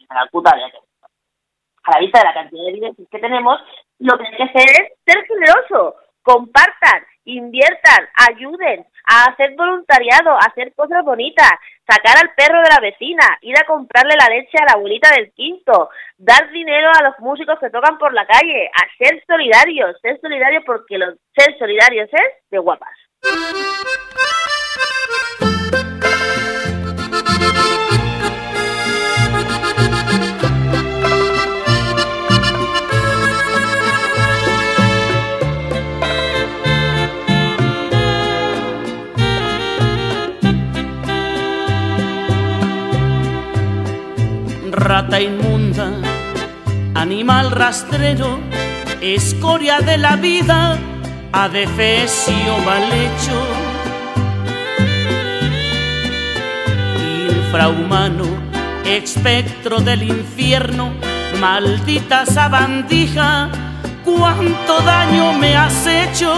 Calcuta 0.08 0.50
a 1.82 1.92
la 1.92 2.00
vista 2.00 2.18
de 2.18 2.24
la 2.24 2.34
cantidad 2.34 2.62
de 2.62 2.70
evidencias 2.70 3.08
que 3.10 3.18
tenemos, 3.18 3.58
lo 3.98 4.18
que 4.18 4.26
hay 4.26 4.36
que 4.36 4.42
hacer 4.42 4.68
es 4.68 4.92
ser 5.04 5.26
generoso, 5.26 5.96
compartan, 6.22 7.04
inviertan, 7.24 8.08
ayuden 8.28 8.86
a 9.04 9.30
hacer 9.30 9.54
voluntariado, 9.56 10.32
a 10.32 10.46
hacer 10.46 10.72
cosas 10.74 11.04
bonitas, 11.04 11.50
sacar 11.88 12.16
al 12.18 12.34
perro 12.34 12.62
de 12.62 12.68
la 12.70 12.80
vecina, 12.80 13.38
ir 13.42 13.54
a 13.58 13.66
comprarle 13.66 14.14
la 14.16 14.34
leche 14.34 14.58
a 14.58 14.66
la 14.66 14.72
abuelita 14.74 15.10
del 15.10 15.32
quinto, 15.32 15.90
dar 16.16 16.50
dinero 16.50 16.90
a 16.90 17.02
los 17.04 17.18
músicos 17.18 17.58
que 17.58 17.70
tocan 17.70 17.98
por 17.98 18.12
la 18.14 18.26
calle, 18.26 18.70
a 18.74 18.86
ser 18.98 19.22
solidarios, 19.26 19.96
ser 20.00 20.20
solidarios 20.20 20.62
porque 20.64 20.98
los, 20.98 21.14
ser 21.36 21.58
solidarios 21.58 22.08
es 22.12 22.50
de 22.50 22.58
guapas. 22.58 22.96
Rata 44.90 45.20
inmunda, 45.20 45.88
animal 46.96 47.52
rastrero, 47.52 48.40
escoria 49.00 49.78
de 49.78 49.96
la 49.96 50.16
vida, 50.16 50.76
adefesio 51.32 52.58
mal 52.66 52.82
hecho. 52.90 53.38
Infrahumano, 57.30 58.24
espectro 58.84 59.78
del 59.78 60.02
infierno, 60.02 60.92
maldita 61.40 62.26
sabandija, 62.26 63.48
cuánto 64.04 64.80
daño 64.80 65.34
me 65.34 65.54
has 65.54 65.86
hecho. 65.86 66.34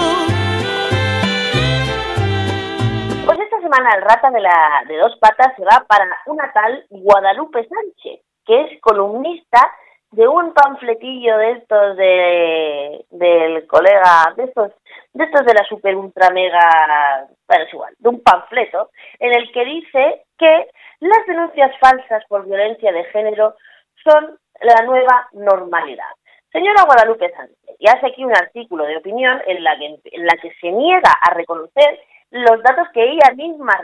Pues 3.25 3.39
esta 3.41 3.61
semana 3.63 3.95
el 3.97 4.03
rata 4.03 4.31
de, 4.31 4.41
la, 4.43 4.85
de 4.89 4.99
dos 4.99 5.17
patas 5.19 5.55
se 5.57 5.65
va 5.65 5.87
para 5.89 6.05
una 6.27 6.53
tal 6.53 6.85
Guadalupe 6.91 7.67
Sánchez, 7.67 8.21
que 8.47 8.61
es 8.63 8.81
columnista 8.81 9.71
de 10.11 10.29
un 10.29 10.53
panfletillo 10.53 11.39
de 11.39 11.53
estos 11.53 11.97
de 11.97 13.05
del 13.11 13.67
colega 13.67 14.33
de 14.37 14.45
estos 14.45 14.73
de 15.15 15.25
estos 15.25 15.47
de 15.47 15.55
la 15.55 15.65
super 15.65 15.97
ultra 15.97 16.31
mega 16.31 17.27
bueno 17.49 17.65
es 17.65 17.73
igual 17.73 17.95
de 17.99 18.09
un 18.11 18.23
panfleto 18.23 18.91
en 19.19 19.33
el 19.35 19.51
que 19.53 19.65
dice 19.65 20.25
que 20.39 20.69
las 21.01 21.27
denuncias 21.27 21.73
falsas 21.81 22.25
por 22.29 22.47
violencia 22.47 22.93
de 22.93 23.05
género 23.05 23.57
son 24.05 24.39
la 24.61 24.85
nueva 24.85 25.29
normalidad. 25.33 26.11
Señora 26.53 26.85
Guadalupe 26.85 27.31
Sánchez 27.31 27.77
y 27.79 27.89
hace 27.89 28.07
aquí 28.07 28.25
un 28.25 28.37
artículo 28.37 28.85
de 28.85 28.99
opinión 28.99 29.41
en 29.47 29.65
la 29.65 29.77
que 29.79 29.87
en 29.87 30.27
la 30.27 30.37
que 30.41 30.53
se 30.61 30.71
niega 30.71 31.11
a 31.21 31.35
reconocer 31.35 31.99
los 32.33 32.63
datos 32.63 32.89
que 32.95 33.05
ella 33.05 33.35
misma 33.37 33.79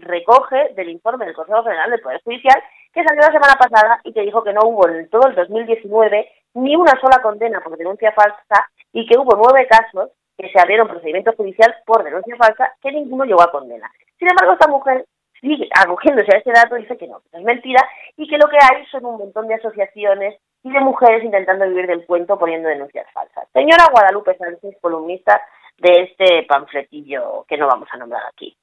recoge 0.00 0.74
del 0.74 0.88
informe 0.88 1.26
del 1.26 1.34
Consejo 1.34 1.62
General 1.62 1.90
del 1.90 2.00
Poder 2.00 2.20
Judicial 2.24 2.60
que 2.92 3.04
salió 3.04 3.22
la 3.22 3.32
semana 3.32 3.54
pasada 3.54 4.00
y 4.02 4.12
que 4.12 4.22
dijo 4.22 4.42
que 4.42 4.52
no 4.52 4.62
hubo 4.64 4.88
en 4.88 5.08
todo 5.10 5.28
el 5.28 5.36
2019 5.36 6.28
ni 6.54 6.74
una 6.74 6.92
sola 7.00 7.22
condena 7.22 7.60
por 7.60 7.76
denuncia 7.76 8.12
falsa 8.12 8.68
y 8.92 9.06
que 9.06 9.16
hubo 9.16 9.36
nueve 9.36 9.68
casos 9.68 10.10
que 10.36 10.50
se 10.50 10.60
abrieron 10.60 10.88
procedimiento 10.88 11.32
judicial 11.36 11.72
por 11.86 12.02
denuncia 12.02 12.34
falsa 12.36 12.72
que 12.82 12.90
ninguno 12.90 13.24
llegó 13.24 13.42
a 13.42 13.52
condena. 13.52 13.88
Sin 14.18 14.28
embargo, 14.28 14.54
esta 14.54 14.68
mujer 14.68 15.06
sigue 15.40 15.68
acogiéndose 15.78 16.34
a 16.34 16.38
ese 16.38 16.50
dato 16.50 16.76
y 16.76 16.82
dice 16.82 16.96
que 16.96 17.06
no, 17.06 17.20
que 17.20 17.38
es 17.38 17.44
mentira 17.44 17.80
y 18.16 18.28
que 18.28 18.38
lo 18.38 18.48
que 18.48 18.58
hay 18.60 18.84
son 18.86 19.04
un 19.04 19.18
montón 19.18 19.46
de 19.46 19.54
asociaciones 19.54 20.36
y 20.64 20.72
de 20.72 20.80
mujeres 20.80 21.22
intentando 21.22 21.68
vivir 21.68 21.86
del 21.86 22.06
cuento 22.06 22.38
poniendo 22.38 22.68
denuncias 22.68 23.06
falsas. 23.12 23.46
Señora 23.52 23.86
Guadalupe 23.92 24.36
Sánchez, 24.36 24.76
columnista 24.80 25.40
de 25.78 26.02
este 26.02 26.44
panfletillo 26.44 27.44
que 27.48 27.56
no 27.56 27.66
vamos 27.66 27.88
a 27.92 27.96
nombrar 27.96 28.22
aquí. 28.32 28.56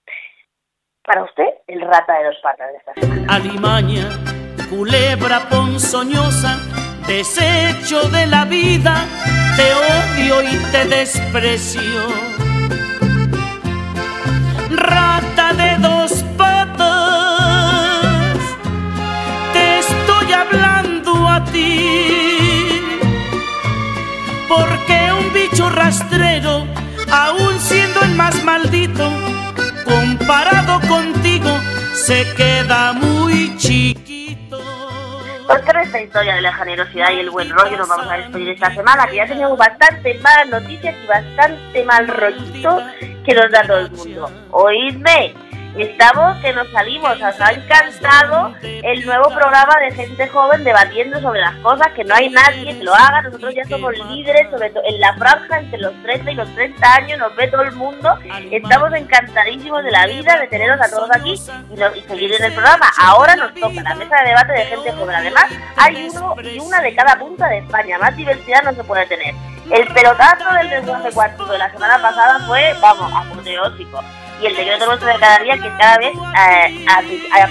Para 1.04 1.24
usted, 1.24 1.46
el 1.68 1.82
rata 1.82 2.14
de 2.20 2.26
dos 2.26 2.38
patas 2.44 2.72
de 2.72 2.78
esta 2.78 2.94
semana. 2.94 3.34
Alimaña, 3.34 4.10
culebra 4.70 5.50
ponzoñosa, 5.50 6.60
desecho 7.08 8.08
de 8.10 8.28
la 8.28 8.46
vida, 8.46 9.06
te 9.58 9.74
odio 9.74 10.44
y 10.44 10.58
te 10.72 10.86
desprecio. 10.86 11.82
Rata 14.70 15.54
de 15.54 15.78
dos 15.80 16.24
patas, 16.38 16.78
te 19.54 19.80
estoy 19.80 20.34
hablando 20.34 21.28
a 21.28 21.44
ti, 21.46 22.80
porque 24.48 25.12
un 25.14 25.34
bicho 25.34 25.70
rastrero 25.70 26.68
aún 27.12 27.60
siendo 27.60 28.02
el 28.02 28.16
más 28.16 28.44
maldito, 28.44 29.10
comparado 29.86 30.80
contigo, 30.88 31.50
se 31.94 32.26
queda 32.36 32.94
muy 32.94 33.56
chiquito. 33.58 34.60
Por 35.48 35.78
esta 35.78 36.02
historia 36.02 36.36
de 36.36 36.42
la 36.42 36.54
generosidad 36.54 37.12
y 37.12 37.20
el 37.20 37.30
buen 37.30 37.50
rollo 37.50 37.78
nos 37.78 37.90
vamos 37.90 38.08
a 38.10 38.18
despedir 38.18 38.50
esta 38.50 38.74
semana, 38.74 39.06
que 39.08 39.18
ya 39.18 39.28
tenemos 39.28 39.58
bastante 39.58 40.18
malas 40.20 40.50
noticias 40.50 40.96
y 41.04 41.08
bastante 41.08 41.84
mal 41.84 42.08
rollito 42.08 42.82
que 43.26 43.34
nos 43.34 43.52
da 43.52 43.62
todo 43.64 43.80
el 43.80 43.92
mundo. 43.92 44.32
Oídme, 44.52 45.34
Estamos 45.78 46.38
que 46.42 46.52
nos 46.52 46.70
salimos, 46.72 47.18
nos 47.18 47.40
ha 47.40 47.52
encantado 47.52 48.54
el 48.62 49.06
nuevo 49.06 49.30
programa 49.30 49.74
de 49.80 49.92
gente 49.96 50.28
joven 50.28 50.66
debatiendo 50.66 51.22
sobre 51.22 51.40
las 51.40 51.56
cosas, 51.58 51.88
que 51.94 52.04
no 52.04 52.14
hay 52.14 52.30
nadie 52.30 52.78
que 52.78 52.84
lo 52.84 52.94
haga, 52.94 53.22
nosotros 53.22 53.56
ya 53.56 53.64
somos 53.66 53.94
líderes, 54.10 54.50
sobre 54.52 54.70
todo 54.72 54.84
en 54.86 55.00
la 55.00 55.14
franja 55.14 55.60
entre 55.60 55.80
los 55.80 55.94
30 56.04 56.32
y 56.32 56.36
los 56.36 56.56
30 56.56 56.94
años, 56.94 57.20
nos 57.20 57.34
ve 57.38 57.48
todo 57.48 57.62
el 57.62 57.72
mundo, 57.72 58.20
estamos 58.52 58.94
encantadísimos 58.94 59.82
de 59.84 59.92
la 59.92 60.08
vida, 60.08 60.38
de 60.40 60.48
tenerlos 60.48 60.82
a 60.82 60.90
todos 60.90 61.10
aquí 61.16 61.34
y, 61.34 62.02
seguir 62.02 62.34
en 62.34 62.44
el 62.44 62.54
programa. 62.54 62.88
Ahora 63.00 63.38
nos 63.38 63.54
toca 63.54 63.82
la 63.82 63.96
mesa 63.96 64.18
de 64.18 64.30
debate 64.30 64.52
de 64.52 64.66
gente 64.66 64.92
joven, 64.92 65.16
además 65.16 65.46
hay 65.78 66.10
uno 66.10 66.36
y 66.44 66.60
una 66.60 66.82
de 66.82 66.94
cada 66.94 67.18
punta 67.18 67.48
de 67.48 67.60
España, 67.60 67.98
más 67.98 68.16
diversidad 68.18 68.64
no 68.64 68.74
se 68.74 68.84
puede 68.84 69.06
tener. 69.06 69.34
El 69.72 69.88
pelotazo 69.94 70.54
del 70.54 70.70
lenguaje 70.70 71.12
cuántico 71.14 71.50
de 71.50 71.60
la 71.60 71.72
semana 71.72 72.02
pasada 72.02 72.40
fue, 72.46 72.76
vamos, 72.82 73.10
apoteósico 73.14 74.02
y 74.42 74.48
el 74.48 74.56
decreto 74.56 74.88
nuestro 74.88 75.08
de 75.08 75.20
cada 75.20 75.40
día 75.40 75.54
que 75.56 75.70
cada 75.78 75.98
vez 75.98 76.14
eh, 76.14 76.86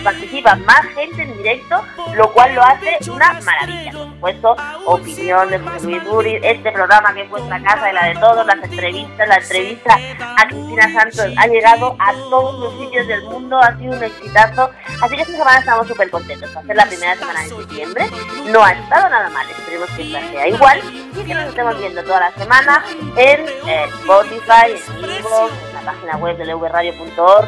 participa 0.02 0.56
más 0.56 0.82
gente 0.94 1.22
en 1.22 1.36
directo, 1.36 1.84
lo 2.14 2.32
cual 2.32 2.54
lo 2.54 2.62
hace 2.62 2.98
una 3.10 3.38
maravilla. 3.44 3.92
Por 3.92 4.08
supuesto, 4.08 4.56
opinión 4.86 5.48
de 5.50 5.58
José 5.58 5.86
Luis 5.86 6.04
Duri, 6.04 6.40
este 6.42 6.72
programa 6.72 7.14
que 7.14 7.22
es 7.22 7.30
vuestra 7.30 7.62
casa 7.62 7.90
y 7.90 7.94
la 7.94 8.06
de 8.06 8.14
todos, 8.14 8.46
las 8.46 8.62
entrevistas, 8.62 9.28
la 9.28 9.36
entrevista 9.36 9.98
a 10.36 10.48
Cristina 10.48 10.92
Santos 10.92 11.26
ha 11.36 11.46
llegado 11.46 11.96
a 11.98 12.12
todos 12.12 12.58
los 12.58 12.80
sitios 12.80 13.06
del 13.06 13.22
mundo, 13.22 13.58
ha 13.62 13.76
sido 13.76 13.92
un 13.92 14.02
exitazo. 14.02 14.70
Así 15.02 15.16
que 15.16 15.22
esta 15.22 15.36
semana 15.36 15.58
estamos 15.58 15.86
súper 15.86 16.10
contentos. 16.10 16.54
Va 16.56 16.60
a 16.60 16.64
ser 16.64 16.76
la 16.76 16.86
primera 16.86 17.14
semana 17.16 17.42
de 17.42 17.48
septiembre. 17.48 18.06
No 18.46 18.64
ha 18.64 18.72
estado 18.72 19.08
nada 19.08 19.30
mal, 19.30 19.48
esperemos 19.48 19.90
que 19.90 20.02
esta 20.02 20.20
sea 20.30 20.48
igual 20.48 20.80
y 21.14 21.24
que 21.24 21.34
nos 21.34 21.48
estemos 21.48 21.78
viendo 21.78 22.02
toda 22.02 22.20
la 22.20 22.32
semana 22.32 22.84
en 23.16 23.46
eh, 23.68 23.84
Spotify, 24.00 24.74
en 25.02 25.10
en 25.10 25.69
la 25.80 25.92
página 25.92 26.16
web 26.16 26.36
de 26.36 26.44
LV 26.44 26.66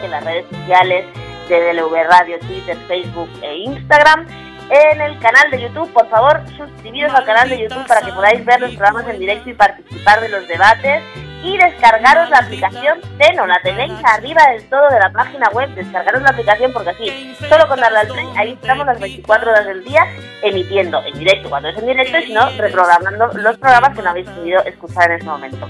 en 0.05 0.11
las 0.11 0.25
redes 0.25 0.47
sociales 0.49 1.07
de 1.49 1.73
DLV 1.73 1.95
Radio, 2.09 2.39
Twitter, 2.41 2.77
Facebook 2.89 3.29
e 3.43 3.57
Instagram. 3.59 4.27
En 4.71 5.01
el 5.01 5.19
canal 5.19 5.51
de 5.51 5.61
YouTube, 5.61 5.93
por 5.93 6.09
favor, 6.09 6.41
suscribiros 6.57 7.13
al 7.13 7.25
canal 7.25 7.49
de 7.49 7.61
YouTube 7.61 7.87
para 7.87 8.01
que 8.01 8.13
podáis 8.13 8.45
ver 8.45 8.61
los 8.61 8.71
programas 8.71 9.07
en 9.09 9.19
directo 9.19 9.51
y 9.51 9.55
participar 9.55 10.21
de 10.21 10.29
los 10.31 10.49
debates. 10.49 11.03
Y 11.45 11.59
descargaros 11.59 12.31
la 12.31 12.39
aplicación 12.39 13.01
Teno, 13.19 13.47
la 13.49 13.61
tenéis 13.65 13.93
arriba 14.05 14.47
del 14.53 14.69
todo 14.69 14.89
de 14.89 15.01
la 15.01 15.11
página 15.11 15.49
web. 15.51 15.69
Descargaros 15.75 16.23
la 16.23 16.31
aplicación 16.31 16.73
porque 16.73 16.91
así, 16.91 17.37
solo 17.49 17.67
con 17.67 17.81
darle 17.81 17.99
al 17.99 18.07
play, 18.07 18.29
ahí 18.37 18.53
estamos 18.53 18.87
las 18.87 19.01
24 19.01 19.51
horas 19.51 19.67
del 19.67 19.85
día 19.85 20.07
emitiendo 20.43 21.03
en 21.05 21.19
directo 21.19 21.51
cuando 21.51 21.69
es 21.69 21.77
en 21.77 21.87
directo 21.87 22.19
y 22.19 22.27
si 22.27 22.33
no, 22.33 22.49
reprogramando 22.57 23.27
los 23.27 23.59
programas 23.59 23.95
que 23.97 24.03
no 24.03 24.11
habéis 24.11 24.31
podido 24.31 24.63
escuchar 24.65 25.11
en 25.11 25.17
ese 25.19 25.27
momento. 25.27 25.69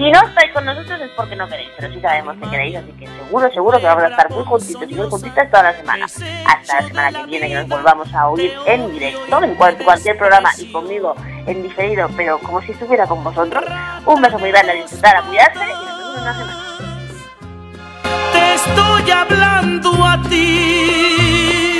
Si 0.00 0.10
no 0.10 0.18
estáis 0.26 0.50
con 0.54 0.64
nosotros 0.64 0.98
es 0.98 1.10
porque 1.10 1.36
no 1.36 1.46
queréis, 1.46 1.68
pero 1.76 1.92
sí 1.92 2.00
sabemos 2.00 2.34
que 2.38 2.48
queréis, 2.48 2.76
así 2.76 2.90
que 2.92 3.06
seguro, 3.06 3.50
seguro 3.52 3.78
que 3.78 3.84
vamos 3.84 4.04
a 4.04 4.08
estar 4.08 4.30
muy 4.30 4.44
juntitos 4.44 4.90
y 4.90 4.94
muy 4.94 5.10
juntitas 5.10 5.50
toda 5.50 5.64
la 5.64 5.74
semana. 5.74 6.06
Hasta 6.06 6.80
la 6.80 6.88
semana 6.88 7.20
que 7.20 7.26
viene 7.26 7.48
que 7.48 7.54
nos 7.56 7.68
volvamos 7.68 8.14
a 8.14 8.28
oír 8.30 8.50
en 8.64 8.90
directo, 8.92 9.42
en 9.42 9.54
cualquier 9.56 10.16
programa 10.16 10.48
y 10.56 10.72
conmigo 10.72 11.14
en 11.46 11.62
diferido, 11.62 12.08
pero 12.16 12.38
como 12.38 12.62
si 12.62 12.72
estuviera 12.72 13.06
con 13.06 13.22
vosotros. 13.22 13.62
Un 14.06 14.22
beso 14.22 14.38
muy 14.38 14.50
grande 14.50 14.72
a 14.72 14.74
disfrutar, 14.76 15.16
a 15.16 15.22
cuidarse 15.22 15.58
y 15.64 15.68
nos 15.68 15.98
vemos 15.98 16.14
en 16.14 16.22
una 16.22 16.32
semana. 16.32 16.56
Te 18.32 18.54
estoy 18.54 19.10
hablando 19.10 20.06
a 20.06 20.22
ti, 20.22 21.78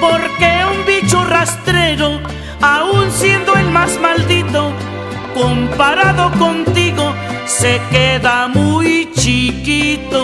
porque 0.00 0.64
un 0.72 0.84
bicho 0.84 1.24
rastrero, 1.24 2.20
aún 2.60 3.12
siendo 3.12 3.54
el 3.54 3.70
más 3.70 3.96
maldito, 4.00 4.72
comparado 5.34 6.30
contigo 6.38 7.12
se 7.44 7.80
queda 7.90 8.48
muy 8.48 9.10
chiquito. 9.12 10.22